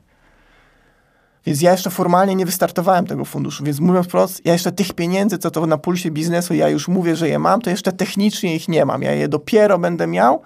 Więc 1.46 1.62
ja 1.62 1.72
jeszcze 1.72 1.90
formalnie 1.90 2.34
nie 2.34 2.46
wystartowałem 2.46 3.06
tego 3.06 3.24
funduszu, 3.24 3.64
więc 3.64 3.80
mówiąc 3.80 4.06
wprost, 4.06 4.46
ja 4.46 4.52
jeszcze 4.52 4.72
tych 4.72 4.92
pieniędzy, 4.92 5.38
co 5.38 5.50
to 5.50 5.66
na 5.66 5.78
pulsie 5.78 6.10
biznesu, 6.10 6.54
ja 6.54 6.68
już 6.68 6.88
mówię, 6.88 7.16
że 7.16 7.28
je 7.28 7.38
mam, 7.38 7.60
to 7.60 7.70
jeszcze 7.70 7.92
technicznie 7.92 8.56
ich 8.56 8.68
nie 8.68 8.84
mam. 8.84 9.02
Ja 9.02 9.12
je 9.12 9.28
dopiero 9.28 9.78
będę 9.78 10.06
miał 10.06 10.42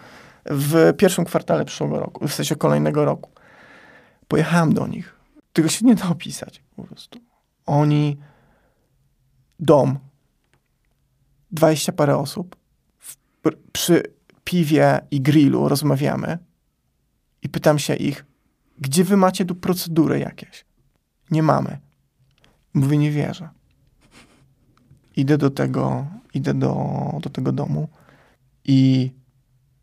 w 0.46 0.96
pierwszym 0.96 1.24
kwartale 1.24 1.64
przyszłego 1.64 2.00
roku, 2.00 2.28
w 2.28 2.34
sensie 2.34 2.56
kolejnego 2.56 3.04
roku. 3.04 3.30
Pojechałem 4.28 4.74
do 4.74 4.86
nich. 4.86 5.14
Tego 5.52 5.68
się 5.68 5.86
nie 5.86 5.94
da 5.94 6.08
opisać 6.08 6.62
po 6.76 6.84
prostu. 6.84 7.20
Oni, 7.66 8.16
dom, 9.60 9.98
dwadzieścia 11.50 11.92
parę 11.92 12.16
osób, 12.16 12.56
w, 12.98 13.16
przy 13.72 14.02
piwie 14.44 15.00
i 15.10 15.20
grillu 15.20 15.68
rozmawiamy 15.68 16.38
i 17.42 17.48
pytam 17.48 17.78
się 17.78 17.94
ich, 17.94 18.24
gdzie 18.78 19.04
wy 19.04 19.16
macie 19.16 19.44
tu 19.44 19.54
procedury 19.54 20.18
jakieś? 20.18 20.64
Nie 21.30 21.42
mamy. 21.42 21.78
Mówię, 22.74 22.98
nie 22.98 23.10
wierzę. 23.10 23.48
Idę 25.16 25.38
do 25.38 25.50
tego, 25.50 26.06
idę 26.34 26.54
do, 26.54 26.74
do 27.22 27.30
tego 27.30 27.52
domu 27.52 27.88
i 28.64 29.10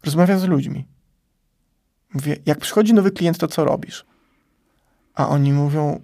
rozmawiam 0.05 0.39
z 0.39 0.43
ludźmi. 0.43 0.87
Mówię, 2.13 2.37
jak 2.45 2.59
przychodzi 2.59 2.93
nowy 2.93 3.11
klient, 3.11 3.37
to 3.37 3.47
co 3.47 3.65
robisz? 3.65 4.05
A 5.13 5.29
oni 5.29 5.53
mówią, 5.53 6.01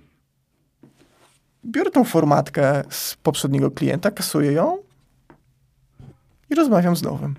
biorę 1.65 1.91
tą 1.91 2.03
formatkę 2.03 2.83
z 2.89 3.15
poprzedniego 3.15 3.71
klienta, 3.71 4.11
kasuję 4.11 4.51
ją 4.51 4.77
i 6.49 6.55
rozmawiam 6.55 6.95
z 6.95 7.01
nowym. 7.01 7.35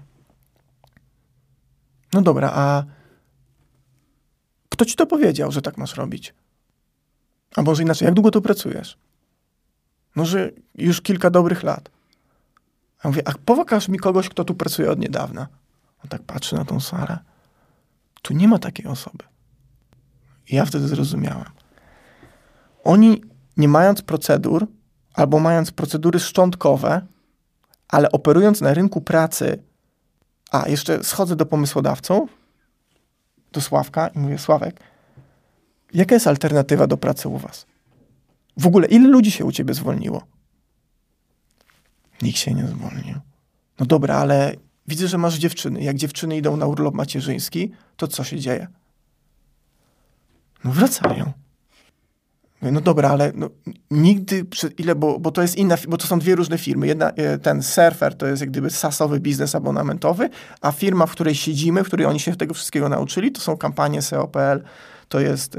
No 2.13 2.23
dobra, 2.23 2.51
a 2.55 2.85
kto 4.69 4.85
ci 4.85 4.97
to 4.97 5.07
powiedział, 5.07 5.53
że 5.53 5.63
tak 5.63 5.79
masz 5.79 5.97
robić? 5.97 6.35
A 7.57 7.63
może 7.63 7.83
inaczej, 7.83 8.07
jak 8.07 8.15
długo 8.15 8.31
tu 8.31 8.43
pracujesz? 8.43 8.99
No, 10.17 10.25
że 10.25 10.51
już 10.75 11.01
kilka 11.01 11.31
dobrych 11.31 11.63
lat. 11.63 11.91
A 13.03 13.09
mówię, 13.09 13.23
a 13.29 13.33
pokaż 13.45 13.89
mi 13.89 13.99
kogoś, 13.99 14.29
kto 14.29 14.45
tu 14.45 14.55
pracuje 14.55 14.91
od 14.91 14.99
niedawna. 14.99 15.49
On 16.05 16.09
tak 16.09 16.23
patrzy 16.23 16.55
na 16.57 16.65
tą 16.65 16.81
salę. 16.81 17.19
Tu 18.23 18.35
nie 18.35 18.49
ma 18.49 18.59
takiej 18.59 18.87
osoby. 18.87 19.25
I 20.49 20.57
ja 20.57 20.65
wtedy 20.65 20.89
zrozumiałem. 20.89 21.51
Oni, 22.85 23.23
nie 23.57 23.69
mając 23.69 24.03
procedur, 24.03 24.67
albo 25.15 25.41
mając 25.41 25.71
procedury 25.71 26.21
szczątkowe, 26.21 27.07
ale 27.89 28.13
operując 28.13 28.61
na 28.61 28.75
rynku 28.75 29.01
pracy, 29.01 29.63
a 30.51 30.69
jeszcze 30.69 31.05
schodzę 31.05 31.37
do 31.37 31.47
pomysłodawców, 31.47 32.31
do 33.53 33.61
Sławka 33.61 34.09
i 34.09 34.19
mówię, 34.19 34.39
Sławek, 34.39 34.81
Jaka 35.95 36.15
jest 36.15 36.27
alternatywa 36.27 36.87
do 36.87 36.97
pracy 36.97 37.29
u 37.29 37.39
was? 37.39 37.67
W 38.57 38.67
ogóle, 38.67 38.87
ile 38.87 39.09
ludzi 39.09 39.31
się 39.31 39.45
u 39.45 39.53
ciebie 39.53 39.75
zwolniło? 39.75 40.23
Nikt 42.23 42.39
się 42.39 42.55
nie 42.55 42.67
zwolnił. 42.67 43.15
No 43.79 43.87
dobra, 43.87 44.17
ale 44.17 44.55
widzę, 44.89 45.09
że 45.09 45.19
masz 45.19 45.35
dziewczyny. 45.35 45.83
Jak 45.83 45.97
dziewczyny 45.97 46.37
idą 46.37 46.57
na 46.57 46.67
urlop 46.67 46.95
macierzyński, 46.95 47.73
to 47.97 48.09
co 48.09 48.25
się 48.25 48.39
dzieje? 48.39 48.67
No 50.65 50.73
wracają. 50.73 51.33
No 52.63 52.81
dobra, 52.81 53.11
ale 53.11 53.33
no, 53.35 53.51
nigdy, 53.91 54.47
ile, 54.79 54.95
bo, 54.95 55.19
bo 55.19 55.31
to 55.31 55.43
jest 55.43 55.57
inna, 55.57 55.77
bo 55.89 55.97
to 55.97 56.07
są 56.07 56.19
dwie 56.19 56.35
różne 56.35 56.59
firmy. 56.59 56.87
Jedna, 56.87 57.11
e, 57.11 57.39
ten 57.39 57.63
surfer 57.63 58.17
to 58.17 58.27
jest 58.27 58.41
jak 58.41 58.51
gdyby 58.51 58.71
sasowy 58.71 59.21
biznes 59.21 59.55
abonamentowy, 59.55 60.31
a 60.61 60.73
firma, 60.73 61.07
w 61.07 61.13
której 61.13 61.35
siedzimy, 61.35 61.85
w 61.85 61.87
której 61.87 62.07
oni 62.07 62.21
się 62.21 62.37
tego 62.37 62.55
wszystkiego 62.55 62.89
nauczyli, 62.89 63.33
to 63.33 63.41
są 63.41 63.57
kampanie 63.57 64.03
SEO.pl, 64.03 64.63
to 65.09 65.21
jest 65.21 65.57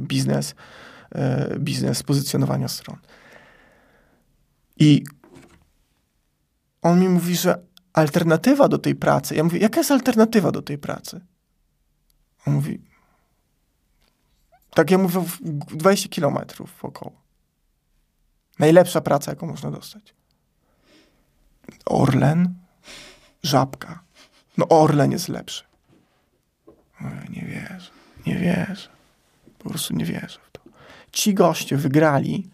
biznes, 0.00 0.54
e, 1.14 1.58
biznes 1.58 2.02
pozycjonowania 2.02 2.68
stron. 2.68 2.96
I 4.78 5.04
on 6.84 7.00
mi 7.00 7.08
mówi, 7.08 7.36
że 7.36 7.62
alternatywa 7.92 8.68
do 8.68 8.78
tej 8.78 8.94
pracy. 8.94 9.34
Ja 9.34 9.44
mówię, 9.44 9.58
jaka 9.58 9.80
jest 9.80 9.90
alternatywa 9.90 10.52
do 10.52 10.62
tej 10.62 10.78
pracy? 10.78 11.20
On 12.46 12.54
mówi, 12.54 12.80
tak 14.74 14.90
ja 14.90 14.98
mówię, 14.98 15.24
20 15.40 16.08
kilometrów 16.08 16.84
około. 16.84 17.12
Najlepsza 18.58 19.00
praca, 19.00 19.32
jaką 19.32 19.46
można 19.46 19.70
dostać. 19.70 20.14
Orlen, 21.86 22.54
żabka. 23.42 24.02
No 24.56 24.68
Orlen 24.68 25.12
jest 25.12 25.28
lepszy. 25.28 25.64
Nie 27.30 27.42
wierzę, 27.42 27.90
nie 28.26 28.34
wierzę. 28.34 28.88
Po 29.58 29.68
prostu 29.68 29.94
nie 29.94 30.04
wierzę 30.04 30.38
w 30.48 30.50
to. 30.52 30.60
Ci 31.12 31.34
goście 31.34 31.76
wygrali 31.76 32.50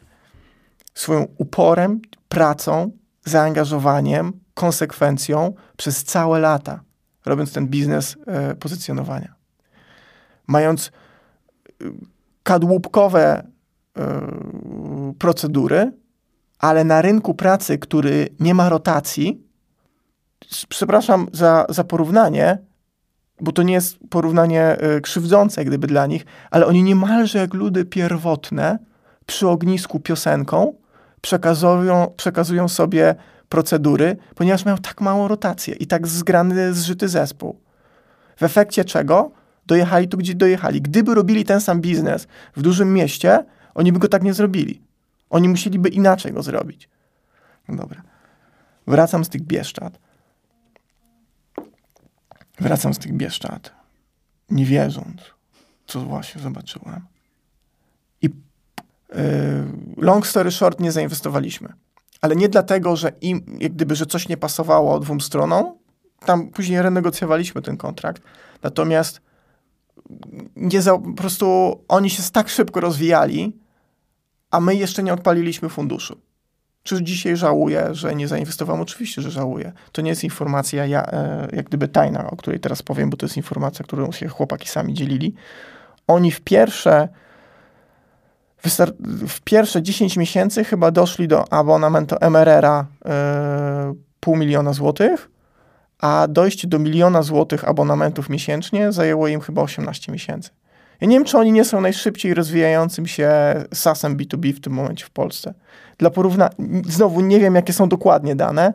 swoją 0.94 1.26
uporem, 1.38 2.00
pracą, 2.28 2.99
zaangażowaniem, 3.24 4.32
konsekwencją 4.54 5.54
przez 5.76 6.04
całe 6.04 6.38
lata, 6.38 6.80
robiąc 7.26 7.52
ten 7.52 7.66
biznes 7.66 8.16
e, 8.26 8.54
pozycjonowania. 8.54 9.34
Mając 10.46 10.86
e, 10.86 10.90
kadłubkowe 12.42 13.46
e, 13.96 14.32
procedury, 15.18 15.92
ale 16.58 16.84
na 16.84 17.02
rynku 17.02 17.34
pracy, 17.34 17.78
który 17.78 18.28
nie 18.40 18.54
ma 18.54 18.68
rotacji, 18.68 19.46
przepraszam 20.68 21.28
za, 21.32 21.66
za 21.68 21.84
porównanie, 21.84 22.58
bo 23.40 23.52
to 23.52 23.62
nie 23.62 23.74
jest 23.74 23.98
porównanie 24.10 24.76
krzywdzące 25.02 25.64
gdyby 25.64 25.86
dla 25.86 26.06
nich, 26.06 26.26
ale 26.50 26.66
oni 26.66 26.82
niemalże 26.82 27.38
jak 27.38 27.54
ludy 27.54 27.84
pierwotne 27.84 28.78
przy 29.26 29.48
ognisku 29.48 30.00
piosenką 30.00 30.79
przekazują, 31.20 32.12
przekazują 32.16 32.68
sobie 32.68 33.14
procedury, 33.48 34.16
ponieważ 34.34 34.64
mają 34.64 34.76
tak 34.76 35.00
małą 35.00 35.28
rotację 35.28 35.74
i 35.74 35.86
tak 35.86 36.06
zgrany, 36.06 36.74
zżyty 36.74 37.08
zespół. 37.08 37.60
W 38.36 38.42
efekcie 38.42 38.84
czego 38.84 39.30
dojechali 39.66 40.08
tu, 40.08 40.16
gdzie 40.16 40.34
dojechali. 40.34 40.82
Gdyby 40.82 41.14
robili 41.14 41.44
ten 41.44 41.60
sam 41.60 41.80
biznes 41.80 42.26
w 42.56 42.62
dużym 42.62 42.94
mieście, 42.94 43.44
oni 43.74 43.92
by 43.92 43.98
go 43.98 44.08
tak 44.08 44.22
nie 44.22 44.34
zrobili. 44.34 44.82
Oni 45.30 45.48
musieliby 45.48 45.88
inaczej 45.88 46.32
go 46.32 46.42
zrobić. 46.42 46.88
No 47.68 47.76
dobra. 47.76 48.02
Wracam 48.86 49.24
z 49.24 49.28
tych 49.28 49.42
Bieszczad. 49.42 49.98
Wracam 52.60 52.94
z 52.94 52.98
tych 52.98 53.12
Bieszczad, 53.12 53.72
nie 54.50 54.64
wierząc, 54.64 55.20
co 55.86 56.00
właśnie 56.00 56.42
zobaczyłem. 56.42 57.00
Yy, 59.14 59.22
long 59.96 60.26
story 60.26 60.50
short, 60.50 60.80
nie 60.80 60.92
zainwestowaliśmy. 60.92 61.72
Ale 62.20 62.36
nie 62.36 62.48
dlatego, 62.48 62.96
że 62.96 63.12
im, 63.20 63.56
jak 63.60 63.72
gdyby, 63.72 63.96
że 63.96 64.06
coś 64.06 64.28
nie 64.28 64.36
pasowało 64.36 65.00
dwóm 65.00 65.20
stronom. 65.20 65.78
Tam 66.26 66.48
później 66.48 66.82
renegocjowaliśmy 66.82 67.62
ten 67.62 67.76
kontrakt. 67.76 68.22
Natomiast 68.62 69.20
nie 70.56 70.82
za, 70.82 70.98
po 70.98 71.12
prostu 71.12 71.78
oni 71.88 72.10
się 72.10 72.22
tak 72.32 72.48
szybko 72.48 72.80
rozwijali, 72.80 73.56
a 74.50 74.60
my 74.60 74.74
jeszcze 74.74 75.02
nie 75.02 75.12
odpaliliśmy 75.12 75.68
funduszu. 75.68 76.16
Czy 76.82 77.04
dzisiaj 77.04 77.36
żałuję, 77.36 77.88
że 77.92 78.14
nie 78.14 78.28
zainwestowałem? 78.28 78.82
Oczywiście, 78.82 79.22
że 79.22 79.30
żałuję. 79.30 79.72
To 79.92 80.02
nie 80.02 80.10
jest 80.10 80.24
informacja 80.24 80.86
ja, 80.86 81.06
e, 81.06 81.48
jak 81.52 81.66
gdyby 81.66 81.88
tajna, 81.88 82.30
o 82.30 82.36
której 82.36 82.60
teraz 82.60 82.82
powiem, 82.82 83.10
bo 83.10 83.16
to 83.16 83.26
jest 83.26 83.36
informacja, 83.36 83.84
którą 83.84 84.12
się 84.12 84.28
chłopaki 84.28 84.68
sami 84.68 84.94
dzielili. 84.94 85.34
Oni 86.06 86.32
w 86.32 86.40
pierwsze 86.40 87.08
w 89.28 89.40
pierwsze 89.40 89.82
10 89.82 90.16
miesięcy 90.16 90.64
chyba 90.64 90.90
doszli 90.90 91.28
do 91.28 91.52
abonamentu 91.52 92.16
MRR-a 92.20 92.86
e, 93.04 93.94
pół 94.20 94.36
miliona 94.36 94.72
złotych, 94.72 95.30
a 95.98 96.26
dojście 96.28 96.68
do 96.68 96.78
miliona 96.78 97.22
złotych 97.22 97.68
abonamentów 97.68 98.28
miesięcznie 98.28 98.92
zajęło 98.92 99.28
im 99.28 99.40
chyba 99.40 99.62
18 99.62 100.12
miesięcy. 100.12 100.50
Ja 101.00 101.06
nie 101.06 101.16
wiem, 101.16 101.24
czy 101.24 101.38
oni 101.38 101.52
nie 101.52 101.64
są 101.64 101.80
najszybciej 101.80 102.34
rozwijającym 102.34 103.06
się 103.06 103.30
SaaS-em 103.74 104.16
B2B 104.16 104.52
w 104.52 104.60
tym 104.60 104.72
momencie 104.72 105.04
w 105.04 105.10
Polsce. 105.10 105.54
Dla 105.98 106.10
porównania, 106.10 106.50
znowu 106.88 107.20
nie 107.20 107.40
wiem, 107.40 107.54
jakie 107.54 107.72
są 107.72 107.88
dokładnie 107.88 108.36
dane, 108.36 108.72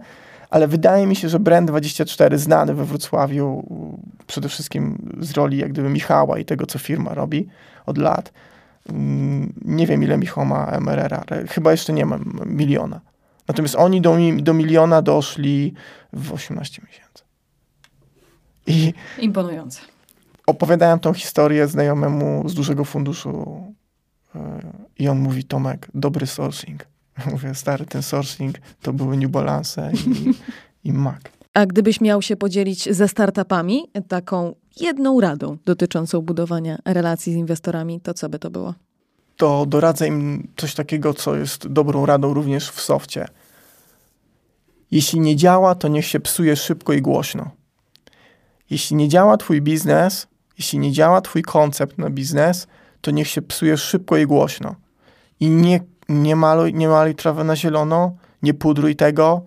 ale 0.49 0.67
wydaje 0.67 1.07
mi 1.07 1.15
się, 1.15 1.29
że 1.29 1.39
Brand24 1.39 2.37
znany 2.37 2.73
we 2.73 2.85
Wrocławiu 2.85 3.63
przede 4.27 4.49
wszystkim 4.49 5.11
z 5.19 5.31
roli 5.31 5.57
jak 5.57 5.71
gdyby 5.71 5.89
Michała 5.89 6.39
i 6.39 6.45
tego, 6.45 6.65
co 6.65 6.79
firma 6.79 7.13
robi 7.13 7.47
od 7.85 7.97
lat. 7.97 8.31
Nie 9.65 9.87
wiem, 9.87 10.03
ile 10.03 10.17
Michał 10.17 10.45
ma 10.45 10.65
MRR, 10.65 11.13
ale 11.13 11.47
chyba 11.47 11.71
jeszcze 11.71 11.93
nie 11.93 12.05
ma 12.05 12.19
miliona. 12.45 13.01
Natomiast 13.47 13.75
oni 13.75 14.01
do, 14.01 14.17
do 14.37 14.53
miliona 14.53 15.01
doszli 15.01 15.73
w 16.13 16.33
18 16.33 16.81
miesięcy. 16.87 17.23
I 18.67 18.93
Imponujące. 19.17 19.81
opowiadałem 20.47 20.99
tą 20.99 21.13
historię 21.13 21.67
znajomemu 21.67 22.49
z 22.49 22.53
dużego 22.53 22.85
funduszu 22.85 23.63
yy, 24.35 24.41
i 24.99 25.07
on 25.07 25.19
mówi, 25.19 25.43
Tomek, 25.43 25.87
dobry 25.93 26.27
sourcing. 26.27 26.87
Mówię, 27.31 27.55
stary, 27.55 27.85
ten 27.85 28.03
sourcing 28.03 28.55
to 28.81 28.93
były 28.93 29.17
New 29.17 29.31
Balance 29.31 29.91
i, 29.93 30.33
i 30.89 30.93
Mac. 30.93 31.21
A 31.53 31.65
gdybyś 31.65 32.01
miał 32.01 32.21
się 32.21 32.35
podzielić 32.35 32.95
ze 32.95 33.07
startupami 33.07 33.83
taką 34.07 34.55
jedną 34.79 35.21
radą 35.21 35.57
dotyczącą 35.65 36.21
budowania 36.21 36.77
relacji 36.85 37.33
z 37.33 37.35
inwestorami, 37.35 38.01
to 38.01 38.13
co 38.13 38.29
by 38.29 38.39
to 38.39 38.49
było? 38.49 38.73
To 39.37 39.65
doradzę 39.65 40.07
im 40.07 40.47
coś 40.57 40.75
takiego, 40.75 41.13
co 41.13 41.35
jest 41.35 41.67
dobrą 41.67 42.05
radą 42.05 42.33
również 42.33 42.69
w 42.69 42.81
softie. 42.81 43.27
Jeśli 44.91 45.19
nie 45.19 45.35
działa, 45.35 45.75
to 45.75 45.87
niech 45.87 46.05
się 46.05 46.19
psuje 46.19 46.55
szybko 46.55 46.93
i 46.93 47.01
głośno. 47.01 47.51
Jeśli 48.69 48.95
nie 48.95 49.09
działa 49.09 49.37
twój 49.37 49.61
biznes, 49.61 50.27
jeśli 50.57 50.79
nie 50.79 50.91
działa 50.91 51.21
twój 51.21 51.41
koncept 51.41 51.97
na 51.97 52.09
biznes, 52.09 52.67
to 53.01 53.11
niech 53.11 53.27
się 53.27 53.41
psuje 53.41 53.77
szybko 53.77 54.17
i 54.17 54.25
głośno. 54.25 54.75
I 55.39 55.49
nie, 55.49 55.79
nie, 56.09 56.35
maluj, 56.35 56.73
nie 56.73 56.87
maluj 56.87 57.15
trawę 57.15 57.43
na 57.43 57.55
zielono, 57.55 58.15
nie 58.43 58.53
pudruj 58.53 58.95
tego, 58.95 59.41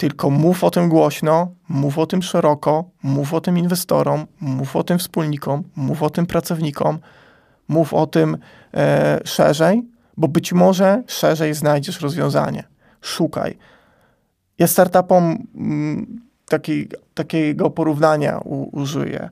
tylko 0.00 0.30
mów 0.30 0.64
o 0.64 0.70
tym 0.70 0.88
głośno, 0.88 1.48
mów 1.68 1.98
o 1.98 2.06
tym 2.06 2.22
szeroko, 2.22 2.84
mów 3.02 3.34
o 3.34 3.40
tym 3.40 3.58
inwestorom, 3.58 4.26
mów 4.40 4.76
o 4.76 4.84
tym 4.84 4.98
wspólnikom, 4.98 5.62
mów 5.76 6.02
o 6.02 6.10
tym 6.10 6.26
pracownikom, 6.26 6.98
mów 7.68 7.94
o 7.94 8.06
tym 8.06 8.38
e, 8.74 9.20
szerzej, 9.24 9.82
bo 10.16 10.28
być 10.28 10.52
może 10.52 11.02
szerzej 11.06 11.54
znajdziesz 11.54 12.00
rozwiązanie. 12.00 12.64
Szukaj. 13.00 13.58
Ja 14.58 14.66
startupom 14.66 15.46
mm, 15.54 16.20
taki, 16.48 16.88
takiego 17.14 17.70
porównania 17.70 18.38
u, 18.38 18.80
użyję. 18.80 19.30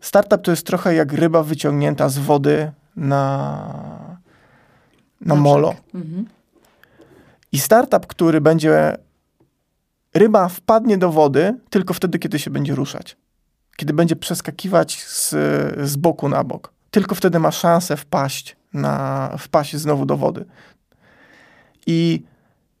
Startup 0.00 0.42
to 0.42 0.50
jest 0.50 0.66
trochę 0.66 0.94
jak 0.94 1.12
ryba 1.12 1.42
wyciągnięta 1.42 2.08
z 2.08 2.18
wody 2.18 2.72
na, 2.96 4.14
na 5.20 5.34
molo. 5.34 5.74
Mhm. 5.94 6.26
I 7.52 7.58
startup, 7.58 8.06
który 8.06 8.40
będzie. 8.40 8.96
Ryba 10.14 10.48
wpadnie 10.48 10.98
do 10.98 11.12
wody 11.12 11.58
tylko 11.70 11.94
wtedy, 11.94 12.18
kiedy 12.18 12.38
się 12.38 12.50
będzie 12.50 12.74
ruszać. 12.74 13.16
Kiedy 13.76 13.92
będzie 13.92 14.16
przeskakiwać 14.16 15.04
z, 15.04 15.30
z 15.90 15.96
boku 15.96 16.28
na 16.28 16.44
bok. 16.44 16.72
Tylko 16.90 17.14
wtedy 17.14 17.38
ma 17.38 17.50
szansę 17.50 17.96
wpaść, 17.96 18.56
na, 18.72 19.36
wpaść 19.38 19.76
znowu 19.76 20.06
do 20.06 20.16
wody. 20.16 20.44
I 21.86 22.22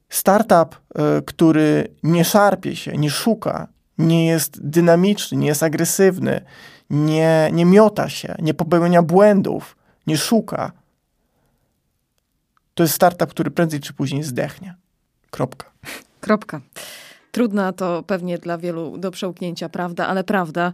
startup, 0.08 0.76
y, 1.18 1.22
który 1.22 1.94
nie 2.02 2.24
szarpie 2.24 2.76
się, 2.76 2.92
nie 2.92 3.10
szuka, 3.10 3.68
nie 3.98 4.26
jest 4.26 4.68
dynamiczny, 4.68 5.38
nie 5.38 5.46
jest 5.46 5.62
agresywny, 5.62 6.40
nie, 6.90 7.50
nie 7.52 7.64
miota 7.64 8.08
się, 8.08 8.34
nie 8.38 8.54
popełnia 8.54 9.02
błędów, 9.02 9.76
nie 10.06 10.16
szuka, 10.16 10.72
to 12.74 12.82
jest 12.82 12.94
startup, 12.94 13.30
który 13.30 13.50
prędzej 13.50 13.80
czy 13.80 13.92
później 13.92 14.22
zdechnie. 14.22 14.74
Kropka. 15.30 15.70
Kropka. 16.20 16.60
Trudna 17.30 17.72
to 17.72 18.02
pewnie 18.02 18.38
dla 18.38 18.58
wielu 18.58 18.98
do 18.98 19.10
przełknięcia 19.10 19.68
prawda, 19.68 20.06
ale 20.06 20.24
prawda. 20.24 20.72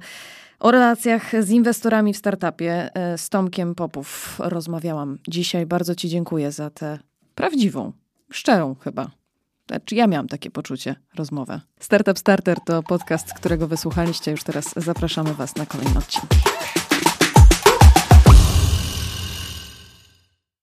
O 0.61 0.70
relacjach 0.70 1.32
z 1.44 1.50
inwestorami 1.50 2.14
w 2.14 2.16
startupie 2.16 2.90
e, 2.94 3.18
z 3.18 3.28
Tomkiem 3.28 3.74
Popów 3.74 4.36
rozmawiałam 4.38 5.18
dzisiaj. 5.28 5.66
Bardzo 5.66 5.94
Ci 5.94 6.09
dziękuję 6.09 6.52
za 6.52 6.70
tę 6.70 6.98
prawdziwą, 7.34 7.92
szczerą 8.30 8.74
chyba. 8.74 9.11
Znaczy, 9.68 9.94
ja 9.94 10.07
miałam 10.07 10.28
takie 10.28 10.50
poczucie, 10.50 10.96
rozmowę. 11.14 11.61
Startup 11.80 12.18
Starter 12.18 12.61
to 12.61 12.82
podcast, 12.82 13.34
którego 13.34 13.66
wysłuchaliście. 13.68 14.30
Już 14.30 14.44
teraz 14.44 14.74
zapraszamy 14.76 15.34
Was 15.34 15.57
na 15.57 15.66
kolejne 15.66 15.98
odcinki. 15.98 16.36